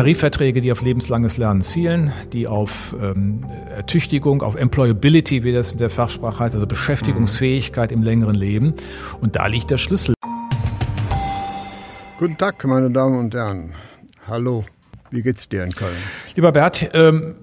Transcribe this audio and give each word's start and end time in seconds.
Tarifverträge, 0.00 0.62
die 0.62 0.72
auf 0.72 0.80
lebenslanges 0.80 1.36
Lernen 1.36 1.60
zielen, 1.60 2.10
die 2.32 2.46
auf 2.46 2.96
ähm, 3.02 3.44
Ertüchtigung, 3.68 4.40
auf 4.40 4.54
Employability, 4.54 5.44
wie 5.44 5.52
das 5.52 5.72
in 5.72 5.78
der 5.78 5.90
Fachsprache 5.90 6.38
heißt, 6.38 6.54
also 6.54 6.66
Beschäftigungsfähigkeit 6.66 7.92
im 7.92 8.02
längeren 8.02 8.34
Leben. 8.34 8.72
Und 9.20 9.36
da 9.36 9.46
liegt 9.46 9.70
der 9.70 9.76
Schlüssel. 9.76 10.14
Guten 12.18 12.38
Tag, 12.38 12.64
meine 12.64 12.90
Damen 12.90 13.18
und 13.18 13.34
Herren. 13.34 13.74
Hallo, 14.26 14.64
wie 15.10 15.20
geht's 15.20 15.50
dir 15.50 15.64
in 15.64 15.72
Köln? 15.74 15.92
Lieber 16.34 16.52
Bert, 16.52 16.88
ähm, 16.94 17.34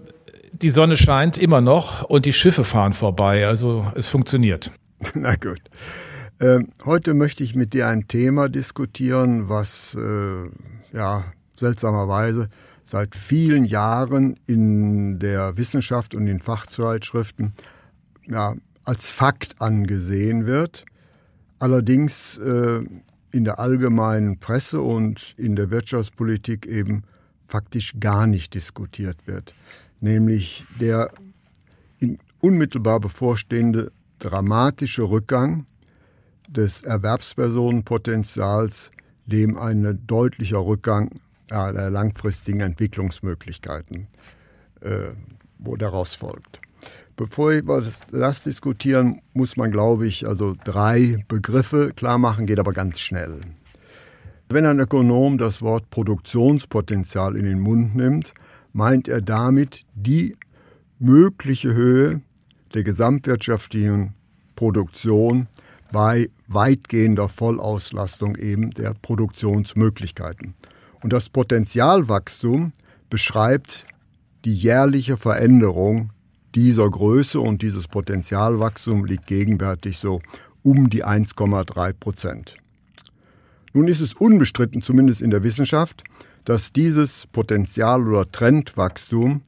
die 0.52 0.72
Sonne 0.72 0.98
scheint 0.98 1.38
immer 1.38 1.62
noch 1.62 2.06
und 2.06 2.26
die 2.26 2.34
Schiffe 2.34 2.64
fahren 2.64 2.94
vorbei, 2.94 3.46
also 3.46 3.86
es 3.94 4.08
funktioniert. 4.08 4.72
Na 5.14 5.36
gut. 5.36 5.62
Ähm, 6.42 6.70
heute 6.86 7.14
möchte 7.14 7.44
ich 7.44 7.54
mit 7.54 7.76
dir 7.76 7.88
ein 7.88 8.08
Thema 8.08 8.50
diskutieren, 8.50 9.48
was 9.48 9.96
äh, 9.96 10.98
ja 10.98 11.24
seltsamerweise 11.60 12.50
seit 12.86 13.16
vielen 13.16 13.66
Jahren 13.66 14.40
in 14.48 15.20
der 15.20 15.58
Wissenschaft 15.58 16.16
und 16.16 16.28
in 16.28 16.40
Fachzeitschriften 16.40 17.54
ja, 18.28 18.56
als 18.86 19.12
Fakt 19.12 19.62
angesehen 19.62 20.46
wird. 20.46 20.86
Allerdings 21.60 22.38
äh, 22.38 22.86
in 23.32 23.44
der 23.44 23.60
allgemeinen 23.60 24.40
Presse 24.40 24.82
und 24.82 25.34
in 25.38 25.56
der 25.56 25.70
Wirtschaftspolitik 25.70 26.66
eben 26.66 27.04
faktisch 27.48 27.94
gar 28.00 28.28
nicht 28.28 28.54
diskutiert 28.54 29.18
wird, 29.26 29.56
nämlich 30.00 30.66
der 30.80 31.10
unmittelbar 32.40 33.00
bevorstehende 33.00 33.92
dramatische 34.20 35.02
Rückgang 35.04 35.66
des 36.48 36.84
Erwerbspersonenpotenzials, 36.84 38.92
dem 39.26 39.58
ein 39.58 40.04
deutlicher 40.08 40.66
Rückgang 40.66 41.12
der 41.50 41.90
langfristigen 41.90 42.62
Entwicklungsmöglichkeiten, 42.62 44.08
äh, 44.82 45.14
wo 45.60 45.76
daraus 45.76 46.16
folgt. 46.16 46.60
Bevor 47.16 47.52
wir 47.52 47.82
das, 47.82 48.02
das, 48.12 48.44
diskutieren, 48.44 49.22
muss 49.34 49.58
man, 49.58 49.72
glaube 49.72 50.06
ich, 50.06 50.28
also 50.28 50.56
drei 50.64 51.24
Begriffe 51.28 51.92
klar 51.96 52.20
machen, 52.20 52.46
geht 52.46 52.60
aber 52.60 52.74
ganz 52.74 53.00
schnell. 53.00 53.42
Wenn 54.50 54.66
ein 54.66 54.80
Ökonom 54.80 55.38
das 55.38 55.62
Wort 55.62 55.90
Produktionspotenzial 55.90 57.36
in 57.36 57.46
den 57.46 57.60
Mund 57.60 57.96
nimmt, 57.96 58.34
meint 58.72 59.08
er 59.08 59.22
damit 59.22 59.84
die 59.96 60.36
mögliche 61.00 61.74
Höhe 61.74 62.22
der 62.74 62.84
gesamtwirtschaftlichen 62.84 64.14
Produktion 64.56 65.48
bei 65.92 66.30
weitgehender 66.48 67.30
Vollauslastung 67.30 68.36
eben 68.36 68.72
der 68.72 68.94
Produktionsmöglichkeiten. 68.94 70.54
Und 71.02 71.14
das 71.14 71.30
Potenzialwachstum 71.30 72.74
beschreibt 73.10 73.86
die 74.46 74.56
jährliche 74.56 75.18
Veränderung 75.18 76.12
dieser 76.56 76.90
Größe 76.90 77.40
und 77.40 77.62
dieses 77.62 77.88
Potenzialwachstum 77.88 79.06
liegt 79.06 79.28
gegenwärtig 79.28 80.00
so 80.00 80.22
um 80.64 80.90
die 80.90 81.06
1,3 81.06 81.94
Prozent. 81.94 82.56
Nun 83.74 83.88
ist 83.88 84.02
es 84.02 84.14
unbestritten, 84.14 84.82
zumindest 84.82 85.22
in 85.22 85.30
der 85.30 85.44
Wissenschaft, 85.44 86.04
dass 86.46 86.74
dieses 86.74 87.28
Potenzial- 87.28 88.08
oder 88.08 88.32
Trendwachstum 88.32 89.42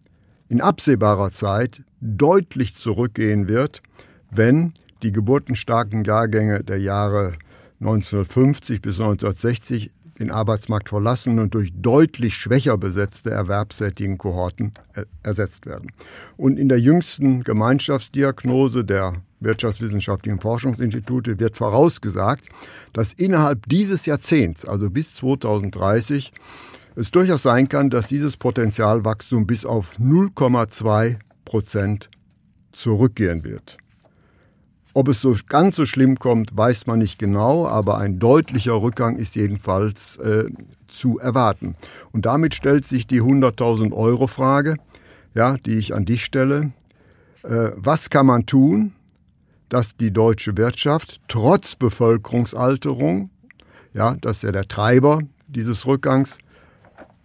in 0.49 0.61
absehbarer 0.61 1.31
Zeit 1.31 1.83
deutlich 2.01 2.75
zurückgehen 2.75 3.47
wird, 3.47 3.81
wenn 4.29 4.73
die 5.01 5.11
geburtenstarken 5.11 6.03
Jahrgänge 6.03 6.63
der 6.63 6.79
Jahre 6.79 7.33
1950 7.79 8.81
bis 8.81 8.99
1960 8.99 9.91
den 10.19 10.31
Arbeitsmarkt 10.31 10.89
verlassen 10.89 11.39
und 11.39 11.53
durch 11.53 11.71
deutlich 11.73 12.35
schwächer 12.35 12.77
besetzte 12.77 13.31
erwerbstätigen 13.31 14.17
Kohorten 14.17 14.71
ersetzt 15.23 15.65
werden. 15.65 15.91
Und 16.37 16.59
in 16.59 16.69
der 16.69 16.79
jüngsten 16.79 17.43
Gemeinschaftsdiagnose 17.43 18.83
der 18.83 19.21
Wirtschaftswissenschaftlichen 19.39 20.41
Forschungsinstitute 20.41 21.39
wird 21.39 21.55
vorausgesagt, 21.55 22.49
dass 22.91 23.13
innerhalb 23.13 23.67
dieses 23.69 24.05
Jahrzehnts, 24.05 24.65
also 24.65 24.89
bis 24.89 25.15
2030, 25.15 26.33
es 26.95 27.11
durchaus 27.11 27.43
sein 27.43 27.69
kann, 27.69 27.89
dass 27.89 28.07
dieses 28.07 28.35
Potenzialwachstum 28.35 29.47
bis 29.47 29.65
auf 29.65 29.97
0,2 29.97 31.17
Prozent 31.45 32.09
zurückgehen 32.73 33.43
wird. 33.43 33.77
Ob 34.93 35.07
es 35.07 35.21
so 35.21 35.35
ganz 35.47 35.75
so 35.75 35.85
schlimm 35.85 36.17
kommt, 36.17 36.57
weiß 36.57 36.87
man 36.87 36.99
nicht 36.99 37.19
genau, 37.19 37.67
aber 37.67 37.99
ein 37.99 38.17
deutlicher 38.17 38.81
Rückgang 38.81 39.17
ist 39.17 39.35
jedenfalls 39.35 40.17
äh, 40.17 40.45
zu 40.87 41.19
erwarten. 41.19 41.75
Und 42.11 42.25
damit 42.25 42.55
stellt 42.55 42.85
sich 42.85 43.05
die 43.05 43.21
100.000 43.21 43.93
Euro 43.93 44.25
Frage, 44.25 44.77
ja, 45.35 45.57
die 45.57 45.77
ich 45.77 45.93
an 45.93 46.05
dich 46.05 46.25
stelle. 46.25 46.71
Äh, 47.43 47.71
was 47.75 48.09
kann 48.09 48.25
man 48.25 48.47
tun, 48.47 48.93
dass 49.69 49.95
die 49.95 50.11
deutsche 50.11 50.57
Wirtschaft 50.57 51.21
trotz 51.27 51.75
Bevölkerungsalterung, 51.75 53.29
ja, 53.93 54.15
das 54.19 54.37
ist 54.37 54.43
ja 54.43 54.51
der 54.51 54.67
Treiber 54.67 55.19
dieses 55.47 55.85
Rückgangs, 55.85 56.39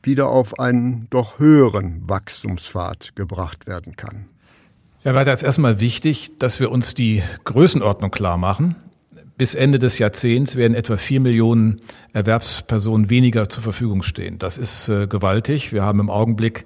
wieder 0.03 0.29
auf 0.29 0.59
einen 0.59 1.07
doch 1.09 1.39
höheren 1.39 2.07
Wachstumspfad 2.07 3.17
gebracht 3.17 3.67
werden 3.67 3.97
kann? 3.97 4.27
Ja, 5.05 5.15
weil 5.15 5.27
das 5.27 5.43
erstmal 5.43 5.81
wichtig, 5.81 6.39
dass 6.39 6.61
wir 6.61 6.71
uns 6.71 6.95
die 6.95 7.23
Größenordnung 7.45 8.11
klar 8.11 8.39
machen. 8.39 8.77
Bis 9.37 9.55
Ende 9.55 9.79
des 9.79 9.99
Jahrzehnts 9.99 10.57
werden 10.57 10.75
etwa 10.75 10.97
vier 10.97 11.21
Millionen 11.21 11.81
Erwerbspersonen 12.15 13.11
weniger 13.11 13.51
zur 13.51 13.63
Verfügung 13.63 14.03
stehen. 14.03 14.39
Das 14.39 14.57
ist 14.57 14.89
äh, 14.89 15.07
gewaltig. 15.07 15.75
Wir 15.75 15.83
haben 15.83 16.01
im 16.01 16.09
Augenblick 16.09 16.65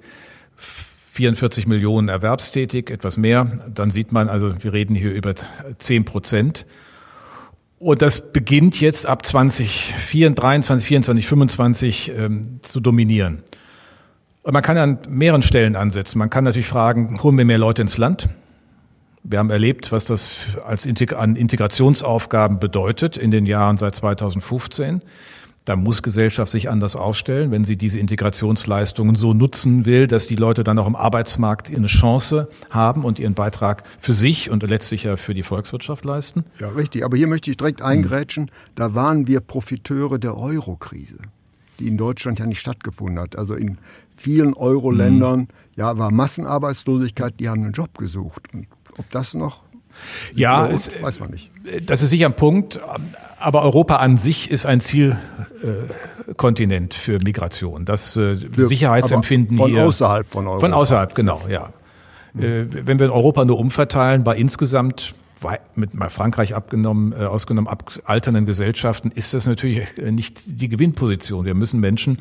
44 0.55 1.67
Millionen 1.67 2.07
erwerbstätig, 2.07 2.89
etwas 2.91 3.17
mehr. 3.17 3.59
Dann 3.73 3.91
sieht 3.91 4.13
man 4.13 4.29
also, 4.29 4.53
wir 4.63 4.71
reden 4.71 4.95
hier 4.95 5.11
über 5.11 5.33
10 5.77 6.05
Prozent. 6.05 6.65
Und 7.77 8.01
das 8.01 8.31
beginnt 8.31 8.79
jetzt 8.79 9.05
ab 9.05 9.25
2023, 9.25 10.85
24, 10.85 11.27
25 11.27 12.11
ähm, 12.15 12.59
zu 12.61 12.79
dominieren. 12.79 13.43
Man 14.51 14.63
kann 14.63 14.77
an 14.77 14.97
mehreren 15.09 15.41
Stellen 15.41 15.75
ansetzen. 15.75 16.17
Man 16.17 16.29
kann 16.29 16.43
natürlich 16.43 16.67
fragen, 16.67 17.21
holen 17.21 17.37
wir 17.37 17.45
mehr 17.45 17.57
Leute 17.57 17.81
ins 17.81 17.97
Land? 17.97 18.29
Wir 19.23 19.37
haben 19.39 19.49
erlebt, 19.49 19.91
was 19.91 20.05
das 20.05 20.37
als 20.65 20.87
an 20.87 21.35
Integrationsaufgaben 21.35 22.59
bedeutet 22.59 23.17
in 23.17 23.31
den 23.31 23.45
Jahren 23.45 23.77
seit 23.77 23.95
2015. 23.95 25.01
Da 25.65 25.75
muss 25.75 26.01
Gesellschaft 26.01 26.51
sich 26.51 26.69
anders 26.69 26.95
aufstellen, 26.95 27.51
wenn 27.51 27.63
sie 27.63 27.77
diese 27.77 27.99
Integrationsleistungen 27.99 29.15
so 29.15 29.33
nutzen 29.33 29.85
will, 29.85 30.07
dass 30.07 30.25
die 30.25 30.37
Leute 30.37 30.63
dann 30.63 30.79
auch 30.79 30.87
im 30.87 30.95
Arbeitsmarkt 30.95 31.69
eine 31.69 31.85
Chance 31.85 32.47
haben 32.71 33.03
und 33.03 33.19
ihren 33.19 33.35
Beitrag 33.35 33.83
für 33.99 34.13
sich 34.13 34.49
und 34.49 34.63
letztlich 34.63 35.03
ja 35.03 35.15
für 35.17 35.35
die 35.35 35.43
Volkswirtschaft 35.43 36.05
leisten. 36.05 36.45
Ja, 36.59 36.69
richtig. 36.69 37.05
Aber 37.05 37.17
hier 37.17 37.27
möchte 37.27 37.51
ich 37.51 37.57
direkt 37.57 37.83
eingrätschen. 37.83 38.49
Da 38.73 38.95
waren 38.95 39.27
wir 39.27 39.41
Profiteure 39.41 40.17
der 40.17 40.35
Eurokrise 40.35 41.19
die 41.79 41.87
in 41.87 41.97
Deutschland 41.97 42.39
ja 42.39 42.45
nicht 42.45 42.59
stattgefunden 42.59 43.19
hat. 43.19 43.37
Also 43.37 43.55
in 43.55 43.77
vielen 44.19 44.53
Euro-Ländern, 44.53 45.39
mhm. 45.39 45.47
ja, 45.75 45.97
war 45.97 46.11
Massenarbeitslosigkeit, 46.11 47.33
die 47.39 47.49
haben 47.49 47.63
einen 47.63 47.73
Job 47.73 47.97
gesucht. 47.97 48.43
Und 48.53 48.67
ob 48.97 49.09
das 49.11 49.33
noch 49.33 49.61
ja, 50.35 50.65
lohnt, 50.65 50.73
es, 50.73 50.91
weiß 51.01 51.19
man 51.19 51.31
nicht. 51.31 51.51
Das 51.85 52.01
ist 52.01 52.11
sicher 52.11 52.27
ein 52.27 52.35
Punkt. 52.35 52.79
Aber 53.39 53.63
Europa 53.63 53.97
an 53.97 54.17
sich 54.17 54.49
ist 54.51 54.65
ein 54.65 54.79
Zielkontinent 54.81 56.93
äh, 56.93 56.97
für 56.97 57.19
Migration. 57.19 57.85
Das 57.85 58.17
äh, 58.17 58.35
für, 58.35 58.67
Sicherheitsempfinden 58.67 59.55
von 59.57 59.69
hier. 59.69 59.79
Von 59.79 59.87
außerhalb 59.87 60.29
von 60.29 60.47
Europa. 60.47 60.59
Von 60.59 60.73
außerhalb, 60.73 61.15
genau, 61.15 61.41
ja. 61.49 61.71
Mhm. 62.33 62.43
Äh, 62.43 62.87
wenn 62.87 62.99
wir 62.99 63.07
in 63.07 63.11
Europa 63.11 63.43
nur 63.45 63.57
umverteilen, 63.59 64.25
war 64.25 64.35
insgesamt 64.35 65.13
mit 65.75 65.93
mal 65.93 66.09
Frankreich 66.09 66.55
abgenommen, 66.55 67.13
äh, 67.13 67.25
ausgenommen, 67.25 67.67
ab 67.67 67.91
alternden 68.05 68.45
Gesellschaften, 68.45 69.11
ist 69.11 69.33
das 69.33 69.47
natürlich 69.47 69.97
äh, 69.97 70.11
nicht 70.11 70.43
die 70.45 70.69
Gewinnposition. 70.69 71.45
Wir 71.45 71.55
müssen 71.55 71.79
Menschen 71.79 72.17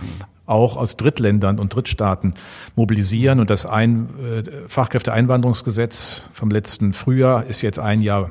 auch 0.47 0.77
aus 0.77 0.97
Drittländern 0.97 1.59
und 1.59 1.75
Drittstaaten 1.75 2.35
mobilisieren. 2.75 3.41
Und 3.41 3.51
das 3.51 3.67
ein, 3.67 4.09
äh, 4.19 4.43
Fachkräfteeinwanderungsgesetz 4.67 6.29
vom 6.33 6.51
letzten 6.51 6.93
Frühjahr 6.93 7.45
ist 7.45 7.63
jetzt 7.63 7.79
ein 7.79 8.01
Jahr 8.01 8.31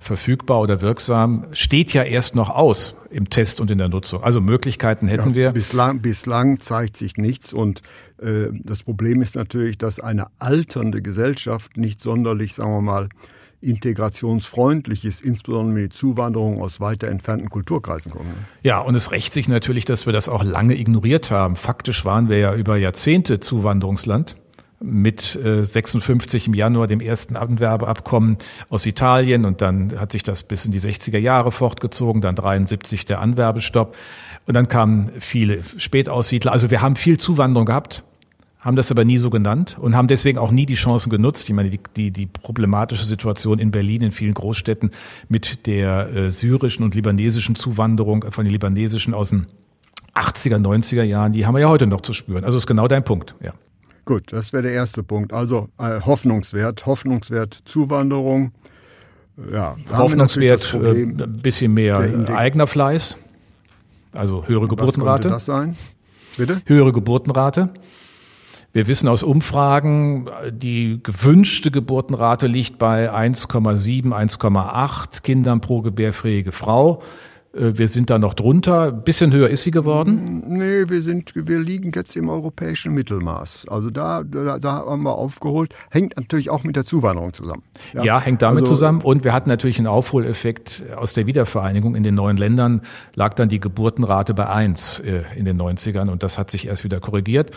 verfügbar 0.00 0.60
oder 0.60 0.80
wirksam, 0.80 1.44
steht 1.52 1.92
ja 1.92 2.02
erst 2.02 2.34
noch 2.34 2.48
aus 2.48 2.94
im 3.10 3.28
Test 3.28 3.60
und 3.60 3.70
in 3.70 3.76
der 3.76 3.90
Nutzung. 3.90 4.24
Also 4.24 4.40
Möglichkeiten 4.40 5.06
hätten 5.06 5.30
ja, 5.30 5.34
wir. 5.34 5.50
Bislang, 5.52 6.00
bislang 6.00 6.58
zeigt 6.58 6.96
sich 6.96 7.18
nichts 7.18 7.52
und 7.52 7.82
äh, 8.18 8.46
das 8.52 8.82
Problem 8.82 9.20
ist 9.20 9.36
natürlich, 9.36 9.76
dass 9.76 10.00
eine 10.00 10.28
alternde 10.38 11.02
Gesellschaft 11.02 11.76
nicht 11.76 12.02
sonderlich, 12.02 12.54
sagen 12.54 12.72
wir 12.72 12.80
mal, 12.80 13.08
integrationsfreundlich 13.60 15.04
ist, 15.04 15.20
insbesondere 15.20 15.76
wenn 15.76 15.82
die 15.84 15.94
Zuwanderung 15.94 16.60
aus 16.60 16.80
weiter 16.80 17.08
entfernten 17.08 17.50
Kulturkreisen 17.50 18.12
kommt. 18.12 18.26
Ja, 18.62 18.80
und 18.80 18.94
es 18.94 19.10
rächt 19.10 19.32
sich 19.32 19.48
natürlich, 19.48 19.84
dass 19.84 20.06
wir 20.06 20.12
das 20.12 20.28
auch 20.28 20.42
lange 20.42 20.78
ignoriert 20.78 21.30
haben. 21.30 21.56
Faktisch 21.56 22.04
waren 22.04 22.28
wir 22.28 22.38
ja 22.38 22.54
über 22.54 22.76
Jahrzehnte 22.76 23.40
Zuwanderungsland 23.40 24.36
mit 24.82 25.36
äh, 25.36 25.62
56 25.62 26.46
im 26.46 26.54
Januar 26.54 26.86
dem 26.86 27.00
ersten 27.00 27.36
Anwerbeabkommen 27.36 28.38
aus 28.70 28.86
Italien 28.86 29.44
und 29.44 29.60
dann 29.60 30.00
hat 30.00 30.12
sich 30.12 30.22
das 30.22 30.42
bis 30.42 30.64
in 30.64 30.72
die 30.72 30.80
60er 30.80 31.18
Jahre 31.18 31.52
fortgezogen, 31.52 32.22
dann 32.22 32.34
73 32.34 33.04
der 33.04 33.20
Anwerbestopp 33.20 33.94
und 34.46 34.54
dann 34.54 34.68
kamen 34.68 35.10
viele 35.20 35.62
Spätaussiedler. 35.76 36.52
Also 36.52 36.70
wir 36.70 36.80
haben 36.80 36.96
viel 36.96 37.18
Zuwanderung 37.18 37.66
gehabt, 37.66 38.04
haben 38.60 38.76
das 38.76 38.90
aber 38.90 39.04
nie 39.04 39.18
so 39.18 39.30
genannt 39.30 39.76
und 39.80 39.96
haben 39.96 40.06
deswegen 40.06 40.38
auch 40.38 40.50
nie 40.50 40.66
die 40.66 40.74
Chancen 40.74 41.10
genutzt. 41.10 41.48
Ich 41.48 41.54
meine, 41.54 41.70
die, 41.70 41.80
die, 41.96 42.10
die 42.10 42.26
problematische 42.26 43.04
Situation 43.04 43.58
in 43.58 43.70
Berlin, 43.70 44.02
in 44.02 44.12
vielen 44.12 44.34
Großstädten 44.34 44.90
mit 45.28 45.66
der 45.66 46.14
äh, 46.14 46.30
syrischen 46.30 46.84
und 46.84 46.94
libanesischen 46.94 47.54
Zuwanderung 47.54 48.24
von 48.30 48.44
den 48.44 48.52
libanesischen 48.52 49.14
aus 49.14 49.30
den 49.30 49.46
80er, 50.14 50.56
90er 50.56 51.02
Jahren, 51.02 51.32
die 51.32 51.46
haben 51.46 51.54
wir 51.54 51.60
ja 51.60 51.68
heute 51.68 51.86
noch 51.86 52.02
zu 52.02 52.12
spüren. 52.12 52.44
Also 52.44 52.58
ist 52.58 52.66
genau 52.66 52.86
dein 52.86 53.04
Punkt, 53.04 53.34
ja. 53.42 53.52
Gut, 54.04 54.32
das 54.32 54.52
wäre 54.52 54.64
der 54.64 54.72
erste 54.72 55.02
Punkt. 55.02 55.32
Also 55.32 55.68
äh, 55.78 56.00
Hoffnungswert, 56.00 56.84
Hoffnungswert 56.84 57.58
Zuwanderung. 57.64 58.52
Ja, 59.50 59.76
Hoffnungswert, 59.90 60.74
äh, 60.74 61.02
ein 61.04 61.40
bisschen 61.42 61.72
mehr 61.72 62.28
eigener 62.34 62.66
Fleiß, 62.66 63.16
also 64.12 64.46
höhere 64.46 64.68
Geburtenrate. 64.68 65.08
Was 65.08 65.20
könnte 65.22 65.28
das 65.28 65.46
sein? 65.46 65.76
Bitte? 66.36 66.60
Höhere 66.66 66.92
Geburtenrate. 66.92 67.70
Wir 68.72 68.86
wissen 68.86 69.08
aus 69.08 69.24
Umfragen, 69.24 70.30
die 70.52 71.00
gewünschte 71.02 71.72
Geburtenrate 71.72 72.46
liegt 72.46 72.78
bei 72.78 73.12
1,7, 73.12 74.12
1,8 74.12 75.22
Kindern 75.22 75.60
pro 75.60 75.82
gebärfähige 75.82 76.52
Frau. 76.52 77.02
Äh, 77.52 77.72
wir 77.74 77.88
sind 77.88 78.10
da 78.10 78.18
noch 78.18 78.34
drunter. 78.34 78.88
Ein 78.88 79.02
bisschen 79.02 79.32
höher 79.32 79.48
ist 79.48 79.64
sie 79.64 79.70
geworden? 79.70 80.42
Nee, 80.46 80.88
wir 80.88 81.02
sind, 81.02 81.32
wir 81.34 81.58
liegen 81.58 81.92
jetzt 81.94 82.16
im 82.16 82.28
europäischen 82.28 82.92
Mittelmaß. 82.94 83.66
Also 83.68 83.90
da, 83.90 84.22
da, 84.24 84.58
da 84.58 84.72
haben 84.86 85.02
wir 85.02 85.14
aufgeholt. 85.14 85.74
Hängt 85.90 86.16
natürlich 86.16 86.50
auch 86.50 86.64
mit 86.64 86.76
der 86.76 86.86
Zuwanderung 86.86 87.32
zusammen. 87.32 87.62
Ja, 87.92 88.04
ja 88.04 88.20
hängt 88.20 88.42
damit 88.42 88.62
also, 88.62 88.74
zusammen. 88.74 89.00
Und 89.02 89.24
wir 89.24 89.32
hatten 89.32 89.48
natürlich 89.48 89.78
einen 89.78 89.88
Aufholeffekt 89.88 90.84
aus 90.96 91.12
der 91.12 91.26
Wiedervereinigung. 91.26 91.94
In 91.94 92.02
den 92.02 92.14
neuen 92.14 92.36
Ländern 92.36 92.82
lag 93.14 93.34
dann 93.34 93.48
die 93.48 93.60
Geburtenrate 93.60 94.34
bei 94.34 94.48
eins 94.48 95.00
äh, 95.00 95.22
in 95.36 95.44
den 95.44 95.60
90ern 95.60 96.08
und 96.08 96.22
das 96.22 96.38
hat 96.38 96.50
sich 96.50 96.66
erst 96.66 96.84
wieder 96.84 97.00
korrigiert. 97.00 97.50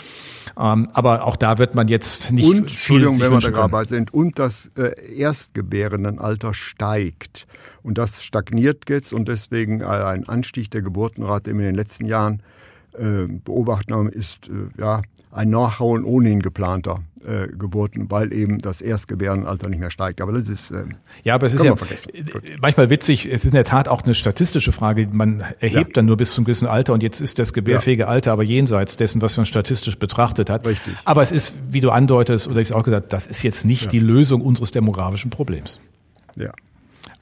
Ähm, 0.60 0.90
aber 0.94 1.26
auch 1.26 1.36
da 1.36 1.58
wird 1.58 1.76
man 1.76 1.88
jetzt 1.88 2.32
nicht 2.32 2.48
und, 2.48 2.54
viel 2.72 2.98
Entschuldigung, 3.04 3.20
wenn 3.20 3.32
wir 3.32 3.68
da 3.68 3.86
sind, 3.86 4.14
und 4.14 4.40
das 4.40 4.72
äh, 4.78 5.18
Erstgebärendenalter 5.18 6.54
steigt. 6.54 7.48
Und 7.84 7.98
das 7.98 8.24
stagniert 8.24 8.90
jetzt 8.90 9.14
und 9.14 9.28
deswegen 9.28 9.82
äh, 9.82 9.86
ein 9.86 10.28
Anstieg 10.28 10.72
der 10.72 10.82
Geburtenrate 10.82 11.52
in 11.52 11.58
den 11.58 11.76
letzten 11.76 12.06
Jahren 12.06 12.42
äh, 12.94 13.28
beobachten 13.28 13.94
haben, 13.94 14.10
ist 14.10 14.50
äh, 14.50 14.82
ja 14.82 15.02
ein 15.32 15.50
Nachhauen 15.50 16.04
ohnehin 16.04 16.42
geplanter 16.42 17.02
äh, 17.26 17.48
Geburten, 17.48 18.10
weil 18.12 18.32
eben 18.34 18.60
das 18.60 18.82
Erstgebärenalter 18.82 19.68
nicht 19.68 19.80
mehr 19.80 19.90
steigt. 19.92 20.22
Aber 20.22 20.32
das 20.32 20.48
ist 20.48 20.72
äh, 20.72 20.86
ja, 21.24 21.36
aber 21.36 21.48
es 21.48 21.54
ist 21.54 21.64
ja 21.64 21.76
manchmal 22.62 22.90
witzig. 22.90 23.26
Es 23.26 23.44
ist 23.44 23.46
in 23.46 23.56
der 23.56 23.64
Tat 23.64 23.88
auch 23.88 24.04
eine 24.04 24.14
statistische 24.14 24.72
Frage. 24.72 25.08
Man 25.12 25.42
erhebt 25.60 25.74
ja. 25.74 25.94
dann 25.94 26.06
nur 26.06 26.18
bis 26.18 26.34
zum 26.34 26.46
gewissen 26.46 26.68
Alter 26.68 26.94
und 26.94 27.02
jetzt 27.02 27.20
ist 27.20 27.40
das 27.40 27.54
gebärfähige 27.54 28.04
ja. 28.04 28.08
Alter 28.08 28.32
aber 28.32 28.44
jenseits 28.44 28.96
dessen, 28.96 29.22
was 29.22 29.38
man 29.38 29.46
statistisch 29.46 29.98
betrachtet 29.98 30.50
hat. 30.50 30.68
Richtig. 30.68 30.94
Aber 31.06 31.22
es 31.22 31.32
ist, 31.32 31.54
wie 31.70 31.82
du 31.82 31.90
andeutest 31.90 32.48
oder 32.48 32.62
ich 32.62 32.70
es 32.70 32.72
auch 32.72 32.84
gesagt, 32.84 33.12
das 33.12 33.28
ist 33.28 33.44
jetzt 33.44 33.66
nicht 33.66 33.86
ja. 33.86 33.92
die 33.92 34.00
Lösung 34.00 34.42
unseres 34.42 34.72
demografischen 34.72 35.32
Problems. 35.32 35.80
Ja. 36.36 36.52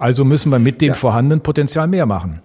Also 0.01 0.25
müssen 0.25 0.51
wir 0.51 0.57
mit 0.57 0.81
dem 0.81 0.87
ja. 0.89 0.93
vorhandenen 0.95 1.41
Potenzial 1.41 1.87
mehr 1.87 2.07
machen. 2.07 2.41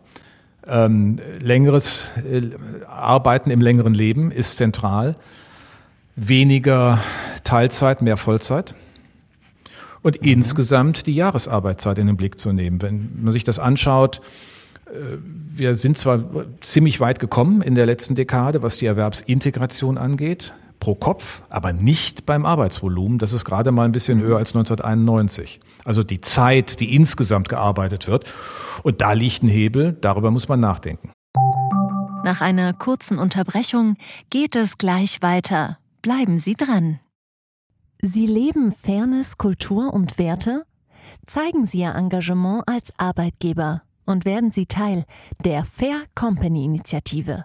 Ähm, 0.67 1.17
längeres 1.41 2.11
äh, 2.31 2.51
Arbeiten 2.87 3.51
im 3.51 3.63
längeren 3.63 3.95
Leben 3.95 4.31
ist 4.31 4.59
zentral. 4.59 5.15
Weniger 6.17 6.99
Teilzeit, 7.45 8.03
mehr 8.03 8.19
Vollzeit. 8.19 8.75
Und 10.03 10.21
mhm. 10.21 10.29
insgesamt 10.29 11.07
die 11.07 11.15
Jahresarbeitszeit 11.15 11.97
in 11.97 12.09
den 12.09 12.19
Blick 12.19 12.39
zu 12.39 12.53
nehmen. 12.53 12.83
Wenn 12.83 13.11
man 13.23 13.33
sich 13.33 13.45
das 13.45 13.59
anschaut, 13.59 14.21
äh, 14.89 15.17
wir 15.55 15.77
sind 15.77 15.97
zwar 15.97 16.25
ziemlich 16.61 17.01
weit 17.01 17.21
gekommen 17.21 17.63
in 17.63 17.75
der 17.75 17.87
letzten 17.87 18.17
Dekade, 18.17 18.63
was 18.63 18.77
die 18.77 18.85
Erwerbsintegration 18.85 19.97
angeht 19.97 20.53
pro 20.87 20.95
Kopf, 20.95 21.43
aber 21.49 21.73
nicht 21.73 22.27
beim 22.27 22.47
Arbeitsvolumen. 22.47 23.19
Das 23.19 23.33
ist 23.33 23.45
gerade 23.45 23.73
mal 23.73 23.87
ein 23.87 23.91
bisschen 23.91 24.21
höher 24.21 24.39
als 24.39 24.55
1991. 24.55 25.59
Also 25.85 26.05
die 26.05 26.21
Zeit, 26.21 26.79
die 26.79 26.95
insgesamt 26.95 27.49
gearbeitet 27.49 28.07
wird. 28.07 28.25
Und 28.85 29.01
da 29.01 29.11
liegt 29.11 29.43
ein 29.43 29.49
Hebel, 29.49 29.97
darüber 30.01 30.31
muss 30.31 30.47
man 30.47 30.61
nachdenken. 30.61 31.11
Nach 32.23 32.41
einer 32.41 32.73
kurzen 32.73 33.19
Unterbrechung 33.19 33.97
geht 34.31 34.55
es 34.55 34.79
gleich 34.79 35.23
weiter. 35.23 35.79
Bleiben 36.03 36.39
Sie 36.39 36.55
dran. 36.55 37.01
Sie 38.01 38.27
leben 38.29 38.71
Fairness, 38.71 39.39
Kultur 39.39 39.93
und 39.93 40.19
Werte? 40.19 40.67
Zeigen 41.27 41.67
Sie 41.67 41.81
Ihr 41.81 41.97
Engagement 41.97 42.63
als 42.69 42.93
Arbeitgeber 42.97 43.83
und 44.05 44.25
werden 44.25 44.53
Sie 44.53 44.67
Teil 44.67 45.05
der 45.45 45.65
Fair 45.65 46.03
Company 46.15 46.65
Initiative. 46.65 47.45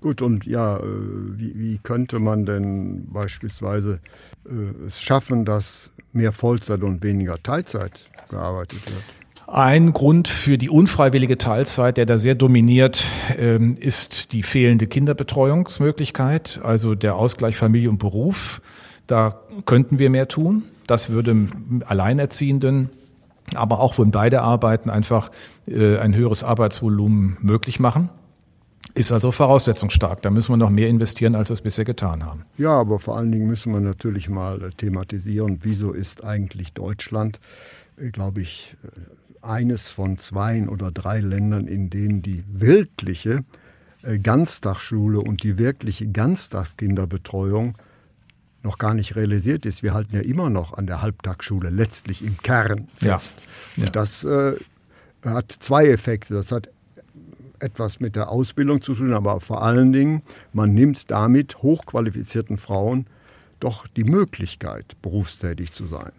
Gut, 0.00 0.20
und 0.20 0.44
ja, 0.44 0.76
äh, 0.76 0.82
wie, 0.82 1.58
wie 1.58 1.78
könnte 1.78 2.18
man 2.18 2.44
denn 2.44 3.06
beispielsweise 3.10 4.00
äh, 4.44 4.84
es 4.86 5.00
schaffen, 5.00 5.46
dass 5.46 5.88
mehr 6.12 6.32
Vollzeit 6.32 6.82
und 6.82 7.02
weniger 7.02 7.42
Teilzeit 7.42 8.04
gearbeitet 8.28 8.80
wird? 8.84 9.02
Ein 9.46 9.94
Grund 9.94 10.28
für 10.28 10.58
die 10.58 10.68
unfreiwillige 10.68 11.38
Teilzeit, 11.38 11.96
der 11.96 12.04
da 12.04 12.18
sehr 12.18 12.34
dominiert, 12.34 13.04
ähm, 13.38 13.78
ist 13.78 14.32
die 14.32 14.42
fehlende 14.42 14.86
Kinderbetreuungsmöglichkeit, 14.86 16.60
also 16.62 16.94
der 16.94 17.16
Ausgleich 17.16 17.56
Familie 17.56 17.88
und 17.88 17.98
Beruf. 17.98 18.60
Da 19.06 19.40
könnten 19.64 19.98
wir 19.98 20.10
mehr 20.10 20.28
tun. 20.28 20.64
Das 20.86 21.10
würde 21.10 21.48
Alleinerziehenden 21.86 22.90
aber 23.54 23.80
auch 23.80 23.98
wenn 23.98 24.10
beide 24.10 24.42
Arbeiten 24.42 24.90
einfach 24.90 25.30
äh, 25.66 25.98
ein 25.98 26.14
höheres 26.14 26.42
Arbeitsvolumen 26.42 27.36
möglich 27.40 27.80
machen. 27.80 28.08
Ist 28.94 29.10
also 29.10 29.32
voraussetzungsstark. 29.32 30.22
Da 30.22 30.30
müssen 30.30 30.52
wir 30.52 30.56
noch 30.56 30.70
mehr 30.70 30.88
investieren, 30.88 31.34
als 31.34 31.48
wir 31.48 31.54
es 31.54 31.62
bisher 31.62 31.84
getan 31.84 32.24
haben. 32.24 32.44
Ja, 32.56 32.70
aber 32.70 33.00
vor 33.00 33.16
allen 33.16 33.32
Dingen 33.32 33.46
müssen 33.46 33.72
wir 33.72 33.80
natürlich 33.80 34.28
mal 34.28 34.62
äh, 34.62 34.70
thematisieren, 34.70 35.60
wieso 35.62 35.92
ist 35.92 36.24
eigentlich 36.24 36.72
Deutschland, 36.72 37.40
äh, 37.98 38.10
glaube 38.10 38.40
ich, 38.40 38.76
eines 39.42 39.88
von 39.88 40.16
zwei 40.18 40.66
oder 40.68 40.90
drei 40.90 41.20
Ländern, 41.20 41.66
in 41.66 41.90
denen 41.90 42.22
die 42.22 42.44
wirkliche 42.48 43.44
Ganztagsschule 44.22 45.20
und 45.20 45.42
die 45.42 45.58
wirkliche 45.58 46.06
Ganztagskinderbetreuung 46.06 47.74
noch 48.64 48.78
gar 48.78 48.94
nicht 48.94 49.14
realisiert 49.14 49.66
ist. 49.66 49.82
Wir 49.82 49.94
halten 49.94 50.16
ja 50.16 50.22
immer 50.22 50.50
noch 50.50 50.72
an 50.76 50.86
der 50.86 51.02
Halbtagsschule 51.02 51.70
letztlich 51.70 52.24
im 52.24 52.38
Kern 52.38 52.88
fest. 52.96 53.46
Ja. 53.76 53.84
Und 53.84 53.96
das 53.96 54.24
äh, 54.24 54.54
hat 55.24 55.52
zwei 55.52 55.86
Effekte. 55.86 56.34
Das 56.34 56.50
hat 56.50 56.70
etwas 57.60 58.00
mit 58.00 58.16
der 58.16 58.30
Ausbildung 58.30 58.82
zu 58.82 58.94
tun, 58.94 59.12
aber 59.12 59.40
vor 59.40 59.62
allen 59.62 59.92
Dingen, 59.92 60.22
man 60.52 60.74
nimmt 60.74 61.10
damit 61.10 61.62
hochqualifizierten 61.62 62.58
Frauen 62.58 63.06
doch 63.60 63.86
die 63.86 64.04
Möglichkeit, 64.04 64.96
berufstätig 65.00 65.72
zu 65.72 65.86
sein. 65.86 66.12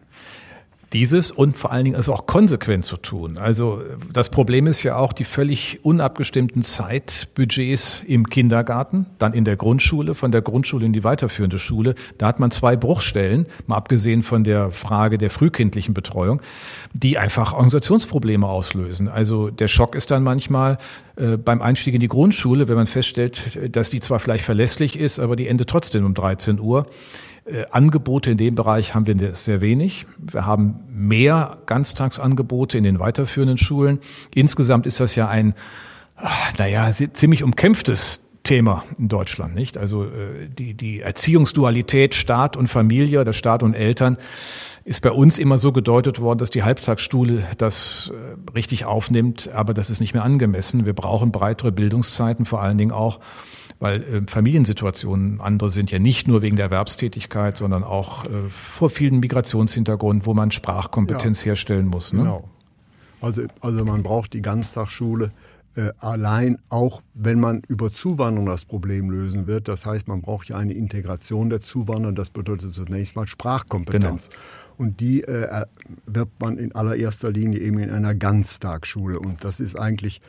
Dieses 0.96 1.30
und 1.30 1.58
vor 1.58 1.74
allen 1.74 1.84
Dingen 1.84 2.00
es 2.00 2.08
auch 2.08 2.25
konsequent 2.25 2.86
zu 2.86 2.96
tun. 2.96 3.38
Also 3.38 3.82
das 4.14 4.30
Problem 4.30 4.66
ist 4.66 4.82
ja 4.84 4.96
auch 4.96 5.12
die 5.12 5.25
völlig 5.25 5.84
unabgestimmten 5.84 6.62
Zeitbudgets 6.62 8.02
im 8.08 8.30
Kindergarten, 8.30 9.06
dann 9.20 9.34
in 9.34 9.44
der 9.44 9.58
Grundschule, 9.58 10.16
von 10.16 10.32
der 10.32 10.42
Grundschule 10.42 10.86
in 10.86 10.94
die 10.94 11.04
weiterführende 11.04 11.60
Schule. 11.60 11.96
Da 12.18 12.28
hat 12.28 12.40
man 12.40 12.50
zwei 12.50 12.78
Bruchstellen, 12.78 13.46
mal 13.68 13.75
abgesehen 13.75 14.24
von 14.24 14.46
der 14.46 14.72
Frage 14.72 15.18
der 15.18 15.32
frühkindlichen 15.32 15.94
Betreuung, 15.94 16.42
die 16.94 17.18
einfach 17.18 17.52
Organisationsprobleme 17.52 18.48
auslösen. 18.48 19.10
Also 19.10 19.50
der 19.50 19.68
Schock 19.68 19.96
ist 19.96 20.12
dann 20.12 20.24
manchmal 20.24 20.78
äh, 21.15 21.38
beim 21.38 21.62
Einstieg 21.62 21.93
in 21.93 22.01
die 22.01 22.07
Grundschule, 22.07 22.67
wenn 22.67 22.75
man 22.75 22.88
feststellt, 22.88 23.60
dass 23.75 23.89
die 23.89 24.00
zwar 24.00 24.19
vielleicht 24.19 24.43
verlässlich 24.43 24.98
ist, 25.00 25.19
aber 25.19 25.36
die 25.36 25.48
endet 25.48 25.69
trotzdem 25.69 26.05
um 26.05 26.13
13 26.13 26.60
Uhr. 26.60 26.88
Äh, 27.45 27.65
Angebote 27.72 28.31
in 28.31 28.38
dem 28.38 28.55
Bereich 28.55 28.95
haben 28.95 29.07
wir 29.07 29.34
sehr 29.34 29.62
wenig. 29.62 30.05
Wir 30.17 30.45
haben 30.45 30.79
mehr 30.89 31.60
Ganztagsangebote 31.67 32.77
in 32.77 32.84
den 32.84 33.00
weiterführenden 33.00 33.57
Schulen. 33.57 34.00
Insgesamt 34.34 34.86
ist 34.86 35.00
das 35.00 35.15
ja 35.15 35.27
ein, 35.27 35.53
naja, 36.57 36.91
ziemlich 36.91 37.43
umkämpftes 37.43 38.22
Thema 38.43 38.84
in 38.98 39.10
Deutschland, 39.10 39.55
nicht? 39.55 39.77
Also 39.77 40.05
äh, 40.05 40.48
die, 40.48 40.74
die 40.74 41.01
Erziehungsdualität 41.01 42.15
Staat 42.15 42.55
und 42.55 42.67
Familie 42.67 43.22
oder 43.22 43.34
Staat 43.34 43.63
und 43.63 43.74
Eltern 43.74 44.17
ist 44.86 45.01
bei 45.01 45.12
uns 45.12 45.39
immer 45.39 45.58
so 45.58 45.72
gedeutet 45.72 46.22
worden, 46.22 46.38
dass 46.38 46.51
die 46.51 46.63
Halbtagsschule 46.63 47.44
das 47.58 48.13
äh, 48.13 48.51
richtig 48.51 48.86
aufnimmt, 48.86 49.50
aber 49.51 49.74
das 49.74 49.89
ist 49.89 50.00
nicht 50.00 50.13
mehr 50.13 50.24
angemessen. 50.24 50.86
Wir 50.86 50.94
brauchen 50.94 51.32
breitere 51.32 51.72
Bildungszeiten, 51.72 52.46
vor 52.46 52.62
allen 52.62 52.77
Dingen 52.77 52.92
auch 52.92 53.20
weil 53.80 54.04
äh, 54.04 54.22
Familiensituationen 54.27 55.42
andere 55.42 55.70
sind 55.70 55.92
ja 55.92 56.00
nicht 56.00 56.27
nur 56.27 56.42
wegen 56.42 56.56
der 56.56 56.65
Erwerbstätigkeit, 56.65 57.58
sondern 57.58 57.84
auch 57.84 58.25
äh, 58.25 58.30
vor 58.50 58.89
vielen 58.89 59.20
Migrationshintergrund, 59.20 60.25
wo 60.25 60.34
man 60.34 60.51
Sprachkompetenz 60.51 61.42
ja, 61.42 61.51
herstellen 61.51 61.88
muss. 61.88 62.13
Ne? 62.13 62.20
Genau. 62.20 62.50
Also, 63.22 63.44
also 63.60 63.84
man 63.84 64.01
braucht 64.01 64.34
die 64.34 64.42
Ganztagsschule 64.42 65.32
äh, 65.75 65.92
allein, 66.00 66.58
auch 66.70 67.01
wenn 67.13 67.39
man 67.39 67.62
über 67.68 67.92
Zuwanderung 67.92 68.46
das 68.46 68.65
Problem 68.65 69.10
lösen 69.10 69.48
wird. 69.48 69.68
Das 69.68 69.86
heißt, 69.86 70.08
man 70.08 70.22
braucht 70.22 70.48
ja 70.48 70.58
eine 70.58 70.74
Integration 70.74 71.50
der 71.50 71.62
Zuwanderer. 71.62 72.13
Das 72.13 72.30
bedeutet 72.30 72.74
zunächst 72.74 73.15
mal 73.15 73.27
Sprachkompetenz. 73.27 74.30
Genau. 74.30 74.42
Und 74.77 75.00
die 75.00 75.24
äh, 75.24 75.65
wird 76.05 76.29
man 76.39 76.58
in 76.58 76.75
allererster 76.75 77.32
Linie 77.32 77.60
eben 77.60 77.79
in 77.79 77.89
einer 77.89 78.15
Ganztagsschule. 78.15 79.20
Und 79.20 79.44
das 79.44 79.60
ist 79.60 79.77
eigentlich 79.77 80.22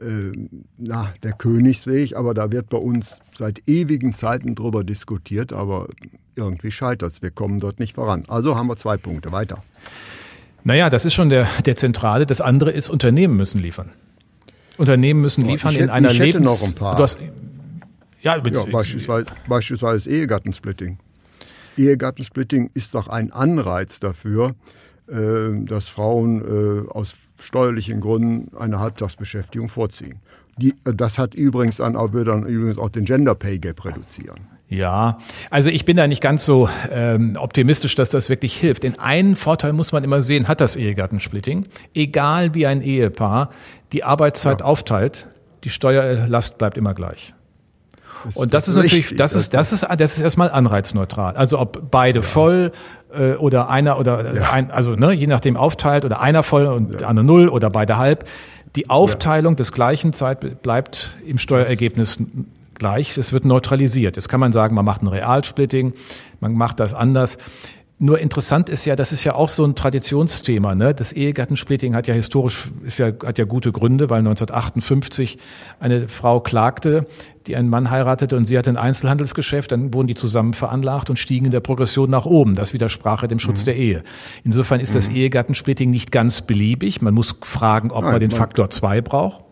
äh, 0.00 0.32
na, 0.78 1.12
der 1.22 1.32
Königsweg, 1.32 2.16
aber 2.16 2.34
da 2.34 2.50
wird 2.50 2.68
bei 2.68 2.78
uns 2.78 3.18
seit 3.34 3.62
ewigen 3.66 4.14
Zeiten 4.14 4.54
drüber 4.54 4.84
diskutiert, 4.84 5.52
aber 5.52 5.88
irgendwie 6.36 6.70
scheitert 6.70 7.12
es. 7.12 7.22
Wir 7.22 7.30
kommen 7.30 7.60
dort 7.60 7.78
nicht 7.78 7.94
voran. 7.94 8.24
Also 8.28 8.56
haben 8.56 8.68
wir 8.68 8.76
zwei 8.76 8.96
Punkte. 8.96 9.32
Weiter. 9.32 9.62
Naja, 10.64 10.90
das 10.90 11.04
ist 11.04 11.14
schon 11.14 11.28
der, 11.28 11.48
der 11.66 11.76
Zentrale. 11.76 12.26
Das 12.26 12.40
andere 12.40 12.70
ist, 12.70 12.88
Unternehmen 12.88 13.36
müssen 13.36 13.58
liefern. 13.58 13.90
Unternehmen 14.76 15.20
müssen 15.20 15.44
liefern 15.44 15.72
hätte, 15.72 15.84
in 15.84 15.90
einer 15.90 16.10
ich 16.10 16.18
hätte 16.18 16.38
Lebens... 16.38 16.46
noch 16.46 16.68
ein 16.68 16.74
paar. 16.74 16.98
Hast, 16.98 17.18
ja, 18.22 18.36
ja 18.36 18.64
beispielsweise, 18.64 19.26
beispielsweise 19.48 20.10
Ehegattensplitting. 20.10 20.98
Ehegattensplitting 21.76 22.70
ist 22.74 22.94
doch 22.94 23.08
ein 23.08 23.32
Anreiz 23.32 24.00
dafür, 24.00 24.54
äh, 25.08 25.64
dass 25.64 25.88
Frauen 25.88 26.40
äh, 26.40 26.88
aus 26.90 27.14
steuerlichen 27.38 28.00
Gründen 28.00 28.56
eine 28.56 28.78
Halbtagsbeschäftigung 28.80 29.68
vorziehen. 29.68 30.20
Die, 30.58 30.74
äh, 30.84 30.94
das 30.94 31.18
hat 31.18 31.34
übrigens 31.34 31.78
dann 31.78 31.96
auch, 31.96 32.12
würde 32.12 32.30
dann 32.30 32.46
übrigens 32.46 32.78
auch 32.78 32.88
den 32.88 33.04
Gender 33.04 33.34
Pay 33.34 33.58
Gap 33.58 33.84
reduzieren. 33.84 34.40
Ja, 34.68 35.18
also 35.50 35.68
ich 35.68 35.84
bin 35.84 35.98
da 35.98 36.06
nicht 36.06 36.22
ganz 36.22 36.46
so 36.46 36.66
ähm, 36.90 37.36
optimistisch, 37.38 37.94
dass 37.94 38.08
das 38.08 38.30
wirklich 38.30 38.56
hilft. 38.56 38.84
Den 38.84 38.98
einen 38.98 39.36
Vorteil 39.36 39.74
muss 39.74 39.92
man 39.92 40.02
immer 40.02 40.22
sehen, 40.22 40.48
hat 40.48 40.62
das 40.62 40.76
Ehegattensplitting. 40.76 41.66
Egal 41.92 42.54
wie 42.54 42.66
ein 42.66 42.80
Ehepaar 42.80 43.50
die 43.92 44.02
Arbeitszeit 44.02 44.60
ja. 44.60 44.66
aufteilt, 44.66 45.28
die 45.64 45.68
Steuerlast 45.68 46.56
bleibt 46.56 46.78
immer 46.78 46.94
gleich. 46.94 47.34
Und 48.34 48.54
das, 48.54 48.66
das 48.66 48.68
ist 48.68 48.82
natürlich, 48.82 49.16
das 49.16 49.34
ist, 49.34 49.54
das 49.54 49.72
ist, 49.72 49.86
das 49.98 50.16
ist 50.16 50.22
erstmal 50.22 50.50
anreizneutral. 50.50 51.36
Also 51.36 51.58
ob 51.58 51.90
beide 51.90 52.20
ja. 52.20 52.24
voll 52.24 52.72
äh, 53.16 53.34
oder 53.34 53.70
einer 53.70 53.98
oder 53.98 54.34
ja. 54.34 54.50
ein, 54.50 54.70
also 54.70 54.94
ne, 54.94 55.12
je 55.12 55.26
nachdem 55.26 55.56
aufteilt 55.56 56.04
oder 56.04 56.20
einer 56.20 56.42
voll 56.42 56.66
und 56.66 56.90
ja. 56.92 56.96
der 56.98 57.08
andere 57.08 57.24
null 57.24 57.48
oder 57.48 57.70
beide 57.70 57.98
halb. 57.98 58.28
Die 58.76 58.88
Aufteilung 58.88 59.56
des 59.56 59.72
gleichen 59.72 60.12
Zeit 60.12 60.62
bleibt 60.62 61.16
im 61.26 61.38
Steuerergebnis 61.38 62.18
gleich. 62.74 63.18
Es 63.18 63.32
wird 63.32 63.44
neutralisiert. 63.44 64.16
Jetzt 64.16 64.28
kann 64.28 64.40
man 64.40 64.52
sagen, 64.52 64.74
man 64.74 64.84
macht 64.84 65.02
ein 65.02 65.08
Realsplitting, 65.08 65.92
man 66.40 66.54
macht 66.54 66.80
das 66.80 66.94
anders. 66.94 67.36
Nur 68.02 68.18
interessant 68.18 68.68
ist 68.68 68.84
ja, 68.84 68.96
das 68.96 69.12
ist 69.12 69.22
ja 69.22 69.36
auch 69.36 69.48
so 69.48 69.64
ein 69.64 69.76
Traditionsthema. 69.76 70.74
Ne? 70.74 70.92
Das 70.92 71.12
Ehegattensplitting 71.12 71.94
hat 71.94 72.08
ja 72.08 72.14
historisch, 72.14 72.64
ist 72.84 72.98
ja, 72.98 73.12
hat 73.24 73.38
ja 73.38 73.44
gute 73.44 73.70
Gründe, 73.70 74.10
weil 74.10 74.18
1958 74.18 75.38
eine 75.78 76.08
Frau 76.08 76.40
klagte, 76.40 77.06
die 77.46 77.54
einen 77.54 77.68
Mann 77.68 77.92
heiratete 77.92 78.36
und 78.36 78.46
sie 78.46 78.58
hatte 78.58 78.70
ein 78.70 78.76
Einzelhandelsgeschäft, 78.76 79.70
dann 79.70 79.94
wurden 79.94 80.08
die 80.08 80.16
zusammen 80.16 80.52
veranlagt 80.52 81.10
und 81.10 81.20
stiegen 81.20 81.44
in 81.44 81.52
der 81.52 81.60
Progression 81.60 82.10
nach 82.10 82.26
oben. 82.26 82.54
Das 82.54 82.72
widersprach 82.72 83.24
dem 83.28 83.38
Schutz 83.38 83.60
mhm. 83.60 83.66
der 83.66 83.76
Ehe. 83.76 84.02
Insofern 84.42 84.80
ist 84.80 84.90
mhm. 84.90 84.94
das 84.94 85.08
Ehegattensplitting 85.08 85.88
nicht 85.88 86.10
ganz 86.10 86.42
beliebig. 86.42 87.02
Man 87.02 87.14
muss 87.14 87.36
fragen, 87.42 87.92
ob 87.92 88.02
Nein, 88.02 88.14
man 88.14 88.20
den 88.20 88.32
Faktor 88.32 88.70
zwei 88.70 89.00
braucht. 89.00 89.44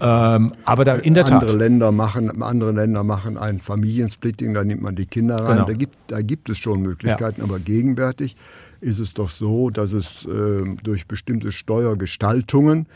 Ähm, 0.00 0.52
aber 0.64 0.84
da 0.84 0.96
in 0.96 1.14
der 1.14 1.26
andere 1.26 1.52
Tat. 1.52 1.58
Länder 1.58 1.92
machen, 1.92 2.42
andere 2.42 2.72
Länder 2.72 3.04
machen 3.04 3.38
ein 3.38 3.60
Familiensplitting, 3.60 4.52
da 4.54 4.64
nimmt 4.64 4.82
man 4.82 4.96
die 4.96 5.06
Kinder 5.06 5.36
rein. 5.36 5.56
Genau. 5.56 5.66
Da, 5.66 5.72
gibt, 5.72 5.96
da 6.08 6.20
gibt 6.20 6.48
es 6.48 6.58
schon 6.58 6.82
Möglichkeiten, 6.82 7.40
ja. 7.40 7.44
aber 7.44 7.60
gegenwärtig 7.60 8.36
ist 8.80 8.98
es 8.98 9.14
doch 9.14 9.28
so, 9.28 9.70
dass 9.70 9.92
es 9.92 10.26
äh, 10.26 10.64
durch 10.82 11.06
bestimmte 11.06 11.52
Steuergestaltungen 11.52 12.86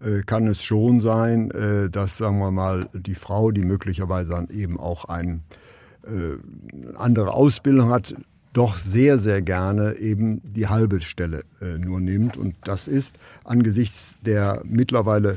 äh, 0.00 0.22
kann 0.22 0.46
es 0.46 0.62
schon 0.62 1.00
sein, 1.00 1.50
äh, 1.52 1.90
dass, 1.90 2.18
sagen 2.18 2.38
wir 2.38 2.50
mal, 2.50 2.88
die 2.92 3.14
Frau, 3.14 3.52
die 3.52 3.62
möglicherweise 3.62 4.30
dann 4.30 4.48
eben 4.48 4.78
auch 4.78 5.04
ein, 5.04 5.42
äh, 6.04 6.96
andere 6.96 7.32
Ausbildung 7.32 7.90
hat, 7.90 8.14
doch 8.52 8.76
sehr, 8.76 9.18
sehr 9.18 9.42
gerne 9.42 9.96
eben 9.98 10.40
die 10.42 10.66
halbe 10.66 11.00
Stelle 11.00 11.44
äh, 11.60 11.78
nur 11.78 12.00
nimmt. 12.00 12.36
Und 12.36 12.56
das 12.64 12.88
ist 12.88 13.16
angesichts 13.44 14.16
der 14.24 14.62
mittlerweile 14.64 15.36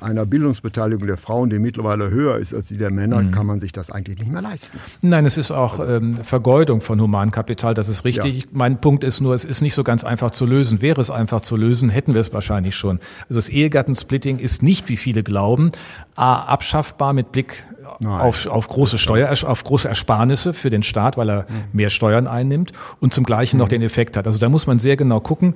einer 0.00 0.26
Bildungsbeteiligung 0.26 1.06
der 1.06 1.16
Frauen, 1.16 1.50
die 1.50 1.58
mittlerweile 1.58 2.10
höher 2.10 2.38
ist 2.38 2.54
als 2.54 2.68
die 2.68 2.76
der 2.76 2.90
Männer, 2.90 3.22
mhm. 3.22 3.30
kann 3.30 3.46
man 3.46 3.60
sich 3.60 3.72
das 3.72 3.90
eigentlich 3.90 4.18
nicht 4.18 4.30
mehr 4.30 4.42
leisten. 4.42 4.78
Nein, 5.00 5.24
es 5.26 5.38
ist 5.38 5.50
auch 5.50 5.80
ähm, 5.86 6.14
Vergeudung 6.14 6.80
von 6.80 7.00
Humankapital, 7.00 7.74
das 7.74 7.88
ist 7.88 8.04
richtig. 8.04 8.40
Ja. 8.40 8.46
Mein 8.52 8.80
Punkt 8.80 9.04
ist 9.04 9.20
nur, 9.20 9.34
es 9.34 9.44
ist 9.44 9.62
nicht 9.62 9.74
so 9.74 9.84
ganz 9.84 10.04
einfach 10.04 10.30
zu 10.30 10.46
lösen. 10.46 10.82
Wäre 10.82 11.00
es 11.00 11.10
einfach 11.10 11.40
zu 11.40 11.56
lösen, 11.56 11.88
hätten 11.88 12.14
wir 12.14 12.20
es 12.20 12.32
wahrscheinlich 12.32 12.76
schon. 12.76 12.98
Also 13.28 13.34
das 13.36 13.48
Ehegattensplitting 13.48 14.38
ist 14.38 14.62
nicht, 14.62 14.88
wie 14.88 14.96
viele 14.96 15.22
glauben, 15.22 15.70
a, 16.16 16.34
abschaffbar 16.34 17.12
mit 17.12 17.32
Blick 17.32 17.66
auf, 18.04 18.46
auf 18.46 18.68
große 18.68 18.98
Steuer, 18.98 19.32
auf 19.46 19.64
große 19.64 19.88
Ersparnisse 19.88 20.52
für 20.52 20.70
den 20.70 20.82
Staat, 20.82 21.16
weil 21.16 21.30
er 21.30 21.42
mhm. 21.42 21.46
mehr 21.72 21.90
Steuern 21.90 22.26
einnimmt 22.26 22.72
und 23.00 23.14
zum 23.14 23.24
gleichen 23.24 23.56
mhm. 23.56 23.62
noch 23.62 23.68
den 23.68 23.82
Effekt 23.82 24.16
hat. 24.16 24.26
Also 24.26 24.38
da 24.38 24.48
muss 24.48 24.66
man 24.66 24.78
sehr 24.78 24.96
genau 24.96 25.20
gucken 25.20 25.54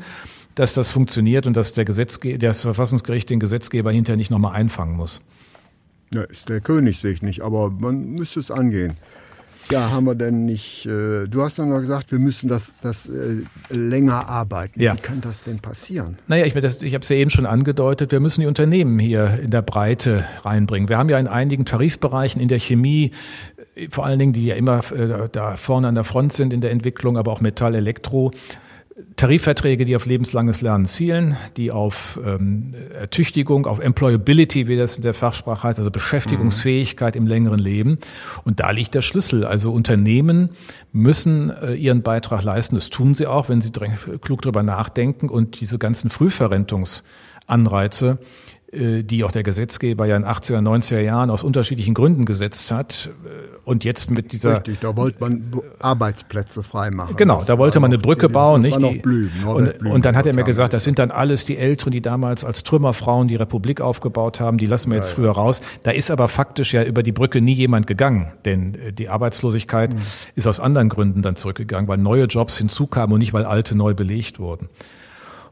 dass 0.56 0.74
das 0.74 0.90
funktioniert 0.90 1.46
und 1.46 1.56
dass 1.56 1.72
der 1.74 1.84
Gesetzge 1.84 2.38
das 2.38 2.62
Verfassungsgericht 2.62 3.30
den 3.30 3.38
Gesetzgeber 3.38 3.92
hinterher 3.92 4.16
nicht 4.16 4.30
nochmal 4.30 4.56
einfangen 4.56 4.96
muss. 4.96 5.22
Ja, 6.12 6.22
ist 6.22 6.48
der 6.48 6.60
König 6.60 6.98
sich 6.98 7.22
nicht, 7.22 7.42
aber 7.42 7.70
man 7.70 8.12
müsste 8.12 8.40
es 8.40 8.50
angehen. 8.50 8.96
Ja, 9.70 9.90
haben 9.90 10.06
wir 10.06 10.14
denn 10.14 10.44
nicht, 10.44 10.86
äh, 10.86 11.26
du 11.26 11.42
hast 11.42 11.58
dann 11.58 11.70
noch 11.70 11.80
gesagt, 11.80 12.12
wir 12.12 12.20
müssen 12.20 12.48
das, 12.48 12.74
das 12.82 13.08
äh, 13.08 13.42
länger 13.68 14.28
arbeiten. 14.28 14.80
Ja. 14.80 14.94
Wie 14.94 15.00
kann 15.00 15.20
das 15.20 15.42
denn 15.42 15.58
passieren? 15.58 16.18
Naja, 16.28 16.46
ich, 16.46 16.54
ich 16.54 16.94
habe 16.94 17.02
es 17.02 17.08
ja 17.08 17.16
eben 17.16 17.30
schon 17.30 17.46
angedeutet, 17.46 18.12
wir 18.12 18.20
müssen 18.20 18.42
die 18.42 18.46
Unternehmen 18.46 18.98
hier 19.00 19.40
in 19.42 19.50
der 19.50 19.62
Breite 19.62 20.24
reinbringen. 20.44 20.88
Wir 20.88 20.98
haben 20.98 21.08
ja 21.08 21.18
in 21.18 21.26
einigen 21.26 21.64
Tarifbereichen 21.64 22.40
in 22.40 22.46
der 22.46 22.60
Chemie, 22.60 23.10
äh, 23.74 23.88
vor 23.90 24.06
allen 24.06 24.20
Dingen, 24.20 24.32
die 24.32 24.46
ja 24.46 24.54
immer 24.54 24.80
äh, 24.92 25.28
da 25.30 25.56
vorne 25.56 25.88
an 25.88 25.96
der 25.96 26.04
Front 26.04 26.32
sind 26.32 26.52
in 26.52 26.60
der 26.60 26.70
Entwicklung, 26.70 27.18
aber 27.18 27.32
auch 27.32 27.40
Metall, 27.40 27.74
Elektro, 27.74 28.30
Tarifverträge, 29.16 29.84
die 29.84 29.94
auf 29.94 30.06
lebenslanges 30.06 30.62
Lernen 30.62 30.86
zielen, 30.86 31.36
die 31.58 31.70
auf 31.70 32.18
ähm, 32.24 32.72
Ertüchtigung, 32.94 33.66
auf 33.66 33.78
Employability, 33.78 34.68
wie 34.68 34.78
das 34.78 34.96
in 34.96 35.02
der 35.02 35.12
Fachsprache 35.12 35.64
heißt, 35.64 35.78
also 35.78 35.90
Beschäftigungsfähigkeit 35.90 37.14
mhm. 37.14 37.20
im 37.20 37.26
längeren 37.26 37.58
Leben. 37.58 37.98
Und 38.44 38.60
da 38.60 38.70
liegt 38.70 38.94
der 38.94 39.02
Schlüssel. 39.02 39.44
Also 39.44 39.70
Unternehmen 39.70 40.48
müssen 40.92 41.50
äh, 41.50 41.74
ihren 41.74 42.00
Beitrag 42.02 42.42
leisten. 42.42 42.74
Das 42.74 42.88
tun 42.88 43.12
sie 43.12 43.26
auch, 43.26 43.50
wenn 43.50 43.60
sie 43.60 43.70
klug 43.70 44.40
drüber 44.40 44.62
nachdenken 44.62 45.28
und 45.28 45.60
diese 45.60 45.78
ganzen 45.78 46.08
Frühverrentungsanreize 46.08 48.16
die 48.76 49.24
auch 49.24 49.32
der 49.32 49.42
Gesetzgeber 49.42 50.06
ja 50.06 50.16
in 50.16 50.24
80er, 50.24 50.58
90er 50.58 51.00
Jahren 51.00 51.30
aus 51.30 51.42
unterschiedlichen 51.42 51.94
Gründen 51.94 52.24
gesetzt 52.24 52.70
hat. 52.70 53.10
Und 53.64 53.82
jetzt 53.82 54.12
mit 54.12 54.30
dieser. 54.30 54.58
Richtig, 54.58 54.78
da 54.78 54.96
wollte 54.96 55.18
man 55.18 55.60
Arbeitsplätze 55.80 56.62
freimachen. 56.62 57.16
Genau, 57.16 57.42
da 57.44 57.58
wollte 57.58 57.80
man 57.80 57.90
eine 57.90 57.98
Brücke 57.98 58.28
bauen, 58.28 58.62
nicht? 58.62 58.78
Noch 58.78 58.94
Blüm, 59.02 59.30
und, 59.44 59.78
Blüm, 59.78 59.92
und 59.92 60.04
dann 60.04 60.16
hat 60.16 60.24
er 60.26 60.34
mir 60.34 60.44
gesagt, 60.44 60.72
das 60.72 60.84
sind 60.84 61.00
dann 61.00 61.10
alles 61.10 61.44
die 61.44 61.56
Älteren, 61.56 61.90
die 61.90 62.00
damals 62.00 62.44
als 62.44 62.62
Trümmerfrauen 62.62 63.26
die 63.26 63.34
Republik 63.34 63.80
aufgebaut 63.80 64.38
haben, 64.40 64.58
die 64.58 64.66
lassen 64.66 64.90
wir 64.90 64.98
jetzt 64.98 65.10
ja, 65.10 65.14
früher 65.16 65.26
ja. 65.26 65.32
raus. 65.32 65.60
Da 65.82 65.90
ist 65.90 66.12
aber 66.12 66.28
faktisch 66.28 66.74
ja 66.74 66.84
über 66.84 67.02
die 67.02 67.12
Brücke 67.12 67.40
nie 67.40 67.54
jemand 67.54 67.86
gegangen, 67.86 68.32
denn 68.44 68.74
äh, 68.74 68.92
die 68.92 69.08
Arbeitslosigkeit 69.08 69.94
mhm. 69.94 70.00
ist 70.36 70.46
aus 70.46 70.60
anderen 70.60 70.88
Gründen 70.88 71.22
dann 71.22 71.34
zurückgegangen, 71.34 71.88
weil 71.88 71.98
neue 71.98 72.24
Jobs 72.26 72.56
hinzukamen 72.56 73.14
und 73.14 73.18
nicht, 73.18 73.32
weil 73.32 73.44
alte 73.44 73.76
neu 73.76 73.94
belegt 73.94 74.38
wurden. 74.38 74.68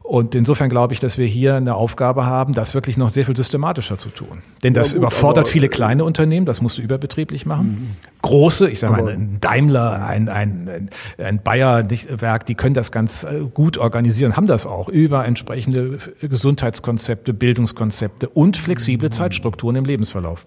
Und 0.07 0.35
insofern 0.35 0.69
glaube 0.69 0.93
ich, 0.93 0.99
dass 0.99 1.17
wir 1.17 1.25
hier 1.25 1.55
eine 1.55 1.73
Aufgabe 1.73 2.27
haben, 2.27 2.53
das 2.53 2.75
wirklich 2.75 2.95
noch 2.95 3.09
sehr 3.09 3.25
viel 3.25 3.35
systematischer 3.35 3.97
zu 3.97 4.09
tun. 4.09 4.43
Denn 4.63 4.75
das 4.75 4.89
ja, 4.89 4.93
gut, 4.93 4.99
überfordert 4.99 5.49
viele 5.49 5.67
kleine 5.67 6.03
Unternehmen, 6.03 6.45
das 6.45 6.61
musst 6.61 6.77
du 6.77 6.83
überbetrieblich 6.83 7.47
machen. 7.47 7.67
Mhm. 7.67 7.95
Große, 8.21 8.69
ich 8.69 8.79
sage 8.79 9.01
mal, 9.01 9.11
ein 9.11 9.39
Daimler, 9.41 10.05
ein, 10.05 10.29
ein, 10.29 10.89
ein 11.17 11.41
Bayer-Werk, 11.41 12.45
die 12.45 12.53
können 12.53 12.75
das 12.75 12.91
ganz 12.91 13.23
äh, 13.23 13.41
gut 13.51 13.79
organisieren, 13.79 14.37
haben 14.37 14.45
das 14.45 14.67
auch 14.67 14.89
über 14.89 15.25
entsprechende 15.25 15.97
Gesundheitskonzepte, 16.21 17.33
Bildungskonzepte 17.33 18.29
und 18.29 18.57
flexible 18.57 19.09
mhm. 19.09 19.13
Zeitstrukturen 19.13 19.75
im 19.75 19.85
Lebensverlauf. 19.85 20.45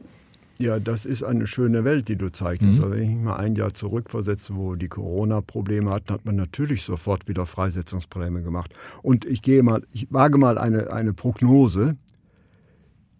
Ja, 0.61 0.81
das 0.81 1.07
ist 1.07 1.23
eine 1.23 1.47
schöne 1.47 1.85
Welt, 1.85 2.09
die 2.09 2.17
du 2.17 2.31
zeigst. 2.31 2.63
Mhm. 2.63 2.85
Aber 2.85 2.91
wenn 2.97 3.03
ich 3.03 3.09
mich 3.11 3.25
mal 3.25 3.37
ein 3.37 3.55
Jahr 3.55 3.73
zurückversetze, 3.73 4.57
wo 4.57 4.75
die 4.75 4.89
Corona-Probleme 4.89 5.91
hatten, 5.91 6.13
hat 6.13 6.25
man 6.25 6.35
natürlich 6.35 6.83
sofort 6.83 7.29
wieder 7.29 7.47
Freisetzungsprobleme 7.47 8.43
gemacht. 8.43 8.75
Und 9.03 9.25
ich 9.25 9.43
gehe 9.43 9.63
mal, 9.63 9.83
ich 9.93 10.13
wage 10.13 10.37
mal 10.37 10.59
eine, 10.59 10.93
eine 10.93 11.13
Prognose. 11.13 11.97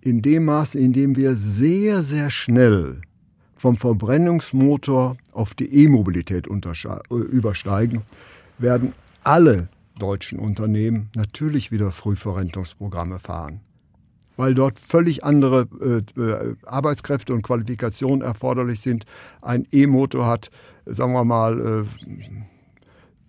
In 0.01 0.21
dem 0.23 0.47
Maße, 0.47 0.79
in 0.79 0.93
dem 0.93 1.17
wir 1.17 1.37
sehr, 1.37 2.03
sehr 2.03 2.31
schnell 2.31 3.03
vom 3.55 3.77
Verbrennungsmotor 3.77 5.17
auf 5.33 5.55
die 5.55 5.73
E-Mobilität 5.85 6.49
übersteigen, 6.49 8.03
werden 8.59 8.93
alle 9.23 9.69
deutschen 9.99 10.39
Unternehmen 10.39 11.11
natürlich 11.15 11.71
wieder 11.71 11.93
Frühverrentungsprogramme 11.93 13.19
fahren 13.19 13.61
weil 14.39 14.55
dort 14.55 14.79
völlig 14.79 15.25
andere 15.25 15.67
äh, 15.83 16.21
äh 16.21 16.55
Arbeitskräfte 16.65 17.35
und 17.35 17.43
Qualifikationen 17.43 18.23
erforderlich 18.23 18.81
sind. 18.81 19.05
Ein 19.43 19.67
E-Motor 19.73 20.27
hat, 20.27 20.51
sagen 20.87 21.13
wir 21.13 21.25
mal, 21.25 21.85
äh, 21.85 21.85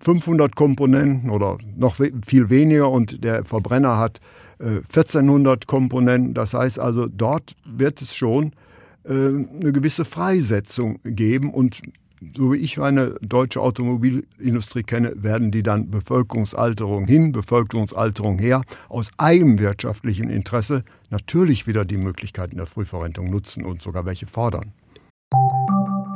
500 0.01 0.55
Komponenten 0.55 1.29
oder 1.31 1.57
noch 1.75 1.95
viel 1.95 2.49
weniger 2.49 2.89
und 2.89 3.23
der 3.23 3.43
Verbrenner 3.43 3.97
hat 3.97 4.21
äh, 4.59 4.81
1400 4.87 5.67
Komponenten. 5.67 6.33
Das 6.33 6.53
heißt 6.53 6.79
also, 6.79 7.07
dort 7.07 7.55
wird 7.65 8.01
es 8.01 8.15
schon 8.15 8.53
äh, 9.03 9.11
eine 9.11 9.71
gewisse 9.73 10.05
Freisetzung 10.05 10.99
geben 11.03 11.51
und 11.51 11.81
so 12.35 12.53
wie 12.53 12.57
ich 12.57 12.77
meine 12.77 13.15
deutsche 13.21 13.61
Automobilindustrie 13.61 14.83
kenne, 14.83 15.13
werden 15.15 15.51
die 15.51 15.61
dann 15.61 15.89
Bevölkerungsalterung 15.89 17.05
hin, 17.05 17.31
Bevölkerungsalterung 17.31 18.39
her, 18.39 18.63
aus 18.89 19.11
eigenwirtschaftlichem 19.17 20.29
Interesse 20.29 20.83
natürlich 21.09 21.67
wieder 21.67 21.85
die 21.85 21.97
Möglichkeiten 21.97 22.57
der 22.57 22.65
Frühverrentung 22.65 23.29
nutzen 23.29 23.65
und 23.65 23.81
sogar 23.81 24.05
welche 24.05 24.27
fordern. 24.27 24.73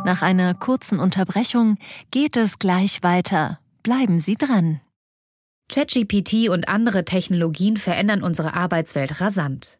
Nach 0.06 0.22
einer 0.22 0.54
kurzen 0.54 1.00
Unterbrechung 1.00 1.78
geht 2.12 2.36
es 2.36 2.60
gleich 2.60 3.04
weiter. 3.04 3.60
Bleiben 3.84 4.20
Sie 4.20 4.36
dran. 4.36 4.82
ChatGPT 5.70 6.50
und 6.50 6.68
andere 6.68 7.06
Technologien 7.06 7.78
verändern 7.78 8.22
unsere 8.22 8.54
Arbeitswelt 8.54 9.22
rasant. 9.22 9.80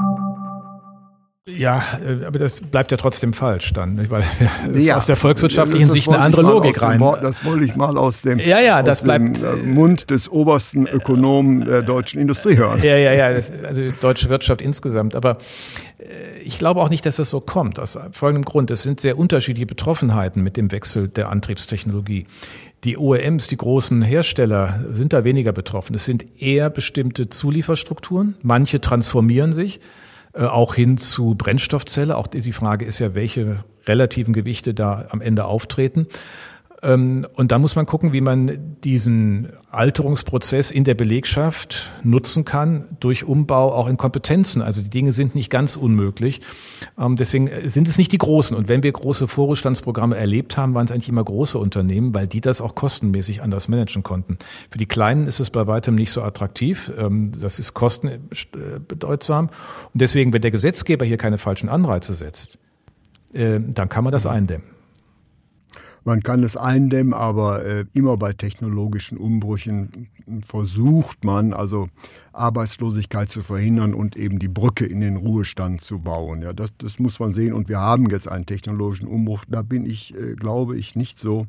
Ja, 1.47 1.83
äh, 2.05 2.23
aber 2.23 2.37
das 2.37 2.61
bleibt 2.61 2.91
ja 2.91 2.97
trotzdem 2.97 3.33
falsch 3.33 3.73
dann, 3.73 4.07
weil 4.11 4.23
ja, 4.75 4.95
aus 4.95 5.07
der 5.07 5.15
volkswirtschaftlichen 5.15 5.89
Sicht 5.89 6.07
eine 6.07 6.19
andere 6.19 6.43
Logik 6.43 6.79
rein. 6.83 6.99
Wort, 6.99 7.23
das 7.23 7.43
wollte 7.43 7.65
ich 7.65 7.75
mal 7.75 7.97
aus 7.97 8.21
dem, 8.21 8.37
ja, 8.37 8.59
ja, 8.59 8.83
das 8.83 9.01
bleibt, 9.01 9.41
äh, 9.41 9.55
Mund 9.55 10.11
des 10.11 10.29
obersten 10.29 10.85
Ökonomen 10.85 11.65
der 11.65 11.81
deutschen 11.81 12.21
Industrie 12.21 12.57
hören. 12.57 12.79
Ja, 12.83 12.95
ja, 12.95 13.13
ja, 13.13 13.33
das, 13.33 13.51
also 13.63 13.81
die 13.81 13.93
deutsche 13.99 14.29
Wirtschaft 14.29 14.61
insgesamt. 14.61 15.15
Aber 15.15 15.39
äh, 15.97 16.39
ich 16.43 16.59
glaube 16.59 16.79
auch 16.79 16.89
nicht, 16.89 17.07
dass 17.07 17.15
das 17.15 17.31
so 17.31 17.39
kommt. 17.39 17.79
Aus 17.79 17.97
folgendem 18.11 18.45
Grund. 18.45 18.69
Es 18.69 18.83
sind 18.83 19.01
sehr 19.01 19.17
unterschiedliche 19.17 19.65
Betroffenheiten 19.65 20.43
mit 20.43 20.57
dem 20.57 20.71
Wechsel 20.71 21.07
der 21.07 21.29
Antriebstechnologie. 21.29 22.27
Die 22.83 22.97
OEMs, 22.97 23.47
die 23.47 23.57
großen 23.57 24.03
Hersteller, 24.03 24.85
sind 24.93 25.11
da 25.11 25.23
weniger 25.23 25.53
betroffen. 25.53 25.95
Es 25.95 26.05
sind 26.05 26.23
eher 26.39 26.69
bestimmte 26.69 27.29
Zulieferstrukturen. 27.29 28.35
Manche 28.43 28.79
transformieren 28.79 29.53
sich. 29.53 29.79
Äh, 30.33 30.45
auch 30.45 30.75
hin 30.75 30.97
zu 30.97 31.35
Brennstoffzelle. 31.35 32.15
Auch 32.15 32.27
die 32.27 32.53
Frage 32.53 32.85
ist 32.85 32.99
ja, 32.99 33.15
welche 33.15 33.63
relativen 33.85 34.33
Gewichte 34.33 34.73
da 34.73 35.05
am 35.09 35.21
Ende 35.21 35.45
auftreten. 35.45 36.07
Ähm, 36.83 37.27
und 37.35 37.51
da 37.51 37.59
muss 37.59 37.75
man 37.75 37.85
gucken, 37.85 38.11
wie 38.11 38.21
man 38.21 38.77
diesen 38.83 39.49
Alterungsprozess 39.69 40.71
in 40.71 40.83
der 40.83 40.95
Belegschaft 40.95 41.91
nutzen 42.03 42.43
kann 42.43 42.97
durch 42.99 43.23
Umbau 43.23 43.73
auch 43.73 43.87
in 43.87 43.97
Kompetenzen. 43.97 44.61
Also 44.61 44.81
die 44.81 44.89
Dinge 44.89 45.11
sind 45.11 45.35
nicht 45.35 45.49
ganz 45.49 45.75
unmöglich. 45.75 46.41
Ähm, 46.97 47.15
deswegen 47.15 47.49
sind 47.65 47.87
es 47.87 47.97
nicht 47.97 48.11
die 48.11 48.17
großen. 48.17 48.57
Und 48.57 48.67
wenn 48.67 48.83
wir 48.83 48.91
große 48.91 49.27
Vorruhestandsprogramme 49.27 50.17
erlebt 50.17 50.57
haben, 50.57 50.73
waren 50.73 50.85
es 50.85 50.91
eigentlich 50.91 51.09
immer 51.09 51.23
große 51.23 51.57
Unternehmen, 51.57 52.13
weil 52.15 52.27
die 52.27 52.41
das 52.41 52.61
auch 52.61 52.73
kostenmäßig 52.73 53.43
anders 53.43 53.67
managen 53.67 54.01
konnten. 54.01 54.37
Für 54.69 54.77
die 54.77 54.87
Kleinen 54.87 55.27
ist 55.27 55.39
es 55.39 55.51
bei 55.51 55.67
weitem 55.67 55.95
nicht 55.95 56.11
so 56.11 56.23
attraktiv. 56.23 56.91
Ähm, 56.97 57.31
das 57.39 57.59
ist 57.59 57.75
kostenbedeutsam. 57.75 59.47
Und 59.93 60.01
deswegen, 60.01 60.33
wenn 60.33 60.41
der 60.41 60.51
Gesetzgeber 60.51 61.05
hier 61.05 61.17
keine 61.17 61.37
falschen 61.37 61.69
Anreize 61.69 62.13
setzt, 62.13 62.57
äh, 63.33 63.59
dann 63.59 63.87
kann 63.87 64.03
man 64.03 64.11
das 64.11 64.25
eindämmen. 64.25 64.80
Man 66.03 66.23
kann 66.23 66.43
es 66.43 66.57
eindämmen, 66.57 67.13
aber 67.13 67.63
äh, 67.63 67.85
immer 67.93 68.17
bei 68.17 68.33
technologischen 68.33 69.17
Umbrüchen 69.17 69.89
versucht 70.45 71.23
man 71.23 71.53
also 71.53 71.89
Arbeitslosigkeit 72.33 73.31
zu 73.31 73.43
verhindern 73.43 73.93
und 73.93 74.15
eben 74.15 74.39
die 74.39 74.47
Brücke 74.47 74.85
in 74.85 75.01
den 75.01 75.17
Ruhestand 75.17 75.83
zu 75.83 75.99
bauen. 75.99 76.41
Ja, 76.41 76.53
das, 76.53 76.69
das 76.77 76.97
muss 76.97 77.19
man 77.19 77.33
sehen 77.33 77.53
und 77.53 77.69
wir 77.69 77.79
haben 77.79 78.09
jetzt 78.09 78.27
einen 78.27 78.45
technologischen 78.45 79.07
Umbruch. 79.07 79.45
Da 79.47 79.61
bin 79.61 79.85
ich, 79.85 80.15
äh, 80.15 80.33
glaube 80.35 80.75
ich, 80.75 80.95
nicht 80.95 81.19
so 81.19 81.45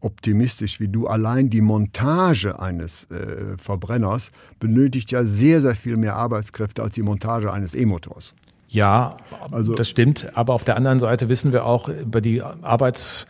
optimistisch 0.00 0.80
wie 0.80 0.88
du. 0.88 1.06
Allein 1.06 1.50
die 1.50 1.60
Montage 1.60 2.60
eines 2.60 3.10
äh, 3.10 3.56
Verbrenners 3.58 4.32
benötigt 4.58 5.10
ja 5.12 5.22
sehr, 5.24 5.60
sehr 5.60 5.74
viel 5.74 5.96
mehr 5.96 6.16
Arbeitskräfte 6.16 6.82
als 6.82 6.94
die 6.94 7.02
Montage 7.02 7.52
eines 7.52 7.74
E-Motors. 7.74 8.34
Ja, 8.68 9.16
also, 9.50 9.74
das 9.74 9.88
stimmt. 9.88 10.36
Aber 10.36 10.52
auf 10.52 10.64
der 10.64 10.76
anderen 10.76 11.00
Seite 11.00 11.28
wissen 11.28 11.52
wir 11.52 11.64
auch 11.64 11.88
über 11.88 12.20
die 12.20 12.42
Arbeits 12.42 13.24
äh, 13.24 13.26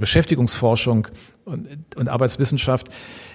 Beschäftigungsforschung 0.00 1.08
und, 1.50 1.68
und 1.96 2.08
Arbeitswissenschaft, 2.08 2.88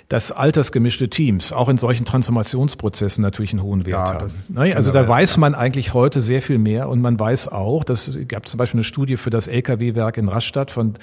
dass 0.08 0.32
altersgemischte 0.32 1.10
Teams 1.10 1.51
auch 1.51 1.67
in 1.67 1.78
solchen 1.78 2.06
Transformationsprozessen 2.06 3.23
natürlich 3.23 3.54
einen 3.54 3.63
hohen 3.63 3.86
Wert 3.88 4.08
ja, 4.08 4.13
haben. 4.13 4.32
Ne? 4.49 4.75
Also 4.75 4.91
da 4.91 5.08
weiß 5.08 5.38
man 5.38 5.56
eigentlich 5.56 5.95
heute 5.95 6.21
sehr 6.21 6.43
viel 6.43 6.60
mehr 6.60 6.89
und 6.89 7.01
man 7.01 7.19
weiß 7.19 7.47
auch, 7.47 7.84
dass 7.84 8.17
gab 8.28 8.47
zum 8.47 8.60
Beispiel 8.60 8.80
eine 8.80 8.84
Studie 8.84 9.17
für 9.17 9.32
das 9.32 9.47
Lkw-Werk 9.47 10.17
in 10.17 10.30
Rastatt 10.30 10.69
von 10.69 10.93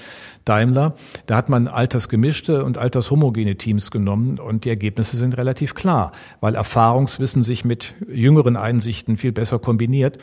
Daimler. 0.45 0.95
Da 1.27 1.37
hat 1.37 1.49
man 1.49 1.67
altersgemischte 1.67 2.65
und 2.65 2.79
altershomogene 2.79 3.57
Teams 3.57 3.91
genommen 3.91 4.39
und 4.39 4.65
die 4.65 4.69
Ergebnisse 4.69 5.17
sind 5.17 5.37
relativ 5.37 5.75
klar, 5.75 6.13
weil 6.41 6.55
Erfahrungswissen 6.55 7.43
sich 7.43 7.65
mit 7.65 7.95
jüngeren 8.09 8.57
Einsichten 8.57 9.17
viel 9.17 9.33
besser 9.33 9.59
kombiniert. 9.59 10.19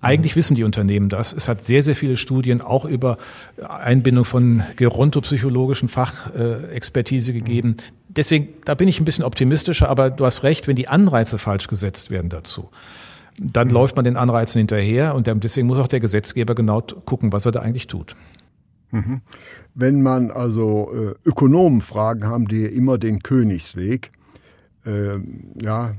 Eigentlich 0.00 0.34
mhm. 0.34 0.38
wissen 0.38 0.54
die 0.56 0.64
Unternehmen 0.64 1.08
das. 1.08 1.32
Es 1.32 1.48
hat 1.48 1.62
sehr, 1.62 1.84
sehr 1.84 1.94
viele 1.94 2.16
Studien 2.16 2.60
auch 2.60 2.84
über 2.84 3.16
Einbindung 3.68 4.24
von 4.24 4.64
gerontopsychologischen 4.76 5.88
Fachexpertise 6.34 7.32
gegeben 7.32 7.76
deswegen, 8.16 8.48
da 8.64 8.74
bin 8.74 8.88
ich 8.88 9.00
ein 9.00 9.04
bisschen 9.04 9.24
optimistischer, 9.24 9.88
aber 9.88 10.10
du 10.10 10.24
hast 10.24 10.42
recht, 10.42 10.66
wenn 10.68 10.76
die 10.76 10.88
Anreize 10.88 11.38
falsch 11.38 11.68
gesetzt 11.68 12.10
werden 12.10 12.30
dazu, 12.30 12.70
dann 13.38 13.68
mhm. 13.68 13.74
läuft 13.74 13.96
man 13.96 14.04
den 14.04 14.16
Anreizen 14.16 14.58
hinterher 14.58 15.14
und 15.14 15.26
deswegen 15.26 15.66
muss 15.66 15.78
auch 15.78 15.88
der 15.88 16.00
Gesetzgeber 16.00 16.54
genau 16.54 16.82
gucken, 16.82 17.32
was 17.32 17.46
er 17.46 17.52
da 17.52 17.60
eigentlich 17.60 17.86
tut. 17.86 18.14
Mhm. 18.90 19.20
Wenn 19.74 20.02
man 20.02 20.30
also 20.30 20.92
äh, 20.94 21.28
Ökonomen 21.28 21.80
fragen, 21.80 22.26
haben 22.26 22.46
die 22.46 22.64
immer 22.64 22.98
den 22.98 23.22
Königsweg, 23.22 24.12
äh, 24.86 25.18
ja, 25.60 25.94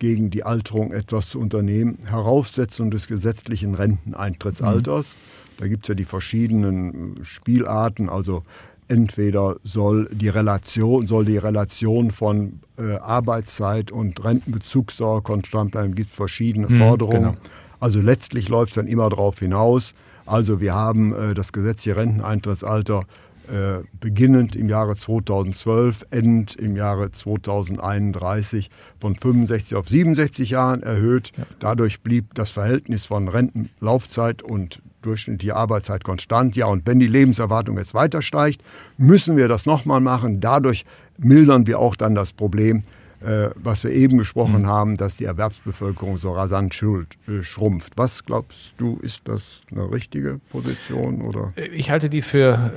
gegen 0.00 0.30
die 0.30 0.42
Alterung 0.42 0.92
etwas 0.92 1.28
zu 1.28 1.38
unternehmen. 1.38 1.98
Heraufsetzung 2.04 2.90
des 2.90 3.06
gesetzlichen 3.06 3.74
Renteneintrittsalters. 3.74 5.14
Mhm. 5.14 5.44
Da 5.60 5.68
gibt 5.68 5.84
es 5.84 5.88
ja 5.88 5.94
die 5.94 6.04
verschiedenen 6.04 7.20
Spielarten, 7.22 8.08
also 8.08 8.42
entweder 8.88 9.56
soll 9.62 10.08
die 10.12 10.28
Relation, 10.28 11.06
soll 11.06 11.24
die 11.24 11.38
Relation 11.38 12.10
von 12.10 12.60
äh, 12.78 12.96
Arbeitszeit 12.96 13.90
und 13.90 14.24
Rentenbezugsdauer 14.24 15.22
konstant 15.22 15.72
bleiben, 15.72 15.94
gibt 15.94 16.10
verschiedene 16.10 16.68
hm, 16.68 16.78
Forderungen. 16.78 17.22
Genau. 17.22 17.34
Also 17.80 18.00
letztlich 18.00 18.48
läuft 18.48 18.72
es 18.72 18.76
dann 18.76 18.86
immer 18.86 19.08
darauf 19.10 19.38
hinaus. 19.38 19.94
Also 20.26 20.60
wir 20.60 20.74
haben 20.74 21.14
äh, 21.14 21.34
das 21.34 21.52
gesetzliche 21.52 21.96
Renteneintrittsalter 21.96 23.04
äh, 23.46 23.84
beginnend 24.00 24.56
im 24.56 24.70
Jahre 24.70 24.96
2012, 24.96 26.06
endend 26.10 26.56
im 26.56 26.76
Jahre 26.76 27.12
2031 27.12 28.70
von 28.98 29.16
65 29.16 29.76
auf 29.76 29.86
67 29.86 30.50
Jahren 30.50 30.82
erhöht. 30.82 31.32
Ja. 31.36 31.44
Dadurch 31.58 32.00
blieb 32.00 32.34
das 32.34 32.50
Verhältnis 32.50 33.04
von 33.04 33.28
Rentenlaufzeit 33.28 34.42
und 34.42 34.80
durchschnittliche 35.04 35.56
Arbeitszeit 35.56 36.04
konstant. 36.04 36.56
Ja, 36.56 36.66
und 36.66 36.86
wenn 36.86 36.98
die 36.98 37.06
Lebenserwartung 37.06 37.78
jetzt 37.78 37.94
weiter 37.94 38.22
steigt, 38.22 38.62
müssen 38.98 39.36
wir 39.36 39.48
das 39.48 39.66
nochmal 39.66 40.00
machen. 40.00 40.40
Dadurch 40.40 40.84
mildern 41.18 41.66
wir 41.66 41.78
auch 41.78 41.96
dann 41.96 42.14
das 42.14 42.32
Problem, 42.32 42.82
äh, 43.24 43.50
was 43.56 43.84
wir 43.84 43.90
eben 43.90 44.18
gesprochen 44.18 44.62
mhm. 44.62 44.66
haben, 44.66 44.96
dass 44.96 45.16
die 45.16 45.24
Erwerbsbevölkerung 45.24 46.18
so 46.18 46.32
rasant 46.32 46.74
schuld, 46.74 47.16
äh, 47.26 47.42
schrumpft. 47.42 47.94
Was 47.96 48.24
glaubst 48.24 48.74
du, 48.78 48.98
ist 49.02 49.22
das 49.24 49.62
eine 49.70 49.90
richtige 49.90 50.40
Position? 50.50 51.22
Oder? 51.22 51.52
Ich 51.72 51.90
halte 51.90 52.10
die 52.10 52.22
für 52.22 52.70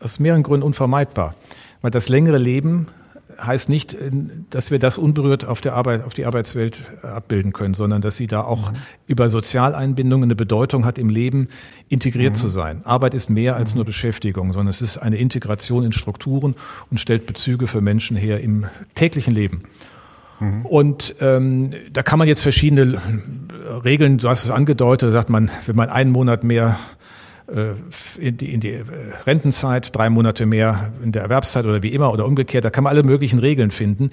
äh, 0.00 0.04
aus 0.04 0.18
mehreren 0.18 0.42
Gründen 0.42 0.66
unvermeidbar. 0.66 1.34
Weil 1.82 1.90
das 1.90 2.08
längere 2.08 2.38
Leben 2.38 2.88
heißt 3.40 3.68
nicht, 3.68 3.94
äh, 3.94 4.10
dass 4.50 4.70
wir 4.70 4.78
das 4.78 4.98
unberührt 4.98 5.44
auf, 5.44 5.60
der 5.60 5.74
Arbeit, 5.74 6.04
auf 6.04 6.14
die 6.14 6.26
Arbeitswelt 6.26 6.82
äh, 7.02 7.06
abbilden 7.06 7.52
können, 7.52 7.74
sondern 7.74 8.02
dass 8.02 8.16
sie 8.16 8.26
da 8.26 8.42
auch 8.42 8.70
mhm. 8.70 8.76
über 9.06 9.28
Sozialeinbindungen 9.28 10.24
eine 10.24 10.36
Bedeutung 10.36 10.84
hat, 10.84 10.98
im 10.98 11.08
Leben 11.08 11.48
integriert 11.88 12.32
mhm. 12.32 12.36
zu 12.36 12.48
sein. 12.48 12.84
Arbeit 12.84 13.14
ist 13.14 13.30
mehr 13.30 13.56
als 13.56 13.74
mhm. 13.74 13.78
nur 13.78 13.84
Beschäftigung, 13.86 14.52
sondern 14.52 14.68
es 14.68 14.82
ist 14.82 14.98
eine 14.98 15.16
Integration 15.16 15.84
in 15.84 15.92
Strukturen 15.92 16.54
und 16.90 16.98
stellt 16.98 17.26
Bezüge 17.26 17.66
für 17.66 17.80
Menschen 17.80 18.16
her 18.16 18.40
im 18.40 18.66
täglichen 18.94 19.34
Leben. 19.34 19.62
Mhm. 20.40 20.66
Und 20.66 21.14
ähm, 21.20 21.70
da 21.92 22.02
kann 22.02 22.18
man 22.18 22.28
jetzt 22.28 22.40
verschiedene 22.40 23.00
Regeln, 23.84 24.18
du 24.18 24.28
hast 24.28 24.44
es 24.44 24.50
angedeutet, 24.50 25.12
sagt 25.12 25.30
man, 25.30 25.50
wenn 25.66 25.76
man 25.76 25.88
einen 25.88 26.10
Monat 26.10 26.44
mehr 26.44 26.78
in 28.18 28.36
die, 28.36 28.52
in 28.52 28.60
die 28.60 28.72
äh, 28.72 28.84
Rentenzeit, 29.26 29.94
drei 29.94 30.08
Monate 30.08 30.46
mehr 30.46 30.92
in 31.02 31.12
der 31.12 31.22
Erwerbszeit 31.22 31.64
oder 31.66 31.82
wie 31.82 31.90
immer 31.90 32.12
oder 32.12 32.26
umgekehrt. 32.26 32.64
Da 32.64 32.70
kann 32.70 32.84
man 32.84 32.90
alle 32.92 33.02
möglichen 33.02 33.38
Regeln 33.38 33.70
finden. 33.70 34.10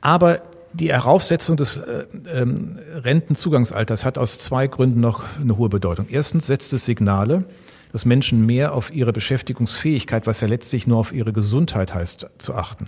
Aber 0.00 0.42
die 0.72 0.92
Heraufsetzung 0.92 1.56
des 1.56 1.78
äh, 1.78 2.04
ähm, 2.32 2.78
Rentenzugangsalters 2.94 4.04
hat 4.04 4.18
aus 4.18 4.38
zwei 4.38 4.66
Gründen 4.66 5.00
noch 5.00 5.24
eine 5.40 5.56
hohe 5.56 5.68
Bedeutung. 5.68 6.06
Erstens 6.10 6.46
setzt 6.46 6.72
es 6.72 6.84
Signale, 6.84 7.44
dass 7.92 8.04
Menschen 8.04 8.46
mehr 8.46 8.74
auf 8.74 8.94
ihre 8.94 9.12
Beschäftigungsfähigkeit, 9.12 10.26
was 10.26 10.40
ja 10.40 10.48
letztlich 10.48 10.86
nur 10.86 10.98
auf 10.98 11.12
ihre 11.12 11.32
Gesundheit 11.32 11.94
heißt, 11.94 12.26
zu 12.38 12.54
achten. 12.54 12.86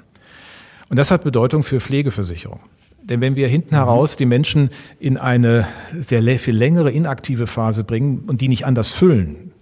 Und 0.88 0.98
das 0.98 1.10
hat 1.10 1.24
Bedeutung 1.24 1.64
für 1.64 1.80
Pflegeversicherung. 1.80 2.60
Denn 3.02 3.20
wenn 3.20 3.34
wir 3.34 3.48
hinten 3.48 3.74
heraus 3.74 4.16
die 4.16 4.26
Menschen 4.26 4.70
in 4.98 5.16
eine 5.16 5.66
sehr 5.98 6.22
viel 6.38 6.54
längere 6.54 6.90
inaktive 6.90 7.46
Phase 7.46 7.82
bringen 7.82 8.24
und 8.26 8.40
die 8.40 8.48
nicht 8.48 8.66
anders 8.66 8.90
füllen, 8.90 9.52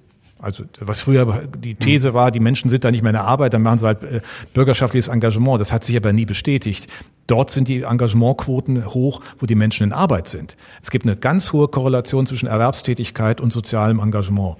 also 0.40 0.64
was 0.80 1.00
früher 1.00 1.48
die 1.56 1.74
These 1.74 2.14
war, 2.14 2.30
die 2.30 2.40
Menschen 2.40 2.70
sind 2.70 2.84
da 2.84 2.90
nicht 2.90 3.02
mehr 3.02 3.10
in 3.10 3.16
der 3.16 3.24
Arbeit, 3.24 3.54
dann 3.54 3.62
machen 3.62 3.78
sie 3.78 3.86
halt 3.86 4.02
äh, 4.02 4.20
bürgerschaftliches 4.54 5.08
Engagement. 5.08 5.60
Das 5.60 5.72
hat 5.72 5.84
sich 5.84 5.96
aber 5.96 6.12
nie 6.12 6.26
bestätigt. 6.26 6.86
Dort 7.26 7.50
sind 7.50 7.68
die 7.68 7.82
Engagementquoten 7.82 8.86
hoch, 8.86 9.20
wo 9.38 9.46
die 9.46 9.54
Menschen 9.54 9.84
in 9.84 9.92
Arbeit 9.92 10.28
sind. 10.28 10.56
Es 10.82 10.90
gibt 10.90 11.04
eine 11.04 11.16
ganz 11.16 11.52
hohe 11.52 11.68
Korrelation 11.68 12.26
zwischen 12.26 12.46
Erwerbstätigkeit 12.46 13.40
und 13.40 13.52
sozialem 13.52 13.98
Engagement. 14.00 14.56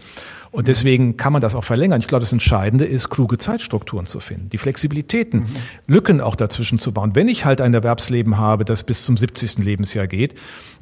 Und 0.51 0.67
deswegen 0.67 1.17
kann 1.17 1.33
man 1.33 1.43
das 1.43 1.55
auch 1.55 1.65
verlängern. 1.65 2.01
Ich 2.01 2.09
glaube, 2.09 2.21
das 2.21 2.33
Entscheidende 2.33 2.85
ist, 2.85 3.11
kluge 3.11 3.39
Zeitstrukturen 3.39 4.07
zu 4.07 4.19
finden, 4.21 4.49
die 4.51 4.59
Flexibilitäten, 4.59 5.41
mhm. 5.41 5.47
Lücken 5.87 6.21
auch 6.21 6.37
dazwischen 6.37 6.79
zu 6.79 6.93
bauen. 6.93 7.15
Wenn 7.15 7.29
ich 7.29 7.45
halt 7.45 7.61
ein 7.61 7.75
Erwerbsleben 7.75 8.39
habe, 8.39 8.65
das 8.65 8.83
bis 8.83 9.05
zum 9.05 9.17
70. 9.17 9.59
Lebensjahr 9.59 10.07
geht, 10.07 10.35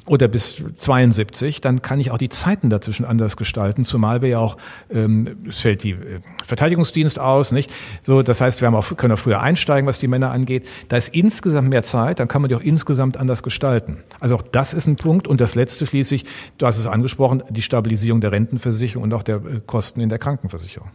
oder 0.07 0.27
bis 0.27 0.63
72, 0.77 1.61
dann 1.61 1.81
kann 1.81 1.99
ich 1.99 2.11
auch 2.11 2.17
die 2.17 2.29
Zeiten 2.29 2.69
dazwischen 2.69 3.05
anders 3.05 3.37
gestalten, 3.37 3.83
zumal 3.83 4.21
wir 4.21 4.29
ja 4.29 4.39
auch, 4.39 4.57
ähm, 4.89 5.37
es 5.47 5.59
fällt 5.59 5.83
die 5.83 5.91
äh, 5.91 6.19
Verteidigungsdienst 6.45 7.19
aus, 7.19 7.51
nicht? 7.51 7.71
So, 8.01 8.21
das 8.21 8.41
heißt, 8.41 8.61
wir 8.61 8.67
haben 8.67 8.75
auch, 8.75 8.95
können 8.95 9.13
auch 9.13 9.19
früher 9.19 9.41
einsteigen, 9.41 9.87
was 9.87 9.99
die 9.99 10.07
Männer 10.07 10.31
angeht. 10.31 10.67
Da 10.87 10.97
ist 10.97 11.13
insgesamt 11.13 11.69
mehr 11.69 11.83
Zeit, 11.83 12.19
dann 12.19 12.27
kann 12.27 12.41
man 12.41 12.49
die 12.49 12.55
auch 12.55 12.61
insgesamt 12.61 13.17
anders 13.17 13.43
gestalten. 13.43 14.03
Also 14.19 14.35
auch 14.35 14.41
das 14.41 14.73
ist 14.73 14.87
ein 14.87 14.95
Punkt. 14.95 15.27
Und 15.27 15.41
das 15.41 15.55
letzte 15.55 15.85
schließlich, 15.85 16.25
du 16.57 16.65
hast 16.65 16.77
es 16.77 16.87
angesprochen, 16.87 17.43
die 17.49 17.61
Stabilisierung 17.61 18.21
der 18.21 18.31
Rentenversicherung 18.31 19.03
und 19.03 19.13
auch 19.13 19.23
der 19.23 19.37
äh, 19.37 19.61
Kosten 19.65 19.99
in 19.99 20.09
der 20.09 20.19
Krankenversicherung. 20.19 20.89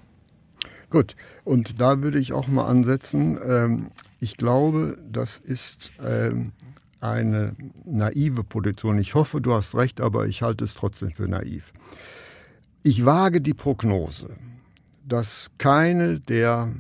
Gut, 0.89 1.17
und 1.45 1.81
da 1.81 2.03
würde 2.03 2.19
ich 2.19 2.33
auch 2.33 2.49
mal 2.49 2.67
ansetzen. 2.67 3.39
Ähm, 3.47 3.87
ich 4.21 4.37
glaube, 4.37 4.99
das 5.11 5.39
ist 5.39 5.93
ähm, 6.07 6.53
eine 7.03 7.55
naive 7.85 8.45
Position. 8.45 8.99
Ich 8.99 9.15
hoffe, 9.15 9.41
du 9.41 9.53
hast 9.53 9.75
recht, 9.75 10.01
aber 10.01 10.27
ich 10.27 10.43
halte 10.43 10.65
es 10.65 10.75
trotzdem 10.75 11.13
für 11.13 11.29
naiv. 11.29 11.73
Ich 12.83 13.05
wage 13.05 13.41
die 13.41 13.55
Prognose, 13.55 14.37
dass 15.05 15.51
keine 15.59 16.21
der 16.21 16.73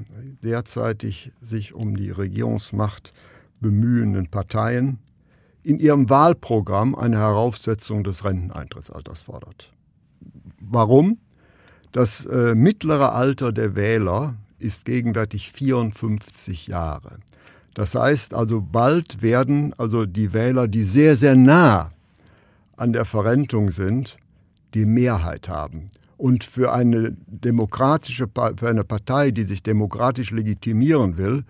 derzeitig 0.42 1.32
sich 1.40 1.74
um 1.74 1.96
die 1.96 2.10
Regierungsmacht 2.10 3.12
bemühenden 3.60 4.28
Parteien 4.28 4.98
in 5.62 5.78
ihrem 5.78 6.10
Wahlprogramm 6.10 6.94
eine 6.94 7.18
Heraufsetzung 7.18 8.02
des 8.04 8.24
Renteneintrittsalters 8.24 9.22
fordert. 9.22 9.72
Warum? 10.60 11.18
Das 11.92 12.24
äh, 12.26 12.54
mittlere 12.54 13.12
Alter 13.12 13.52
der 13.52 13.76
Wähler 13.76 14.36
ist 14.58 14.84
gegenwärtig 14.84 15.52
54 15.52 16.66
Jahre. 16.66 17.18
Das 17.74 17.94
heißt 17.94 18.34
also, 18.34 18.60
bald 18.60 19.22
werden 19.22 19.74
also 19.78 20.04
die 20.04 20.32
Wähler, 20.32 20.68
die 20.68 20.82
sehr, 20.82 21.16
sehr 21.16 21.36
nah 21.36 21.92
an 22.76 22.92
der 22.92 23.04
Verrentung 23.04 23.70
sind, 23.70 24.18
die 24.74 24.86
Mehrheit 24.86 25.48
haben. 25.48 25.90
Und 26.16 26.44
für 26.44 26.72
eine 26.72 27.16
demokratische, 27.26 28.28
für 28.56 28.68
eine 28.68 28.84
Partei, 28.84 29.30
die 29.30 29.42
sich 29.42 29.62
demokratisch 29.62 30.30
legitimieren 30.30 31.16
will, 31.16 31.44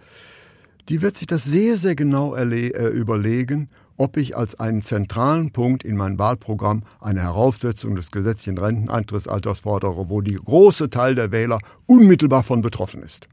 die 0.88 1.02
wird 1.02 1.16
sich 1.16 1.26
das 1.26 1.44
sehr, 1.44 1.76
sehr 1.76 1.94
genau 1.94 2.34
äh, 2.34 2.88
überlegen, 2.88 3.68
ob 3.96 4.16
ich 4.16 4.36
als 4.36 4.58
einen 4.58 4.82
zentralen 4.82 5.52
Punkt 5.52 5.84
in 5.84 5.96
mein 5.96 6.18
Wahlprogramm 6.18 6.82
eine 7.00 7.20
Heraufsetzung 7.20 7.94
des 7.94 8.10
gesetzlichen 8.10 8.58
Renteneintrittsalters 8.58 9.60
fordere, 9.60 10.08
wo 10.08 10.20
die 10.20 10.34
große 10.34 10.90
Teil 10.90 11.14
der 11.14 11.30
Wähler 11.30 11.58
unmittelbar 11.86 12.42
von 12.42 12.62
betroffen 12.62 13.02
ist. 13.02 13.28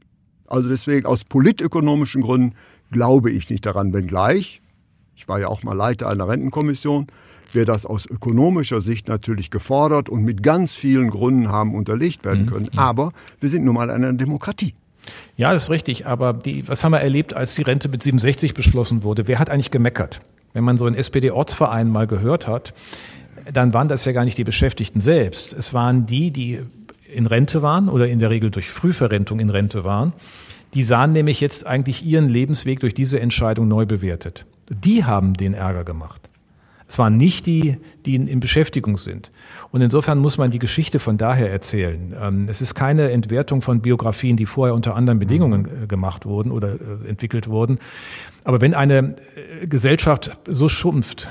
Also 0.46 0.68
deswegen 0.68 1.06
aus 1.06 1.24
politökonomischen 1.24 2.22
Gründen 2.22 2.54
glaube 2.90 3.30
ich 3.30 3.48
nicht 3.50 3.66
daran, 3.66 3.92
wenngleich, 3.92 4.60
ich 5.14 5.28
war 5.28 5.38
ja 5.38 5.48
auch 5.48 5.62
mal 5.62 5.74
Leiter 5.74 6.08
einer 6.08 6.28
Rentenkommission, 6.28 7.06
wir 7.52 7.64
das 7.64 7.84
aus 7.84 8.06
ökonomischer 8.06 8.80
Sicht 8.80 9.08
natürlich 9.08 9.50
gefordert 9.50 10.08
und 10.08 10.22
mit 10.22 10.42
ganz 10.42 10.74
vielen 10.74 11.10
Gründen 11.10 11.48
haben 11.48 11.74
unterlegt 11.74 12.24
werden 12.24 12.44
mhm. 12.44 12.50
können. 12.50 12.70
Aber 12.76 13.12
wir 13.40 13.48
sind 13.48 13.64
nun 13.64 13.74
mal 13.74 13.90
eine 13.90 14.14
Demokratie. 14.14 14.74
Ja, 15.36 15.52
das 15.52 15.64
ist 15.64 15.70
richtig. 15.70 16.06
Aber 16.06 16.32
die, 16.32 16.66
was 16.68 16.84
haben 16.84 16.92
wir 16.92 17.00
erlebt, 17.00 17.34
als 17.34 17.54
die 17.54 17.62
Rente 17.62 17.88
mit 17.88 18.02
67 18.02 18.54
beschlossen 18.54 19.02
wurde? 19.02 19.26
Wer 19.26 19.38
hat 19.38 19.50
eigentlich 19.50 19.70
gemeckert? 19.70 20.20
Wenn 20.52 20.64
man 20.64 20.76
so 20.78 20.86
in 20.86 20.94
SPD-Ortsvereinen 20.94 21.92
mal 21.92 22.06
gehört 22.06 22.46
hat, 22.46 22.72
dann 23.52 23.72
waren 23.72 23.88
das 23.88 24.04
ja 24.04 24.12
gar 24.12 24.24
nicht 24.24 24.38
die 24.38 24.44
Beschäftigten 24.44 25.00
selbst. 25.00 25.52
Es 25.52 25.74
waren 25.74 26.06
die, 26.06 26.30
die 26.30 26.60
in 27.12 27.26
Rente 27.26 27.62
waren 27.62 27.88
oder 27.88 28.08
in 28.08 28.20
der 28.20 28.30
Regel 28.30 28.50
durch 28.50 28.70
Frühverrentung 28.70 29.40
in 29.40 29.50
Rente 29.50 29.84
waren 29.84 30.12
die 30.74 30.82
sahen 30.82 31.12
nämlich 31.12 31.40
jetzt 31.40 31.66
eigentlich 31.66 32.04
ihren 32.04 32.28
Lebensweg 32.28 32.80
durch 32.80 32.94
diese 32.94 33.20
Entscheidung 33.20 33.68
neu 33.68 33.86
bewertet. 33.86 34.46
Die 34.68 35.04
haben 35.04 35.34
den 35.34 35.54
Ärger 35.54 35.84
gemacht. 35.84 36.30
Es 36.90 36.98
waren 36.98 37.16
nicht 37.16 37.46
die, 37.46 37.76
die 38.04 38.16
in, 38.16 38.40
Beschäftigung 38.40 38.96
sind. 38.96 39.30
Und 39.70 39.80
insofern 39.80 40.18
muss 40.18 40.38
man 40.38 40.50
die 40.50 40.58
Geschichte 40.58 40.98
von 40.98 41.18
daher 41.18 41.48
erzählen. 41.48 42.16
Ähm, 42.20 42.46
es 42.48 42.60
ist 42.60 42.74
keine 42.74 43.12
Entwertung 43.12 43.62
von 43.62 43.80
Biografien, 43.80 44.36
die 44.36 44.44
vorher 44.44 44.74
unter 44.74 44.96
anderen 44.96 45.20
Bedingungen 45.20 45.84
äh, 45.84 45.86
gemacht 45.86 46.26
wurden 46.26 46.50
oder 46.50 46.74
äh, 46.74 47.08
entwickelt 47.08 47.48
wurden. 47.48 47.78
Aber 48.42 48.60
wenn 48.60 48.74
eine 48.74 49.14
äh, 49.62 49.68
Gesellschaft 49.68 50.36
so 50.48 50.68
schrumpft, 50.68 51.30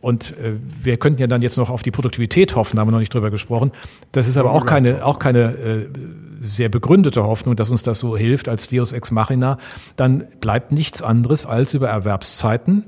und 0.00 0.36
äh, 0.38 0.54
wir 0.82 0.96
könnten 0.96 1.20
ja 1.20 1.26
dann 1.26 1.42
jetzt 1.42 1.56
noch 1.56 1.70
auf 1.70 1.82
die 1.82 1.90
Produktivität 1.90 2.54
hoffen, 2.54 2.78
haben 2.78 2.88
wir 2.88 2.92
noch 2.92 3.00
nicht 3.00 3.12
drüber 3.12 3.30
gesprochen. 3.30 3.72
Das 4.12 4.28
ist 4.28 4.36
aber 4.36 4.52
auch 4.52 4.64
keine, 4.66 5.04
auch 5.04 5.18
keine 5.18 5.54
äh, 5.56 5.88
sehr 6.40 6.68
begründete 6.68 7.24
Hoffnung, 7.24 7.56
dass 7.56 7.70
uns 7.70 7.82
das 7.82 7.98
so 7.98 8.16
hilft 8.16 8.48
als 8.48 8.68
Deus 8.68 8.92
ex 8.92 9.10
machina. 9.10 9.58
Dann 9.96 10.24
bleibt 10.40 10.72
nichts 10.72 11.02
anderes 11.02 11.46
als 11.46 11.74
über 11.74 11.88
Erwerbszeiten 11.88 12.84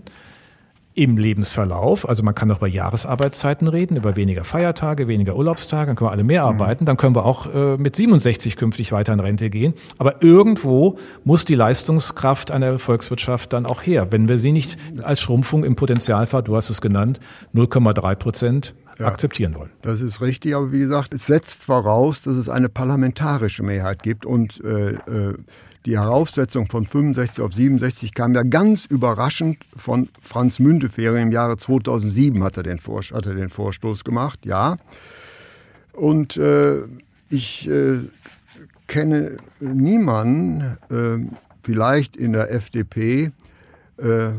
im 1.00 1.16
Lebensverlauf, 1.16 2.06
also 2.06 2.22
man 2.22 2.34
kann 2.34 2.50
auch 2.50 2.58
über 2.58 2.66
Jahresarbeitszeiten 2.66 3.68
reden, 3.68 3.96
über 3.96 4.16
weniger 4.16 4.44
Feiertage, 4.44 5.08
weniger 5.08 5.34
Urlaubstage, 5.34 5.86
dann 5.86 5.96
können 5.96 6.08
wir 6.08 6.12
alle 6.12 6.24
mehr 6.24 6.42
mhm. 6.42 6.48
arbeiten, 6.48 6.84
dann 6.84 6.98
können 6.98 7.14
wir 7.14 7.24
auch 7.24 7.46
äh, 7.54 7.78
mit 7.78 7.96
67 7.96 8.54
künftig 8.56 8.92
weiter 8.92 9.14
in 9.14 9.20
Rente 9.20 9.48
gehen. 9.48 9.72
Aber 9.96 10.22
irgendwo 10.22 10.98
muss 11.24 11.46
die 11.46 11.54
Leistungskraft 11.54 12.50
einer 12.50 12.78
Volkswirtschaft 12.78 13.54
dann 13.54 13.64
auch 13.64 13.80
her. 13.80 14.08
Wenn 14.10 14.28
wir 14.28 14.36
sie 14.36 14.52
nicht 14.52 14.76
als 15.02 15.22
Schrumpfung 15.22 15.64
im 15.64 15.74
Potenzialfall, 15.74 16.42
du 16.42 16.54
hast 16.54 16.68
es 16.68 16.82
genannt, 16.82 17.18
0,3 17.54 18.14
Prozent 18.16 18.74
ja, 18.98 19.06
akzeptieren 19.06 19.54
wollen. 19.54 19.70
Das 19.80 20.02
ist 20.02 20.20
richtig, 20.20 20.54
aber 20.54 20.70
wie 20.70 20.80
gesagt, 20.80 21.14
es 21.14 21.24
setzt 21.24 21.64
voraus, 21.64 22.20
dass 22.20 22.36
es 22.36 22.50
eine 22.50 22.68
parlamentarische 22.68 23.62
Mehrheit 23.62 24.02
gibt 24.02 24.26
und 24.26 24.62
äh, 24.62 24.90
äh 24.90 25.34
die 25.86 25.98
Heraufsetzung 25.98 26.68
von 26.68 26.86
65 26.86 27.42
auf 27.42 27.54
67 27.54 28.14
kam 28.14 28.34
ja 28.34 28.42
ganz 28.42 28.84
überraschend 28.84 29.58
von 29.76 30.08
Franz 30.20 30.58
Müntefering 30.58 31.24
im 31.24 31.32
Jahre 31.32 31.56
2007 31.56 32.42
hat 32.44 32.56
er 32.56 32.62
den, 32.62 32.78
Vor 32.78 33.00
hat 33.00 33.26
er 33.26 33.34
den 33.34 33.48
Vorstoß 33.48 34.04
gemacht, 34.04 34.44
ja. 34.44 34.76
Und 35.92 36.36
äh, 36.36 36.82
ich 37.30 37.68
äh, 37.68 37.98
kenne 38.86 39.36
niemanden, 39.60 40.76
äh, 40.90 41.18
vielleicht 41.62 42.16
in 42.16 42.32
der 42.32 42.52
FDP, 42.52 43.30
äh, 43.96 44.32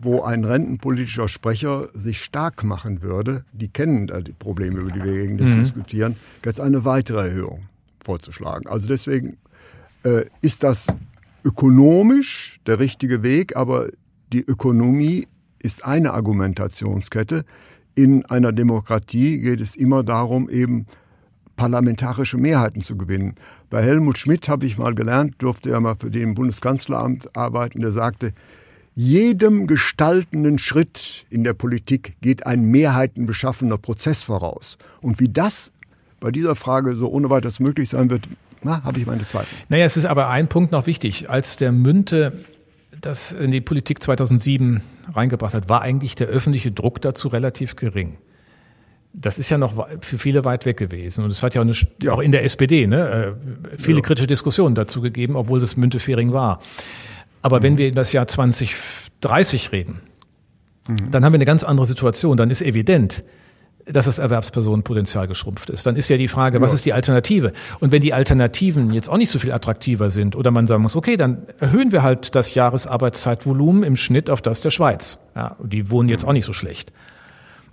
wo 0.00 0.22
ein 0.22 0.44
rentenpolitischer 0.44 1.28
Sprecher 1.28 1.88
sich 1.94 2.22
stark 2.22 2.64
machen 2.64 3.02
würde, 3.02 3.44
die 3.52 3.68
kennen 3.68 4.06
die 4.24 4.32
Probleme, 4.32 4.80
über 4.80 4.90
die 4.90 5.02
wir 5.02 5.12
gegen 5.12 5.34
mhm. 5.36 5.62
diskutieren, 5.62 6.16
jetzt 6.44 6.60
eine 6.60 6.84
weitere 6.84 7.28
Erhöhung 7.28 7.66
vorzuschlagen. 8.04 8.66
Also 8.66 8.86
deswegen 8.86 9.38
äh, 10.04 10.26
ist 10.40 10.62
das 10.62 10.86
ökonomisch 11.44 12.60
der 12.66 12.78
richtige 12.78 13.22
Weg, 13.22 13.56
aber 13.56 13.88
die 14.32 14.42
Ökonomie 14.42 15.26
ist 15.62 15.84
eine 15.84 16.12
Argumentationskette. 16.12 17.44
In 17.94 18.24
einer 18.26 18.52
Demokratie 18.52 19.40
geht 19.40 19.60
es 19.60 19.76
immer 19.76 20.02
darum, 20.02 20.48
eben 20.48 20.86
parlamentarische 21.56 22.36
Mehrheiten 22.36 22.82
zu 22.82 22.96
gewinnen. 22.96 23.34
Bei 23.70 23.82
Helmut 23.82 24.18
Schmidt 24.18 24.48
habe 24.48 24.66
ich 24.66 24.78
mal 24.78 24.94
gelernt, 24.94 25.36
durfte 25.38 25.70
er 25.70 25.80
mal 25.80 25.96
für 25.96 26.10
den 26.10 26.34
Bundeskanzleramt 26.34 27.36
arbeiten, 27.36 27.80
der 27.80 27.92
sagte, 27.92 28.32
jedem 28.94 29.66
gestaltenden 29.66 30.58
Schritt 30.58 31.26
in 31.30 31.44
der 31.44 31.54
Politik 31.54 32.16
geht 32.20 32.46
ein 32.46 32.64
mehrheitenbeschaffener 32.70 33.78
Prozess 33.78 34.22
voraus. 34.22 34.78
Und 35.00 35.20
wie 35.20 35.28
das 35.28 35.72
bei 36.20 36.30
dieser 36.30 36.54
Frage 36.54 36.94
so 36.94 37.08
ohne 37.10 37.28
weiteres 37.28 37.60
möglich 37.60 37.90
sein 37.90 38.08
wird, 38.08 38.28
habe 38.64 38.98
ich 38.98 39.06
meine 39.06 39.24
Zweifel. 39.24 39.56
Naja, 39.68 39.84
es 39.84 39.96
ist 39.96 40.06
aber 40.06 40.28
ein 40.28 40.48
Punkt 40.48 40.72
noch 40.72 40.86
wichtig. 40.86 41.30
Als 41.30 41.56
der 41.56 41.72
Münte 41.72 42.32
das 43.04 43.32
in 43.32 43.50
die 43.50 43.60
Politik 43.60 44.02
2007 44.02 44.80
reingebracht 45.12 45.54
hat, 45.54 45.68
war 45.68 45.82
eigentlich 45.82 46.14
der 46.14 46.28
öffentliche 46.28 46.72
Druck 46.72 47.00
dazu 47.02 47.28
relativ 47.28 47.76
gering. 47.76 48.16
Das 49.12 49.38
ist 49.38 49.50
ja 49.50 49.58
noch 49.58 49.86
für 50.00 50.18
viele 50.18 50.44
weit 50.44 50.66
weg 50.66 50.76
gewesen. 50.76 51.24
Und 51.24 51.30
es 51.30 51.42
hat 51.42 51.54
ja 51.54 51.60
auch, 51.60 51.64
eine, 51.64 51.74
ja. 52.02 52.12
auch 52.12 52.20
in 52.20 52.32
der 52.32 52.44
SPD 52.44 52.86
ne, 52.86 53.36
äh, 53.36 53.78
viele 53.78 53.98
ja. 53.98 54.02
kritische 54.02 54.26
Diskussionen 54.26 54.74
dazu 54.74 55.00
gegeben, 55.00 55.36
obwohl 55.36 55.60
das 55.60 55.76
Müntefering 55.76 56.32
war. 56.32 56.60
Aber 57.42 57.58
mhm. 57.58 57.62
wenn 57.62 57.78
wir 57.78 57.88
in 57.88 57.94
das 57.94 58.12
Jahr 58.12 58.26
2030 58.26 59.70
reden, 59.70 60.00
mhm. 60.88 61.10
dann 61.10 61.24
haben 61.24 61.32
wir 61.32 61.38
eine 61.38 61.44
ganz 61.44 61.62
andere 61.62 61.86
Situation. 61.86 62.36
Dann 62.36 62.50
ist 62.50 62.62
evident, 62.62 63.22
dass 63.86 64.06
das 64.06 64.18
Erwerbspersonenpotenzial 64.18 65.28
geschrumpft 65.28 65.70
ist. 65.70 65.86
Dann 65.86 65.96
ist 65.96 66.08
ja 66.08 66.16
die 66.16 66.28
Frage, 66.28 66.60
was 66.60 66.72
ist 66.72 66.86
die 66.86 66.92
Alternative? 66.92 67.52
Und 67.80 67.92
wenn 67.92 68.00
die 68.00 68.14
Alternativen 68.14 68.92
jetzt 68.92 69.08
auch 69.08 69.16
nicht 69.16 69.30
so 69.30 69.38
viel 69.38 69.52
attraktiver 69.52 70.10
sind 70.10 70.36
oder 70.36 70.50
man 70.50 70.66
sagen 70.66 70.82
muss, 70.82 70.96
okay, 70.96 71.16
dann 71.16 71.42
erhöhen 71.60 71.92
wir 71.92 72.02
halt 72.02 72.34
das 72.34 72.54
Jahresarbeitszeitvolumen 72.54 73.82
im 73.82 73.96
Schnitt 73.96 74.30
auf 74.30 74.40
das 74.40 74.60
der 74.60 74.70
Schweiz. 74.70 75.18
Ja, 75.36 75.56
die 75.62 75.90
wohnen 75.90 76.08
jetzt 76.08 76.24
auch 76.24 76.32
nicht 76.32 76.46
so 76.46 76.52
schlecht. 76.52 76.92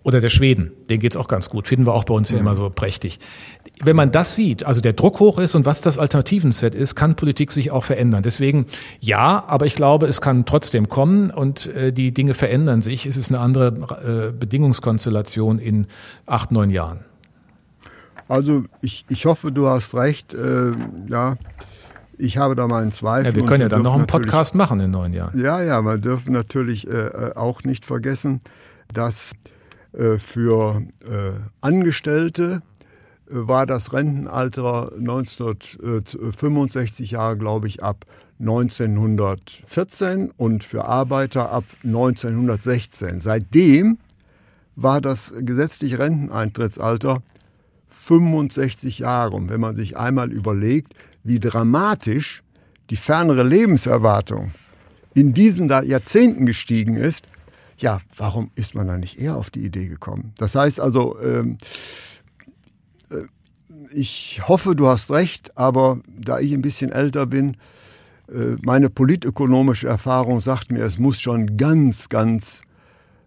Oder 0.03 0.19
der 0.19 0.29
Schweden, 0.29 0.71
den 0.89 0.99
geht's 0.99 1.15
auch 1.15 1.27
ganz 1.27 1.49
gut, 1.49 1.67
finden 1.67 1.85
wir 1.85 1.93
auch 1.93 2.05
bei 2.05 2.15
uns 2.15 2.31
ja 2.31 2.39
immer 2.39 2.55
so 2.55 2.71
prächtig. 2.71 3.19
Wenn 3.83 3.95
man 3.95 4.11
das 4.11 4.35
sieht, 4.35 4.63
also 4.65 4.81
der 4.81 4.93
Druck 4.93 5.19
hoch 5.19 5.37
ist 5.37 5.53
und 5.53 5.65
was 5.65 5.81
das 5.81 5.99
Alternativenset 5.99 6.73
ist, 6.73 6.95
kann 6.95 7.15
Politik 7.15 7.51
sich 7.51 7.69
auch 7.69 7.83
verändern. 7.83 8.23
Deswegen 8.23 8.65
ja, 8.99 9.43
aber 9.45 9.67
ich 9.67 9.75
glaube, 9.75 10.07
es 10.07 10.19
kann 10.19 10.45
trotzdem 10.45 10.89
kommen 10.89 11.29
und 11.29 11.67
äh, 11.67 11.93
die 11.93 12.13
Dinge 12.13 12.33
verändern 12.33 12.81
sich. 12.81 13.05
Es 13.05 13.15
ist 13.15 13.29
eine 13.29 13.39
andere 13.39 14.29
äh, 14.29 14.31
Bedingungskonstellation 14.31 15.59
in 15.59 15.85
acht, 16.25 16.51
neun 16.51 16.71
Jahren. 16.71 17.05
Also 18.27 18.63
ich, 18.81 19.05
ich 19.09 19.25
hoffe, 19.25 19.51
du 19.51 19.67
hast 19.67 19.93
recht. 19.93 20.33
Äh, 20.33 20.71
ja, 21.09 21.35
ich 22.17 22.37
habe 22.37 22.55
da 22.55 22.67
meinen 22.67 22.91
Zweifel. 22.91 23.27
Ja, 23.27 23.35
wir 23.35 23.45
können 23.45 23.61
ja 23.61 23.69
dann 23.69 23.83
noch 23.83 23.93
einen 23.93 24.07
Podcast 24.07 24.55
machen 24.55 24.79
in 24.79 24.89
neun 24.89 25.13
Jahren. 25.13 25.37
Ja, 25.39 25.61
ja, 25.61 25.81
wir 25.81 25.97
dürfen 25.97 26.33
natürlich 26.33 26.87
äh, 26.87 26.91
äh 26.91 27.35
auch 27.35 27.63
nicht 27.63 27.85
vergessen, 27.85 28.41
dass 28.93 29.33
für 30.17 30.81
äh, 31.01 31.33
Angestellte 31.59 32.61
äh, 33.29 33.33
war 33.33 33.65
das 33.65 33.91
Rentenalter 33.93 34.93
1965 34.97 37.11
Jahre, 37.11 37.37
glaube 37.37 37.67
ich, 37.67 37.83
ab 37.83 38.05
1914 38.39 40.31
und 40.35 40.63
für 40.63 40.85
Arbeiter 40.85 41.51
ab 41.51 41.65
1916. 41.83 43.21
Seitdem 43.21 43.99
war 44.75 45.01
das 45.01 45.33
gesetzliche 45.37 45.99
Renteneintrittsalter 45.99 47.21
65 47.89 48.99
Jahre. 48.99 49.35
Und 49.35 49.49
wenn 49.49 49.61
man 49.61 49.75
sich 49.75 49.97
einmal 49.97 50.31
überlegt, 50.31 50.95
wie 51.23 51.39
dramatisch 51.39 52.41
die 52.89 52.95
fernere 52.95 53.43
Lebenserwartung 53.43 54.51
in 55.13 55.33
diesen 55.33 55.69
Jahrzehnten 55.69 56.45
gestiegen 56.45 56.95
ist, 56.95 57.25
ja, 57.81 57.99
warum 58.15 58.51
ist 58.55 58.75
man 58.75 58.87
da 58.87 58.97
nicht 58.97 59.19
eher 59.19 59.35
auf 59.35 59.49
die 59.49 59.65
Idee 59.65 59.87
gekommen? 59.87 60.33
Das 60.37 60.55
heißt 60.55 60.79
also, 60.79 61.19
ähm, 61.19 61.57
äh, 63.09 63.23
ich 63.91 64.41
hoffe, 64.47 64.75
du 64.75 64.87
hast 64.87 65.11
recht, 65.11 65.57
aber 65.57 65.99
da 66.07 66.39
ich 66.39 66.53
ein 66.53 66.61
bisschen 66.61 66.91
älter 66.91 67.25
bin, 67.25 67.57
äh, 68.31 68.55
meine 68.61 68.89
politökonomische 68.89 69.87
Erfahrung 69.87 70.39
sagt 70.39 70.71
mir, 70.71 70.83
es 70.83 70.99
muss 70.99 71.19
schon 71.19 71.57
ganz, 71.57 72.09
ganz 72.09 72.61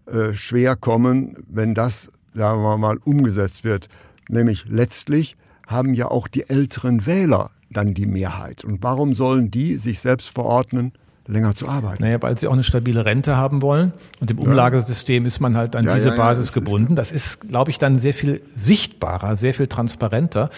äh, 0.05 0.33
schwer 0.33 0.75
kommen, 0.75 1.35
wenn 1.47 1.73
das, 1.73 2.11
sagen 2.33 2.61
wir 2.61 2.77
mal, 2.77 2.97
umgesetzt 3.03 3.63
wird. 3.63 3.89
Nämlich 4.29 4.65
letztlich 4.67 5.35
haben 5.67 5.93
ja 5.93 6.09
auch 6.09 6.27
die 6.27 6.49
älteren 6.49 7.05
Wähler 7.05 7.51
dann 7.69 7.93
die 7.93 8.05
Mehrheit. 8.05 8.63
Und 8.63 8.81
warum 8.83 9.15
sollen 9.15 9.51
die 9.51 9.77
sich 9.77 9.99
selbst 9.99 10.29
verordnen, 10.29 10.93
länger 11.27 11.55
zu 11.55 11.67
arbeiten. 11.67 12.03
Naja, 12.03 12.21
weil 12.21 12.37
sie 12.37 12.47
auch 12.47 12.53
eine 12.53 12.63
stabile 12.63 13.05
Rente 13.05 13.35
haben 13.35 13.61
wollen. 13.61 13.93
Und 14.19 14.31
im 14.31 14.39
Umlagesystem 14.39 15.25
ist 15.25 15.39
man 15.39 15.57
halt 15.57 15.75
an 15.75 15.85
ja, 15.85 15.95
diese 15.95 16.09
ja, 16.09 16.15
Basis 16.15 16.49
ja, 16.49 16.53
gebunden. 16.55 16.95
Das 16.95 17.11
ist, 17.11 17.49
glaube 17.49 17.71
ich, 17.71 17.79
dann 17.79 17.97
sehr 17.97 18.13
viel 18.13 18.41
sichtbarer, 18.53 19.35
sehr 19.35 19.53
viel 19.53 19.67
transparenter. 19.67 20.49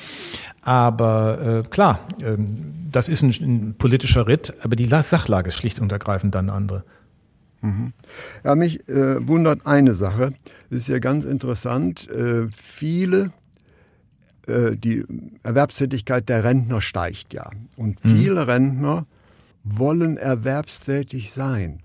Aber 0.62 1.63
äh, 1.65 1.69
klar, 1.69 1.99
äh, 2.19 2.38
das 2.91 3.08
ist 3.08 3.21
ein, 3.21 3.30
ein, 3.30 3.75
politischer 3.77 4.27
Ritt, 4.27 4.53
aber 4.62 4.75
die 4.75 4.86
Sachlage 4.88 5.49
ist 5.49 5.56
schlicht 5.56 5.80
und 5.80 5.91
ergreifend 5.91 6.36
dann 6.36 6.49
andere. 6.49 6.84
Mhm. 7.62 7.93
Ja, 8.43 8.56
mich 8.56 8.88
äh, 8.89 9.25
wundert 9.25 9.65
eine 9.65 9.93
Sache. 9.93 10.34
Es 10.69 10.82
ist 10.82 10.89
ja 10.89 10.99
ganz 10.99 11.23
interessant. 11.23 12.10
Äh, 12.10 12.47
viele 12.51 13.32
äh, 14.47 14.75
die 14.75 15.06
Erwerbstätigkeit 15.43 16.27
der 16.30 16.43
Rentner 16.43 16.82
steigt 16.82 17.34
ja. 17.34 17.49
Und 17.75 18.03
mhm. 18.03 18.17
viele. 18.17 18.47
Rentner 18.47 19.06
wollen 19.69 20.17
erwerbstätig 20.17 21.32
sein. 21.32 21.82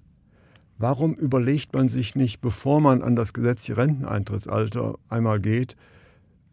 Warum 0.79 1.15
überlegt 1.15 1.75
man 1.75 1.89
sich 1.89 2.15
nicht, 2.15 2.41
bevor 2.41 2.81
man 2.81 3.03
an 3.03 3.17
das 3.17 3.33
gesetzliche 3.33 3.77
Renteneintrittsalter 3.77 4.99
einmal 5.09 5.41
geht, 5.41 5.77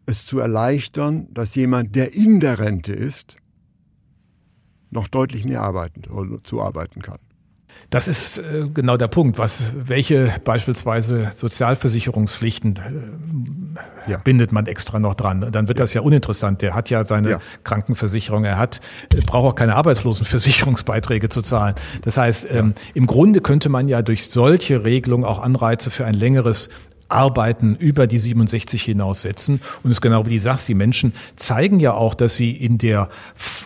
es 0.06 0.26
zu 0.26 0.38
erleichtern, 0.38 1.28
dass 1.32 1.54
jemand, 1.54 1.94
der 1.94 2.14
in 2.14 2.40
der 2.40 2.58
Rente 2.58 2.92
ist, 2.92 3.36
noch 4.90 5.08
deutlich 5.08 5.44
mehr 5.44 5.62
arbeiten, 5.62 6.02
zu 6.42 6.60
arbeiten 6.60 7.02
kann? 7.02 7.20
Das 7.90 8.06
ist 8.06 8.38
äh, 8.38 8.66
genau 8.72 8.96
der 8.96 9.08
Punkt, 9.08 9.38
was 9.38 9.72
welche 9.74 10.32
beispielsweise 10.44 11.30
Sozialversicherungspflichten 11.34 12.76
äh, 14.06 14.10
ja. 14.12 14.18
bindet 14.18 14.52
man 14.52 14.66
extra 14.66 15.00
noch 15.00 15.14
dran. 15.14 15.48
Dann 15.50 15.66
wird 15.66 15.78
ja. 15.78 15.84
das 15.84 15.94
ja 15.94 16.00
uninteressant. 16.00 16.62
Der 16.62 16.74
hat 16.74 16.88
ja 16.88 17.04
seine 17.04 17.30
ja. 17.30 17.40
Krankenversicherung, 17.64 18.44
er 18.44 18.58
hat 18.58 18.80
äh, 19.12 19.20
braucht 19.22 19.52
auch 19.52 19.54
keine 19.56 19.74
Arbeitslosenversicherungsbeiträge 19.74 21.28
zu 21.30 21.42
zahlen. 21.42 21.74
Das 22.02 22.16
heißt, 22.16 22.46
ähm, 22.50 22.74
im 22.94 23.08
Grunde 23.08 23.40
könnte 23.40 23.68
man 23.68 23.88
ja 23.88 24.02
durch 24.02 24.30
solche 24.30 24.84
Regelungen 24.84 25.24
auch 25.24 25.40
Anreize 25.40 25.90
für 25.90 26.04
ein 26.04 26.14
längeres 26.14 26.70
Arbeiten 27.10 27.76
über 27.76 28.06
die 28.06 28.18
67 28.18 28.82
hinaussetzen. 28.82 29.60
Und 29.82 29.90
es 29.90 29.96
ist 29.96 30.00
genau 30.00 30.26
wie 30.26 30.36
du 30.36 30.40
sagst, 30.40 30.68
die 30.68 30.74
Menschen 30.74 31.12
zeigen 31.36 31.80
ja 31.80 31.92
auch, 31.92 32.14
dass 32.14 32.36
sie 32.36 32.52
in 32.52 32.78
der 32.78 33.08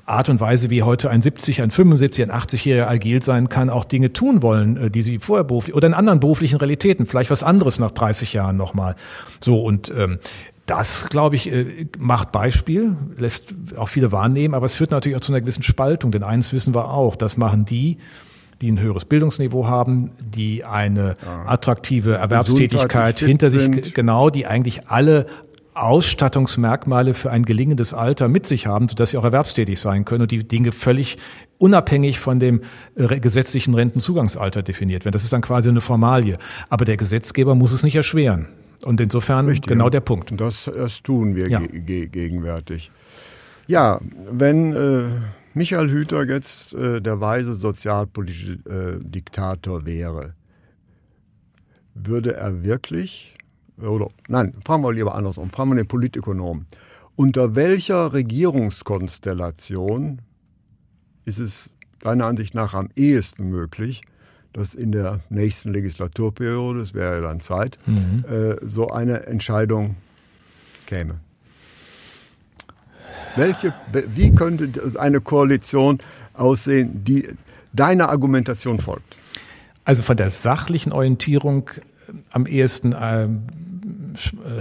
Art 0.06 0.28
und 0.28 0.40
Weise, 0.40 0.70
wie 0.70 0.82
heute 0.82 1.10
ein 1.10 1.22
70, 1.22 1.62
ein 1.62 1.70
75, 1.70 2.24
ein 2.24 2.30
80-Jähriger 2.30 2.88
agil 2.88 3.22
sein 3.22 3.48
kann, 3.48 3.70
auch 3.70 3.84
Dinge 3.84 4.12
tun 4.12 4.42
wollen, 4.42 4.76
äh, 4.76 4.90
die 4.90 5.02
sie 5.02 5.18
vorher 5.18 5.44
beruflich 5.44 5.74
oder 5.74 5.86
in 5.86 5.94
anderen 5.94 6.20
beruflichen 6.20 6.56
Realitäten, 6.56 7.06
vielleicht 7.06 7.30
was 7.30 7.42
anderes 7.42 7.78
nach 7.78 7.90
30 7.90 8.32
Jahren 8.32 8.56
nochmal. 8.56 8.96
So 9.40 9.62
und 9.62 9.92
ähm, 9.96 10.18
das, 10.66 11.08
glaube 11.10 11.36
ich, 11.36 11.52
äh, 11.52 11.86
macht 11.98 12.32
Beispiel, 12.32 12.96
lässt 13.18 13.54
auch 13.76 13.88
viele 13.88 14.12
wahrnehmen, 14.12 14.54
aber 14.54 14.66
es 14.66 14.74
führt 14.74 14.90
natürlich 14.90 15.16
auch 15.16 15.20
zu 15.20 15.32
einer 15.32 15.40
gewissen 15.40 15.62
Spaltung, 15.62 16.10
denn 16.10 16.22
eins 16.22 16.52
wissen 16.52 16.74
wir 16.74 16.90
auch, 16.90 17.16
das 17.16 17.36
machen 17.36 17.64
die, 17.64 17.98
die 18.60 18.70
ein 18.70 18.80
höheres 18.80 19.04
Bildungsniveau 19.04 19.66
haben, 19.66 20.10
die 20.18 20.64
eine 20.64 21.16
attraktive 21.46 22.14
Erwerbstätigkeit 22.14 23.18
hinter 23.18 23.50
sich, 23.50 23.62
sind. 23.62 23.94
genau, 23.94 24.30
die 24.30 24.46
eigentlich 24.46 24.88
alle 24.88 25.26
Ausstattungsmerkmale 25.74 27.14
für 27.14 27.30
ein 27.30 27.44
gelingendes 27.44 27.94
Alter 27.94 28.28
mit 28.28 28.46
sich 28.46 28.66
haben, 28.66 28.88
sodass 28.88 29.10
sie 29.10 29.18
auch 29.18 29.24
erwerbstätig 29.24 29.80
sein 29.80 30.04
können 30.04 30.22
und 30.22 30.30
die 30.30 30.46
Dinge 30.46 30.70
völlig 30.70 31.16
unabhängig 31.58 32.20
von 32.20 32.38
dem 32.38 32.60
äh, 32.94 33.18
gesetzlichen 33.18 33.74
Rentenzugangsalter 33.74 34.62
definiert 34.62 35.04
werden. 35.04 35.12
Das 35.12 35.24
ist 35.24 35.32
dann 35.32 35.42
quasi 35.42 35.68
eine 35.68 35.80
Formalie. 35.80 36.38
Aber 36.68 36.84
der 36.84 36.96
Gesetzgeber 36.96 37.56
muss 37.56 37.72
es 37.72 37.82
nicht 37.82 37.96
erschweren. 37.96 38.46
Und 38.84 39.00
insofern 39.00 39.46
Richtig, 39.46 39.66
genau 39.66 39.88
der 39.88 40.00
Punkt. 40.00 40.32
Das, 40.36 40.70
das 40.72 41.02
tun 41.02 41.34
wir 41.34 41.48
ja. 41.48 41.60
ge 41.60 42.06
gegenwärtig. 42.06 42.90
Ja, 43.66 43.98
wenn 44.30 44.72
äh, 44.74 45.04
Michael 45.54 45.88
Hüter 45.88 46.24
jetzt 46.24 46.74
äh, 46.74 47.00
der 47.00 47.20
weise 47.20 47.54
sozialpolitische 47.54 48.54
äh, 48.68 48.98
Diktator 49.00 49.86
wäre, 49.86 50.34
würde 51.94 52.34
er 52.34 52.64
wirklich, 52.64 53.36
oder 53.78 54.08
nein, 54.28 54.54
fragen 54.64 54.82
wir 54.82 54.92
lieber 54.92 55.14
andersrum, 55.14 55.50
fragen 55.50 55.70
wir 55.70 55.76
den 55.76 55.86
Politökonom, 55.86 56.66
unter 57.16 57.54
welcher 57.54 58.12
Regierungskonstellation 58.12 60.20
ist 61.24 61.38
es 61.38 61.70
deiner 62.00 62.26
Ansicht 62.26 62.54
nach 62.54 62.74
am 62.74 62.88
ehesten 62.96 63.48
möglich, 63.48 64.02
dass 64.52 64.74
in 64.74 64.90
der 64.92 65.20
nächsten 65.30 65.72
Legislaturperiode, 65.72 66.80
es 66.80 66.92
wäre 66.94 67.14
ja 67.14 67.20
dann 67.20 67.40
Zeit, 67.40 67.78
mhm. 67.86 68.24
äh, 68.28 68.56
so 68.62 68.88
eine 68.88 69.26
Entscheidung 69.26 69.96
käme? 70.86 71.20
Welche, 73.36 73.74
wie 73.92 74.34
könnte 74.34 74.68
eine 74.98 75.20
Koalition 75.20 75.98
aussehen, 76.34 77.04
die 77.04 77.28
deiner 77.72 78.08
Argumentation 78.08 78.80
folgt? 78.80 79.16
Also 79.84 80.02
von 80.02 80.16
der 80.16 80.30
sachlichen 80.30 80.92
Orientierung 80.92 81.70
am 82.32 82.46
ehesten 82.46 82.92
äh, 82.92 83.28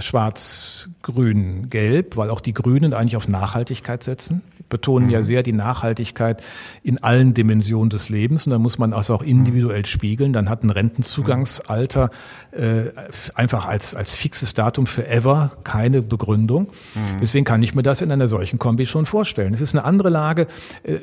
schwarz, 0.00 0.88
grün, 1.04 1.68
gelb, 1.70 2.16
weil 2.16 2.30
auch 2.30 2.40
die 2.40 2.54
Grünen 2.54 2.94
eigentlich 2.94 3.16
auf 3.16 3.28
Nachhaltigkeit 3.28 4.02
setzen 4.02 4.42
betonen 4.68 5.10
ja 5.10 5.18
mhm. 5.18 5.22
sehr 5.22 5.42
die 5.42 5.52
Nachhaltigkeit 5.52 6.42
in 6.82 7.02
allen 7.02 7.32
Dimensionen 7.32 7.90
des 7.90 8.08
Lebens. 8.08 8.46
Und 8.46 8.50
da 8.50 8.58
muss 8.58 8.78
man 8.78 8.90
das 8.90 9.10
auch 9.10 9.22
individuell 9.22 9.80
mhm. 9.80 9.84
spiegeln. 9.84 10.32
Dann 10.32 10.48
hat 10.48 10.64
ein 10.64 10.70
Rentenzugangsalter 10.70 12.10
äh, 12.50 12.86
einfach 13.34 13.66
als, 13.66 13.94
als 13.94 14.14
fixes 14.14 14.54
Datum 14.54 14.86
für 14.86 15.06
ever 15.06 15.52
keine 15.64 16.02
Begründung. 16.02 16.64
Mhm. 16.94 17.20
Deswegen 17.20 17.44
kann 17.44 17.62
ich 17.62 17.74
mir 17.74 17.82
das 17.82 18.00
in 18.00 18.10
einer 18.10 18.28
solchen 18.28 18.58
Kombi 18.58 18.86
schon 18.86 19.06
vorstellen. 19.06 19.54
Es 19.54 19.60
ist 19.60 19.74
eine 19.74 19.84
andere 19.84 20.08
Lage 20.08 20.46
äh, 20.82 20.98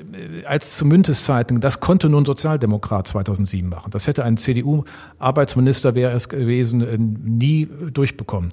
als 0.46 0.76
zu 0.76 0.86
Müntes 0.86 1.24
Zeiten. 1.24 1.62
Das 1.62 1.80
konnte 1.80 2.10
nun 2.10 2.26
Sozialdemokrat 2.26 3.08
2007 3.08 3.70
machen. 3.70 3.92
Das 3.92 4.08
hätte 4.08 4.24
ein 4.24 4.38
CDU-Arbeitsminister, 4.38 5.96
wäre 5.96 6.12
es 6.12 6.30
gewesen, 6.30 6.82
äh, 6.82 6.98
nie 6.98 7.70
durchbekommen. 7.94 8.50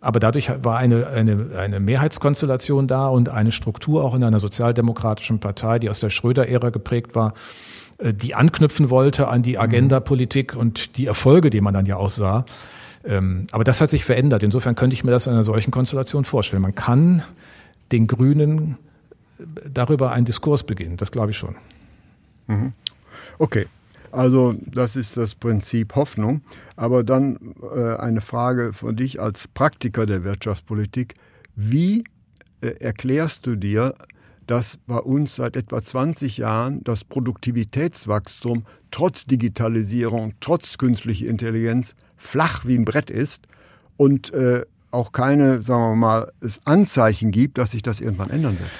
Aber 0.00 0.20
dadurch 0.20 0.50
war 0.62 0.78
eine, 0.78 1.08
eine, 1.08 1.50
eine 1.58 1.80
Mehrheitskonstellation 1.80 2.86
da 2.86 3.08
und 3.08 3.28
eine 3.28 3.50
Struktur 3.50 4.04
auch 4.04 4.14
in 4.14 4.22
einer 4.22 4.38
sozialdemokratischen 4.38 5.40
Partei, 5.40 5.80
die 5.80 5.90
aus 5.90 5.98
der 5.98 6.10
Schröder-Ära 6.10 6.70
geprägt 6.70 7.14
war, 7.16 7.34
äh, 7.98 8.14
die 8.14 8.34
anknüpfen 8.34 8.90
wollte 8.90 9.28
an 9.28 9.42
die 9.42 9.58
Agenda-Politik 9.58 10.54
und 10.54 10.96
die 10.96 11.06
Erfolge, 11.06 11.50
die 11.50 11.60
man 11.60 11.74
dann 11.74 11.86
ja 11.86 11.96
auch 11.96 12.10
sah. 12.10 12.44
Ähm, 13.04 13.46
aber 13.50 13.64
das 13.64 13.80
hat 13.80 13.90
sich 13.90 14.04
verändert. 14.04 14.42
Insofern 14.42 14.74
könnte 14.74 14.94
ich 14.94 15.02
mir 15.02 15.10
das 15.10 15.26
in 15.26 15.32
einer 15.32 15.44
solchen 15.44 15.70
Konstellation 15.70 16.24
vorstellen. 16.24 16.62
Man 16.62 16.74
kann 16.74 17.22
den 17.90 18.06
Grünen 18.06 18.76
darüber 19.72 20.12
einen 20.12 20.24
Diskurs 20.24 20.64
beginnen. 20.64 20.96
Das 20.96 21.10
glaube 21.10 21.30
ich 21.30 21.36
schon. 21.36 21.56
Mhm. 22.46 22.72
Okay. 23.38 23.66
Also 24.12 24.54
das 24.66 24.96
ist 24.96 25.16
das 25.16 25.34
Prinzip 25.34 25.94
Hoffnung. 25.94 26.42
Aber 26.76 27.04
dann 27.04 27.54
äh, 27.74 27.96
eine 27.96 28.20
Frage 28.20 28.72
von 28.72 28.96
dich 28.96 29.20
als 29.20 29.48
Praktiker 29.48 30.06
der 30.06 30.24
Wirtschaftspolitik. 30.24 31.14
Wie 31.54 32.04
äh, 32.60 32.68
erklärst 32.80 33.46
du 33.46 33.56
dir, 33.56 33.94
dass 34.46 34.78
bei 34.78 34.98
uns 34.98 35.36
seit 35.36 35.56
etwa 35.56 35.82
20 35.82 36.38
Jahren 36.38 36.82
das 36.82 37.04
Produktivitätswachstum 37.04 38.64
trotz 38.90 39.26
Digitalisierung, 39.26 40.34
trotz 40.40 40.78
künstlicher 40.78 41.26
Intelligenz 41.26 41.94
flach 42.16 42.64
wie 42.64 42.76
ein 42.76 42.84
Brett 42.84 43.10
ist 43.10 43.46
und 43.96 44.32
äh, 44.32 44.62
auch 44.90 45.12
keine, 45.12 45.60
sagen 45.62 45.82
wir 45.82 45.96
mal, 45.96 46.32
es 46.40 46.60
Anzeichen 46.64 47.30
gibt, 47.30 47.58
dass 47.58 47.72
sich 47.72 47.82
das 47.82 48.00
irgendwann 48.00 48.30
ändern 48.30 48.58
wird? 48.58 48.70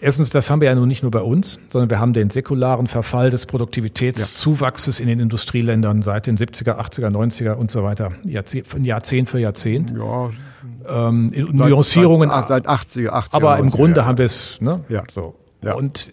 Erstens, 0.00 0.28
das 0.30 0.50
haben 0.50 0.60
wir 0.60 0.68
ja 0.68 0.74
nun 0.74 0.88
nicht 0.88 1.02
nur 1.02 1.10
bei 1.10 1.22
uns, 1.22 1.58
sondern 1.70 1.88
wir 1.88 1.98
haben 1.98 2.12
den 2.12 2.28
säkularen 2.28 2.88
Verfall 2.88 3.30
des 3.30 3.46
Produktivitätszuwachses 3.46 5.00
in 5.00 5.06
den 5.06 5.18
Industrieländern 5.18 6.02
seit 6.02 6.26
den 6.26 6.36
70er, 6.36 6.78
80er, 6.78 7.08
90er 7.08 7.54
und 7.54 7.70
so 7.70 7.82
weiter, 7.82 8.12
Jahrzehnt, 8.24 8.66
Jahrzehnt 8.84 9.30
für 9.30 9.38
Jahrzehnt. 9.38 9.94
Ja. 9.96 10.30
Ähm, 10.88 11.28
Nuancierungen. 11.52 12.28
Seit, 12.28 12.48
seit 12.48 12.68
80er, 12.68 13.10
80er. 13.10 13.26
Aber 13.30 13.58
im 13.58 13.70
Grunde 13.70 14.00
ja. 14.00 14.04
haben 14.04 14.18
wir 14.18 14.26
es, 14.26 14.60
ne? 14.60 14.84
Ja. 14.88 15.04
So. 15.10 15.34
Ja. 15.62 15.74
Und 15.74 16.12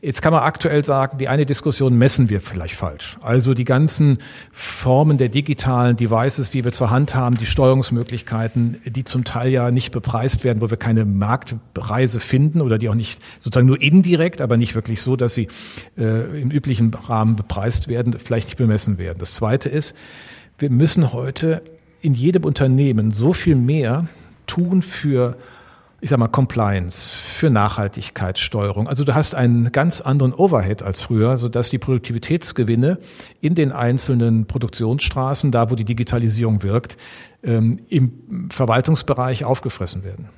Jetzt 0.00 0.22
kann 0.22 0.32
man 0.32 0.42
aktuell 0.42 0.84
sagen, 0.84 1.18
die 1.18 1.28
eine 1.28 1.46
Diskussion 1.46 1.96
messen 1.96 2.28
wir 2.28 2.40
vielleicht 2.40 2.74
falsch. 2.74 3.16
Also 3.20 3.54
die 3.54 3.64
ganzen 3.64 4.18
Formen 4.52 5.18
der 5.18 5.28
digitalen 5.28 5.96
Devices, 5.96 6.50
die 6.50 6.64
wir 6.64 6.72
zur 6.72 6.90
Hand 6.90 7.14
haben, 7.14 7.36
die 7.36 7.46
Steuerungsmöglichkeiten, 7.46 8.76
die 8.84 9.04
zum 9.04 9.24
Teil 9.24 9.50
ja 9.50 9.70
nicht 9.70 9.92
bepreist 9.92 10.44
werden, 10.44 10.60
wo 10.60 10.70
wir 10.70 10.76
keine 10.76 11.04
Marktpreise 11.04 12.20
finden 12.20 12.60
oder 12.60 12.78
die 12.78 12.88
auch 12.88 12.94
nicht 12.94 13.20
sozusagen 13.38 13.66
nur 13.66 13.80
indirekt, 13.80 14.40
aber 14.40 14.56
nicht 14.56 14.74
wirklich 14.74 15.02
so, 15.02 15.16
dass 15.16 15.34
sie 15.34 15.48
äh, 15.96 16.40
im 16.40 16.50
üblichen 16.50 16.92
Rahmen 16.94 17.36
bepreist 17.36 17.88
werden, 17.88 18.16
vielleicht 18.18 18.48
nicht 18.48 18.58
bemessen 18.58 18.98
werden. 18.98 19.18
Das 19.18 19.34
Zweite 19.34 19.68
ist, 19.68 19.94
wir 20.58 20.70
müssen 20.70 21.12
heute 21.12 21.62
in 22.00 22.14
jedem 22.14 22.44
Unternehmen 22.44 23.10
so 23.10 23.32
viel 23.32 23.56
mehr 23.56 24.06
tun 24.46 24.82
für 24.82 25.36
ich 26.00 26.10
sag 26.10 26.18
mal, 26.18 26.28
Compliance, 26.28 27.16
für 27.16 27.50
Nachhaltigkeitssteuerung. 27.50 28.88
Also 28.88 29.04
du 29.04 29.14
hast 29.14 29.34
einen 29.34 29.72
ganz 29.72 30.00
anderen 30.00 30.32
Overhead 30.32 30.82
als 30.82 31.02
früher, 31.02 31.36
sodass 31.36 31.70
die 31.70 31.78
Produktivitätsgewinne 31.78 32.98
in 33.40 33.56
den 33.56 33.72
einzelnen 33.72 34.46
Produktionsstraßen, 34.46 35.50
da 35.50 35.70
wo 35.70 35.74
die 35.74 35.84
Digitalisierung 35.84 36.62
wirkt, 36.62 36.96
ähm, 37.42 37.80
im 37.88 38.48
Verwaltungsbereich 38.50 39.44
aufgefressen 39.44 40.04
werden. 40.04 40.28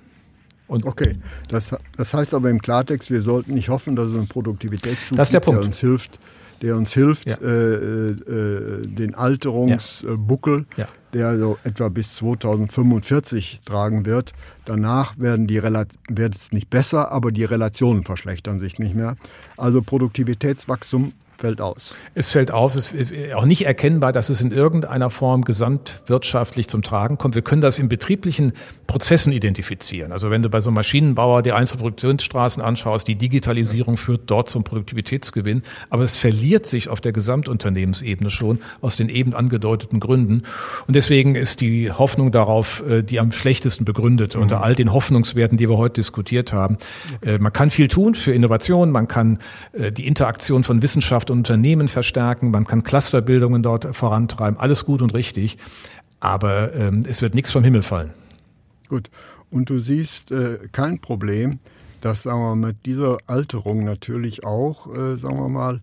Und 0.66 0.86
okay, 0.86 1.16
das, 1.48 1.74
das 1.96 2.14
heißt 2.14 2.32
aber 2.32 2.48
im 2.48 2.62
Klartext, 2.62 3.10
wir 3.10 3.22
sollten 3.22 3.54
nicht 3.54 3.68
hoffen, 3.70 3.96
dass 3.96 4.08
es 4.08 4.14
einen 4.14 4.28
Produktivitätsschub 4.28 5.16
das 5.16 5.28
ist 5.28 5.34
der, 5.34 5.40
der 5.40 5.60
uns 5.60 5.80
hilft, 5.80 6.20
der 6.62 6.76
uns 6.76 6.92
hilft, 6.92 7.28
ja. 7.28 7.36
äh, 7.36 8.10
äh, 8.10 8.82
den 8.82 9.14
Alterungsbuckel, 9.14 10.66
ja. 10.76 10.86
der 11.12 11.38
so 11.38 11.58
etwa 11.64 11.88
bis 11.88 12.14
2045 12.16 13.62
tragen 13.64 14.04
wird. 14.04 14.32
Danach 14.66 15.18
werden 15.18 15.46
die 15.46 15.58
wird 15.62 16.34
es 16.34 16.52
nicht 16.52 16.68
besser, 16.70 17.12
aber 17.12 17.32
die 17.32 17.44
Relationen 17.44 18.04
verschlechtern 18.04 18.60
sich 18.60 18.78
nicht 18.78 18.94
mehr. 18.94 19.16
Also 19.56 19.82
Produktivitätswachstum 19.82 21.12
fällt 21.40 21.60
aus. 21.60 21.94
Es 22.14 22.30
fällt 22.30 22.50
auf, 22.50 22.76
es 22.76 22.92
ist 22.92 23.34
auch 23.34 23.44
nicht 23.44 23.66
erkennbar, 23.66 24.12
dass 24.12 24.28
es 24.28 24.40
in 24.40 24.52
irgendeiner 24.52 25.10
Form 25.10 25.42
gesamtwirtschaftlich 25.42 26.68
zum 26.68 26.82
Tragen 26.82 27.18
kommt. 27.18 27.34
Wir 27.34 27.42
können 27.42 27.62
das 27.62 27.78
in 27.78 27.88
betrieblichen 27.88 28.52
Prozessen 28.86 29.32
identifizieren. 29.32 30.12
Also 30.12 30.30
wenn 30.30 30.42
du 30.42 30.50
bei 30.50 30.60
so 30.60 30.70
einem 30.70 30.76
Maschinenbauer 30.76 31.42
die 31.42 31.52
Einzelproduktionsstraßen 31.52 32.62
anschaust, 32.62 33.08
die 33.08 33.16
Digitalisierung 33.16 33.96
führt 33.96 34.22
dort 34.26 34.50
zum 34.50 34.64
Produktivitätsgewinn, 34.64 35.62
aber 35.88 36.02
es 36.02 36.16
verliert 36.16 36.66
sich 36.66 36.88
auf 36.88 37.00
der 37.00 37.12
Gesamtunternehmensebene 37.12 38.30
schon 38.30 38.60
aus 38.80 38.96
den 38.96 39.08
eben 39.08 39.34
angedeuteten 39.34 40.00
Gründen. 40.00 40.42
Und 40.86 40.96
deswegen 40.96 41.34
ist 41.34 41.60
die 41.60 41.90
Hoffnung 41.90 42.32
darauf 42.32 42.82
äh, 42.86 43.02
die 43.02 43.20
am 43.20 43.32
schlechtesten 43.32 43.84
begründet 43.84 44.34
mhm. 44.34 44.42
unter 44.42 44.62
all 44.62 44.74
den 44.74 44.92
Hoffnungswerten, 44.92 45.56
die 45.56 45.68
wir 45.68 45.78
heute 45.78 45.94
diskutiert 45.94 46.52
haben. 46.52 46.76
Äh, 47.22 47.38
man 47.38 47.52
kann 47.52 47.70
viel 47.70 47.88
tun 47.88 48.14
für 48.14 48.32
Innovation, 48.32 48.90
man 48.90 49.08
kann 49.08 49.38
äh, 49.72 49.90
die 49.92 50.06
Interaktion 50.06 50.64
von 50.64 50.82
Wissenschaft 50.82 51.29
und 51.30 51.38
Unternehmen 51.38 51.88
verstärken, 51.88 52.50
man 52.50 52.66
kann 52.66 52.82
Clusterbildungen 52.82 53.62
dort 53.62 53.96
vorantreiben, 53.96 54.58
alles 54.58 54.84
gut 54.84 55.00
und 55.00 55.14
richtig, 55.14 55.56
aber 56.20 56.74
ähm, 56.74 57.02
es 57.06 57.22
wird 57.22 57.34
nichts 57.34 57.50
vom 57.50 57.64
Himmel 57.64 57.82
fallen. 57.82 58.10
Gut, 58.88 59.10
und 59.50 59.70
du 59.70 59.78
siehst 59.78 60.32
äh, 60.32 60.58
kein 60.72 61.00
Problem, 61.00 61.58
dass 62.00 62.24
sagen 62.24 62.40
wir, 62.40 62.56
mit 62.56 62.86
dieser 62.86 63.18
Alterung 63.26 63.84
natürlich 63.84 64.44
auch, 64.44 64.94
äh, 64.94 65.16
sagen 65.16 65.38
wir 65.38 65.48
mal, 65.48 65.80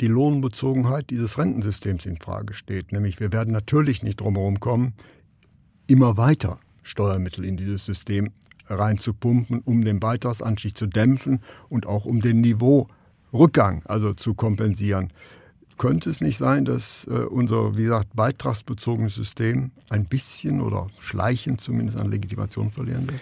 die 0.00 0.08
Lohnbezogenheit 0.08 1.10
dieses 1.10 1.38
Rentensystems 1.38 2.06
in 2.06 2.18
Frage 2.18 2.54
steht. 2.54 2.92
Nämlich 2.92 3.20
wir 3.20 3.32
werden 3.32 3.52
natürlich 3.52 4.02
nicht 4.02 4.20
drumherum 4.20 4.58
kommen, 4.58 4.94
immer 5.86 6.16
weiter 6.16 6.58
Steuermittel 6.82 7.44
in 7.44 7.56
dieses 7.56 7.84
System 7.84 8.30
reinzupumpen, 8.66 9.60
um 9.60 9.84
den 9.84 10.00
Beitragsanstieg 10.00 10.76
zu 10.76 10.86
dämpfen 10.86 11.40
und 11.68 11.86
auch 11.86 12.04
um 12.04 12.20
den 12.20 12.40
Niveau 12.40 12.88
Rückgang 13.32 13.82
also 13.86 14.14
zu 14.14 14.34
kompensieren. 14.34 15.12
Könnte 15.78 16.10
es 16.10 16.20
nicht 16.20 16.38
sein, 16.38 16.64
dass 16.64 17.06
äh, 17.08 17.24
unser, 17.24 17.76
wie 17.76 17.84
gesagt, 17.84 18.14
beitragsbezogenes 18.14 19.14
System 19.14 19.70
ein 19.88 20.04
bisschen 20.04 20.60
oder 20.60 20.88
schleichend 20.98 21.60
zumindest 21.60 21.98
an 21.98 22.10
Legitimation 22.10 22.70
verlieren 22.70 23.10
wird? 23.10 23.20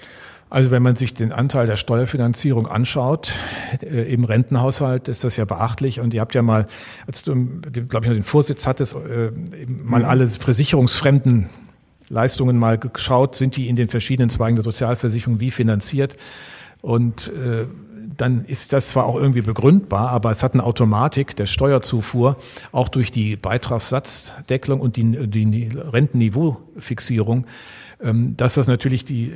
Also 0.51 0.73
wenn 0.73 0.83
man 0.83 0.96
sich 0.96 1.14
den 1.14 1.31
Anteil 1.31 1.66
der 1.66 1.77
Steuerfinanzierung 1.77 2.66
anschaut, 2.66 3.37
äh, 3.83 4.12
im 4.12 4.25
Rentenhaushalt 4.25 5.09
ist 5.09 5.23
das 5.23 5.37
ja 5.37 5.44
beachtlich. 5.44 6.01
Und 6.01 6.12
ihr 6.12 6.20
habt 6.20 6.35
ja 6.35 6.42
mal, 6.42 6.66
als 7.07 7.23
du, 7.23 7.35
glaube 7.88 8.07
ich, 8.07 8.12
den 8.12 8.25
Vorsitz 8.25 8.66
hattest, 8.66 8.94
äh, 8.94 9.31
mal 9.68 10.01
mhm. 10.01 10.07
alle 10.07 10.29
versicherungsfremden 10.29 11.49
Leistungen 12.09 12.59
mal 12.59 12.79
geschaut, 12.79 13.37
sind 13.37 13.55
die 13.57 13.68
in 13.68 13.77
den 13.77 13.88
verschiedenen 13.88 14.29
Zweigen 14.29 14.57
der 14.57 14.64
Sozialversicherung 14.64 15.38
wie 15.38 15.53
finanziert? 15.53 16.16
Und 16.83 17.33
äh, 17.33 17.66
dann 18.16 18.44
ist 18.44 18.73
das 18.73 18.88
zwar 18.88 19.07
auch 19.07 19.16
irgendwie 19.16 19.42
begründbar, 19.42 20.11
aber 20.11 20.31
es 20.31 20.42
hat 20.42 20.55
eine 20.55 20.64
Automatik 20.64 21.37
der 21.37 21.46
Steuerzufuhr, 21.46 22.37
auch 22.73 22.88
durch 22.88 23.11
die 23.11 23.37
Beitragssatzdeckelung 23.37 24.81
und 24.81 24.96
die, 24.96 25.27
die 25.27 25.70
Rentenniveaufixierung, 25.75 27.46
ähm, 28.03 28.37
dass 28.37 28.55
das 28.55 28.66
natürlich 28.66 29.05
die 29.05 29.33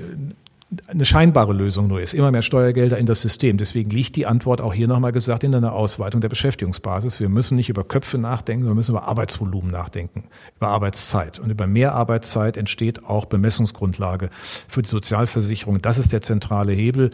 eine 0.87 1.05
scheinbare 1.05 1.53
Lösung 1.53 1.89
nur 1.89 2.01
ist. 2.01 2.15
Immer 2.15 2.31
mehr 2.31 2.43
Steuergelder 2.43 2.99
in 2.99 3.07
das 3.07 3.23
System. 3.23 3.57
Deswegen 3.57 3.91
liegt 3.91 4.17
die 4.17 4.27
Antwort 4.27 4.61
auch 4.61 4.75
hier 4.75 4.89
nochmal 4.89 5.13
gesagt 5.13 5.45
in 5.45 5.55
einer 5.55 5.73
Ausweitung 5.73 6.21
der 6.21 6.29
Beschäftigungsbasis. 6.29 7.21
Wir 7.21 7.29
müssen 7.29 7.57
nicht 7.57 7.69
über 7.69 7.85
Köpfe 7.85 8.19
nachdenken, 8.19 8.67
wir 8.67 8.75
müssen 8.75 8.93
über 8.93 9.09
Arbeitsvolumen 9.09 9.71
nachdenken, 9.71 10.25
über 10.57 10.69
Arbeitszeit. 10.69 11.39
Und 11.39 11.51
über 11.51 11.67
mehr 11.67 11.95
Arbeitszeit 11.95 12.57
entsteht 12.57 13.05
auch 13.05 13.27
Bemessungsgrundlage 13.27 14.31
für 14.69 14.83
die 14.83 14.89
Sozialversicherung. 14.89 15.81
Das 15.81 15.99
ist 15.99 16.13
der 16.13 16.23
zentrale 16.23 16.73
Hebel. 16.73 17.11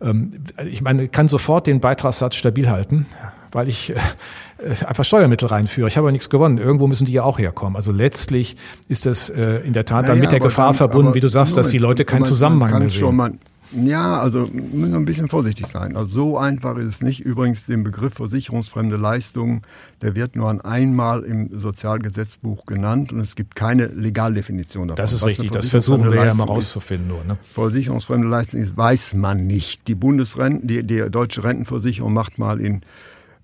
Ähm, 0.00 0.44
ich 0.70 0.82
meine, 0.82 1.08
kann 1.08 1.28
sofort 1.28 1.66
den 1.66 1.80
Beitragssatz 1.80 2.36
stabil 2.36 2.70
halten 2.70 3.06
weil 3.52 3.68
ich 3.68 3.90
äh, 3.90 3.94
äh, 4.58 4.84
einfach 4.84 5.04
Steuermittel 5.04 5.48
reinführe. 5.48 5.88
Ich 5.88 5.96
habe 5.96 6.06
aber 6.06 6.12
nichts 6.12 6.30
gewonnen. 6.30 6.58
Irgendwo 6.58 6.86
müssen 6.86 7.04
die 7.04 7.12
ja 7.12 7.22
auch 7.22 7.38
herkommen. 7.38 7.76
Also 7.76 7.92
letztlich 7.92 8.56
ist 8.88 9.06
das 9.06 9.30
äh, 9.30 9.58
in 9.58 9.72
der 9.72 9.84
Tat 9.84 10.04
dann 10.04 10.16
naja, 10.16 10.22
mit 10.22 10.32
der 10.32 10.40
Gefahr 10.40 10.68
dann, 10.68 10.74
verbunden, 10.74 11.14
wie 11.14 11.20
du 11.20 11.28
sagst, 11.28 11.52
Moment, 11.52 11.66
dass 11.66 11.70
die 11.70 11.78
Leute 11.78 12.04
keinen 12.04 12.24
Zusammenhang 12.24 12.78
mehr 12.78 12.90
sehen. 12.90 13.14
Man, 13.14 13.38
ja, 13.74 14.20
also 14.20 14.40
müssen 14.40 14.92
wir 14.92 14.96
ein 14.96 15.04
bisschen 15.04 15.28
vorsichtig 15.28 15.66
sein. 15.66 15.96
Also 15.96 16.10
so 16.10 16.38
einfach 16.38 16.76
ist 16.76 16.86
es 16.86 17.02
nicht. 17.02 17.20
Übrigens, 17.20 17.64
den 17.64 17.84
Begriff 17.84 18.14
versicherungsfremde 18.14 18.96
Leistungen, 18.96 19.62
der 20.02 20.14
wird 20.14 20.36
nur 20.36 20.48
an 20.48 20.60
einmal 20.60 21.22
im 21.22 21.58
Sozialgesetzbuch 21.58 22.66
genannt 22.66 23.12
und 23.12 23.20
es 23.20 23.34
gibt 23.34 23.54
keine 23.54 23.86
Legaldefinition 23.86 24.88
davon. 24.88 25.02
Das 25.02 25.12
ist 25.12 25.24
richtig, 25.24 25.50
das 25.52 25.68
versuchen 25.68 26.10
wir 26.10 26.24
ja 26.24 26.34
mal 26.34 26.44
rauszufinden 26.44 27.08
nur. 27.08 27.24
Ne? 27.24 27.38
Versicherungsfremde 27.54 28.28
Leistung 28.28 28.60
ist, 28.60 28.76
weiß 28.76 29.14
man 29.14 29.46
nicht. 29.46 29.88
Die 29.88 29.94
Bundesrenten, 29.94 30.68
die, 30.68 30.86
die 30.86 31.10
deutsche 31.10 31.42
Rentenversicherung 31.42 32.12
macht 32.12 32.38
mal 32.38 32.60
in 32.60 32.82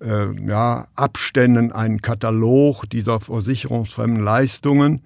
äh, 0.01 0.27
ja, 0.47 0.87
Abständen 0.95 1.71
einen 1.71 2.01
Katalog 2.01 2.89
dieser 2.89 3.19
versicherungsfremden 3.19 4.23
Leistungen. 4.23 5.01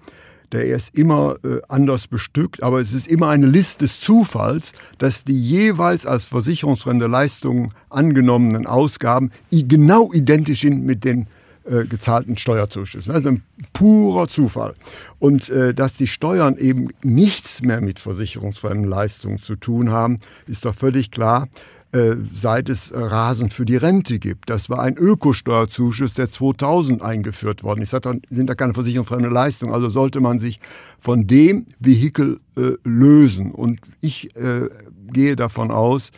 Der 0.52 0.66
ist 0.66 0.94
immer 0.94 1.36
äh, 1.44 1.60
anders 1.68 2.06
bestückt, 2.06 2.62
aber 2.62 2.80
es 2.80 2.92
ist 2.92 3.08
immer 3.08 3.28
eine 3.28 3.46
Liste 3.46 3.86
des 3.86 4.00
Zufalls, 4.00 4.72
dass 4.98 5.24
die 5.24 5.40
jeweils 5.40 6.06
als 6.06 6.26
versicherungsfremde 6.26 7.06
Leistungen 7.06 7.70
angenommenen 7.90 8.66
Ausgaben 8.66 9.32
genau 9.50 10.12
identisch 10.12 10.60
sind 10.60 10.84
mit 10.84 11.04
den 11.04 11.26
äh, 11.64 11.86
gezahlten 11.86 12.36
Steuerzuschüssen. 12.36 13.12
Also 13.12 13.30
ein 13.30 13.42
purer 13.72 14.28
Zufall. 14.28 14.74
Und 15.18 15.48
äh, 15.48 15.72
dass 15.72 15.94
die 15.94 16.06
Steuern 16.06 16.58
eben 16.58 16.90
nichts 17.02 17.62
mehr 17.62 17.80
mit 17.80 17.98
versicherungsfremden 17.98 18.86
Leistungen 18.86 19.38
zu 19.38 19.56
tun 19.56 19.90
haben, 19.90 20.20
ist 20.46 20.66
doch 20.66 20.74
völlig 20.74 21.10
klar. 21.10 21.48
Äh, 21.94 22.16
seit 22.32 22.68
es 22.70 22.92
Rasen 22.92 23.50
für 23.50 23.64
die 23.64 23.76
Rente 23.76 24.18
gibt. 24.18 24.50
Das 24.50 24.68
war 24.68 24.80
ein 24.80 24.96
Ökosteuerzuschuss, 24.96 26.12
der 26.12 26.28
2000 26.28 27.02
eingeführt 27.02 27.62
worden 27.62 27.82
ist. 27.82 27.92
Das 27.92 28.02
sind 28.30 28.50
da 28.50 28.56
keine 28.56 28.74
versicherungsfremde 28.74 29.28
Leistung. 29.28 29.72
Also 29.72 29.88
sollte 29.90 30.20
man 30.20 30.40
sich 30.40 30.58
von 30.98 31.28
dem 31.28 31.66
Vehikel 31.78 32.40
äh, 32.56 32.72
lösen. 32.82 33.52
Und 33.52 33.78
ich 34.00 34.34
äh, 34.34 34.70
gehe 35.12 35.36
davon 35.36 35.70
aus, 35.70 36.10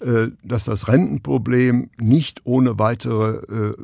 äh, 0.00 0.28
dass 0.44 0.64
das 0.64 0.88
Rentenproblem 0.88 1.88
nicht 1.98 2.42
ohne 2.44 2.78
weitere 2.78 3.36
äh, 3.70 3.74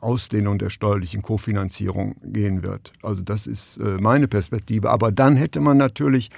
Ausdehnung 0.00 0.58
der 0.58 0.68
steuerlichen 0.68 1.22
Kofinanzierung 1.22 2.16
gehen 2.22 2.62
wird. 2.62 2.92
Also 3.02 3.22
das 3.22 3.46
ist 3.46 3.78
äh, 3.78 3.96
meine 3.98 4.28
Perspektive. 4.28 4.90
Aber 4.90 5.10
dann 5.10 5.36
hätte 5.36 5.60
man 5.60 5.78
natürlich 5.78 6.28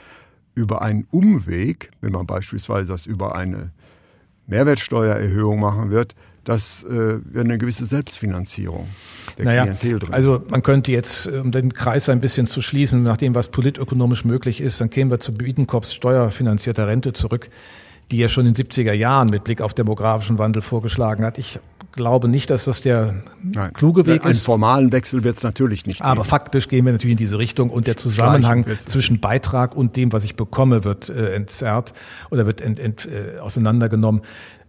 über 0.54 0.80
einen 0.80 1.08
Umweg, 1.10 1.90
wenn 2.00 2.12
man 2.12 2.26
beispielsweise 2.26 2.86
das 2.86 3.06
über 3.06 3.34
eine 3.34 3.72
Mehrwertsteuererhöhung 4.50 5.58
machen 5.58 5.90
wird, 5.90 6.14
das 6.44 6.84
äh, 6.84 6.88
wäre 6.88 7.44
eine 7.44 7.58
gewisse 7.58 7.84
Selbstfinanzierung 7.84 8.88
der 9.38 9.44
naja, 9.44 9.62
Klientel 9.62 9.98
drin. 9.98 10.12
Also 10.12 10.42
man 10.48 10.62
könnte 10.62 10.90
jetzt, 10.90 11.28
um 11.28 11.50
den 11.50 11.72
Kreis 11.72 12.08
ein 12.08 12.20
bisschen 12.20 12.46
zu 12.46 12.62
schließen, 12.62 13.02
nach 13.02 13.16
dem, 13.16 13.34
was 13.34 13.48
politökonomisch 13.48 14.24
möglich 14.24 14.60
ist, 14.60 14.80
dann 14.80 14.90
kämen 14.90 15.10
wir 15.10 15.20
zu 15.20 15.34
Biedenkops 15.34 15.94
steuerfinanzierter 15.94 16.86
Rente 16.86 17.12
zurück, 17.12 17.50
die 18.10 18.22
er 18.22 18.28
schon 18.28 18.46
in 18.46 18.54
den 18.54 18.66
70er 18.66 18.92
Jahren 18.92 19.28
mit 19.28 19.44
Blick 19.44 19.60
auf 19.60 19.74
demografischen 19.74 20.38
Wandel 20.38 20.62
vorgeschlagen 20.62 21.24
hat. 21.24 21.38
Ich 21.38 21.60
glaube 21.92 22.28
nicht, 22.28 22.50
dass 22.50 22.64
das 22.64 22.80
der 22.80 23.22
Nein, 23.42 23.72
kluge 23.72 24.06
Weg 24.06 24.22
einen 24.22 24.30
ist. 24.30 24.38
Einen 24.38 24.44
formalen 24.44 24.92
Wechsel 24.92 25.24
wird 25.24 25.38
es 25.38 25.42
natürlich 25.42 25.86
nicht 25.86 26.02
Aber 26.02 26.22
geben. 26.22 26.28
faktisch 26.28 26.68
gehen 26.68 26.84
wir 26.84 26.92
natürlich 26.92 27.12
in 27.12 27.18
diese 27.18 27.38
Richtung 27.38 27.70
und 27.70 27.86
der 27.86 27.96
Zusammenhang 27.96 28.64
zwischen 28.84 29.20
Beitrag 29.20 29.74
und 29.74 29.96
dem, 29.96 30.12
was 30.12 30.24
ich 30.24 30.36
bekomme, 30.36 30.84
wird 30.84 31.08
äh, 31.08 31.34
entzerrt 31.34 31.92
oder 32.30 32.46
wird 32.46 32.60
ent, 32.60 32.78
ent, 32.78 33.06
äh, 33.06 33.38
auseinandergenommen. 33.38 34.22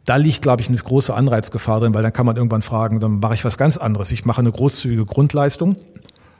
Da 0.06 0.16
liegt, 0.16 0.42
glaube 0.42 0.62
ich, 0.62 0.70
eine 0.70 0.78
große 0.78 1.14
Anreizgefahr 1.14 1.80
drin, 1.80 1.94
weil 1.94 2.04
dann 2.04 2.14
kann 2.14 2.26
man 2.26 2.36
irgendwann 2.36 2.64
fragen, 2.64 3.00
dann 3.00 3.20
mache 3.20 3.36
ich 3.36 3.46
was 3.46 3.58
ganz 3.58 3.78
anderes. 3.78 4.12
Ich 4.12 4.26
mache 4.26 4.40
eine 4.40 4.52
großzügige 4.52 5.06
Grundleistung 5.06 5.76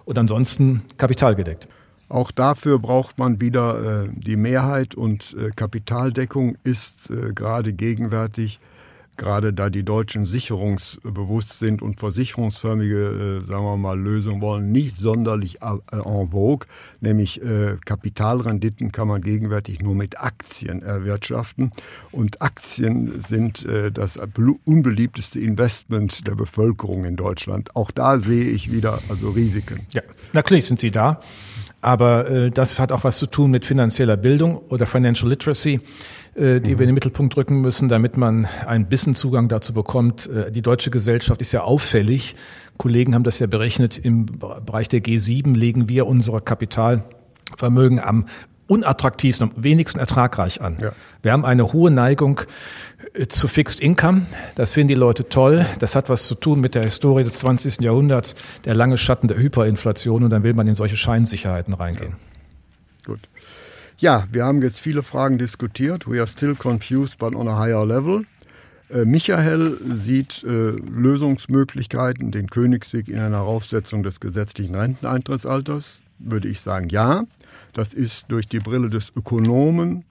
und 0.06 0.18
ansonsten 0.18 0.82
kapitalgedeckt. 0.98 1.68
Auch 2.10 2.32
dafür 2.32 2.80
braucht 2.80 3.20
man 3.20 3.40
wieder 3.40 4.04
äh, 4.04 4.10
die 4.12 4.36
Mehrheit 4.36 4.96
und 4.96 5.34
äh, 5.40 5.52
Kapitaldeckung 5.56 6.58
ist 6.64 7.10
äh, 7.10 7.34
gerade 7.34 7.72
gegenwärtig 7.72 8.60
gerade 9.22 9.54
da 9.54 9.70
die 9.70 9.84
Deutschen 9.84 10.26
sicherungsbewusst 10.26 11.60
sind 11.60 11.84
und 11.84 12.00
versicherungsförmige, 12.00 13.42
äh, 13.44 13.46
sagen 13.46 13.64
wir 13.66 13.78
mal, 13.78 14.00
Lösungen 14.00 14.42
wollen, 14.42 14.72
nicht 14.72 14.98
sonderlich 14.98 15.62
äh, 15.62 15.78
en 15.92 16.32
vogue. 16.32 16.68
Nämlich 17.02 17.40
äh, 17.44 17.78
Kapitalrenditen 17.86 18.92
kann 18.92 19.08
man 19.08 19.22
gegenwärtig 19.22 19.80
nur 19.80 19.94
mit 19.94 20.20
Aktien 20.20 20.82
erwirtschaften. 20.82 21.72
Und 22.12 22.42
Aktien 22.42 23.22
sind 23.22 23.64
äh, 23.64 23.92
das 23.92 24.20
unbeliebteste 24.66 25.40
Investment 25.40 26.28
der 26.28 26.34
Bevölkerung 26.34 27.06
in 27.06 27.16
Deutschland. 27.16 27.76
Auch 27.76 27.92
da 27.92 28.18
sehe 28.18 28.46
ich 28.46 28.72
wieder 28.72 29.00
also 29.08 29.30
Risiken. 29.30 29.86
Ja, 29.94 30.02
natürlich 30.34 30.66
sind 30.66 30.80
sie 30.80 30.90
da. 30.90 31.20
Aber 31.82 32.30
äh, 32.30 32.52
das 32.52 32.80
hat 32.80 32.92
auch 32.92 33.04
was 33.04 33.18
zu 33.18 33.26
tun 33.28 33.52
mit 33.52 33.66
finanzieller 33.66 34.18
Bildung 34.18 34.58
oder 34.70 34.86
Financial 34.88 35.30
Literacy 35.30 35.82
äh, 36.36 36.60
die 36.60 36.72
mhm. 36.74 36.80
wir 36.80 36.84
in 36.84 36.88
den 36.90 36.94
Mittelpunkt 36.94 37.36
drücken 37.36 37.62
müssen, 37.62 37.90
damit 37.90 38.18
man 38.18 38.48
einen 38.66 38.88
bisschen 38.88 39.16
Zugang 39.16 39.48
dazu 39.48 39.74
bekommt. 39.74 40.28
Äh, 40.28 40.52
die 40.52 40.62
deutsche 40.62 40.92
Gesellschaft 40.92 41.42
ist 41.42 41.52
ja 41.52 41.62
auffällig. 41.62 42.36
Kollegen 42.78 43.14
haben 43.16 43.24
das 43.24 43.40
ja 43.40 43.48
berechnet. 43.48 43.98
Im 43.98 44.26
Bereich 44.26 44.88
der 44.88 45.02
G7 45.02 45.56
legen 45.56 45.90
wir 45.90 46.08
unsere 46.08 46.42
Kapitalvermögen 46.42 48.00
am 48.00 48.26
unattraktivsten, 48.68 49.52
am 49.52 49.64
wenigsten 49.64 50.00
ertragreich 50.00 50.62
an. 50.62 50.78
Ja. 50.82 50.94
Wir 51.22 51.34
haben 51.34 51.44
eine 51.44 51.74
hohe 51.74 51.92
Neigung 51.92 52.40
äh, 53.14 53.28
zu 53.28 53.50
Fixed 53.50 53.82
Income. 53.82 54.26
Das 54.56 54.72
finden 54.72 54.88
die 54.88 54.94
Leute 54.96 55.28
toll. 55.28 55.66
Das 55.80 55.96
hat 55.96 56.10
was 56.10 56.28
zu 56.28 56.36
tun 56.36 56.62
mit 56.62 56.76
der 56.76 56.84
Historie 56.84 57.26
des 57.26 57.34
20. 57.40 57.82
Jahrhunderts, 57.82 58.36
der 58.64 58.74
lange 58.74 58.98
Schatten 58.98 59.28
der 59.28 59.38
Hyperinflation 59.38 60.24
und 60.24 60.30
dann 60.30 60.44
will 60.44 60.54
man 60.54 60.68
in 60.68 60.76
solche 60.76 60.96
Scheinsicherheiten 60.96 61.74
reingehen. 61.74 62.14
Ja. 62.14 63.06
Gut. 63.06 63.20
Ja, 64.02 64.24
wir 64.32 64.46
haben 64.46 64.64
jetzt 64.64 64.80
viele 64.80 65.04
Fragen 65.04 65.38
diskutiert. 65.38 66.10
We 66.10 66.18
are 66.18 66.28
still 66.28 66.56
confused, 66.56 67.20
but 67.20 67.36
on 67.36 67.48
a 67.48 67.60
higher 67.60 67.86
level. 67.86 68.24
Äh, 68.90 69.06
Michael 69.06 69.78
sieht 69.80 70.44
äh, 70.44 70.72
Lösungsmöglichkeiten, 70.72 72.32
den 72.32 72.50
Königsweg 72.50 73.08
in 73.08 73.20
einer 73.20 73.42
Aufsetzung 73.42 74.02
des 74.02 74.20
gesetzlichen 74.20 74.74
Renteneintrittsalters. 74.74 76.00
Würde 76.18 76.48
ich 76.48 76.62
sagen, 76.62 76.90
ja. 76.90 77.26
Das 77.74 77.94
ist 77.94 78.26
durch 78.30 78.48
die 78.48 78.60
Brille 78.60 78.90
des 78.90 79.14
Ökonomen 79.16 80.04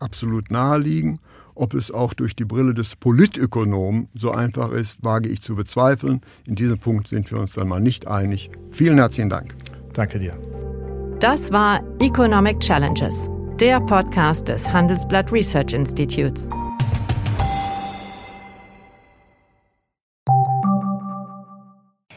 absolut 0.00 0.50
naheliegend. 0.50 1.18
Ob 1.54 1.72
es 1.72 1.90
auch 1.90 2.12
durch 2.12 2.36
die 2.36 2.44
Brille 2.44 2.74
des 2.74 2.94
Politökonomen 2.94 4.08
so 4.14 4.32
einfach 4.32 4.70
ist, 4.70 5.02
wage 5.02 5.30
ich 5.30 5.40
zu 5.40 5.56
bezweifeln. 5.56 6.20
In 6.44 6.56
diesem 6.56 6.78
Punkt 6.78 7.08
sind 7.08 7.30
wir 7.30 7.38
uns 7.38 7.54
dann 7.54 7.68
mal 7.68 7.80
nicht 7.80 8.06
einig. 8.06 8.50
Vielen 8.70 8.98
herzlichen 8.98 9.30
Dank. 9.30 9.54
Danke 9.94 10.18
dir. 10.18 10.38
Das 11.20 11.52
war 11.52 11.82
Economic 11.98 12.60
Challenges, 12.60 13.28
der 13.60 13.78
Podcast 13.78 14.48
des 14.48 14.72
Handelsblatt 14.72 15.30
Research 15.30 15.74
Institutes. 15.74 16.48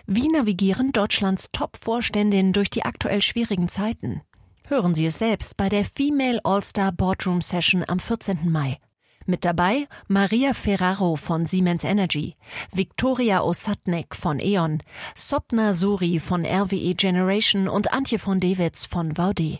Wie 0.05 0.29
navigieren 0.29 0.93
Deutschlands 0.93 1.49
Top-Vorständinnen 1.51 2.53
durch 2.53 2.69
die 2.69 2.85
aktuell 2.85 3.21
schwierigen 3.21 3.67
Zeiten? 3.67 4.21
Hören 4.69 4.95
Sie 4.95 5.05
es 5.05 5.19
selbst 5.19 5.57
bei 5.57 5.67
der 5.67 5.83
Female 5.83 6.39
All-Star 6.45 6.93
Boardroom 6.93 7.41
Session 7.41 7.83
am 7.85 7.99
14. 7.99 8.49
Mai. 8.49 8.77
Mit 9.25 9.43
dabei 9.43 9.89
Maria 10.07 10.53
Ferraro 10.53 11.17
von 11.17 11.45
Siemens 11.45 11.83
Energy, 11.83 12.35
Viktoria 12.71 13.41
Osatnek 13.41 14.15
von 14.15 14.39
E.ON, 14.39 14.81
Sopna 15.13 15.73
Suri 15.73 16.21
von 16.21 16.45
RWE 16.45 16.95
Generation 16.95 17.67
und 17.67 17.91
Antje 17.91 18.17
von 18.17 18.39
Dewitz 18.39 18.85
von 18.85 19.17
Vaude. 19.17 19.59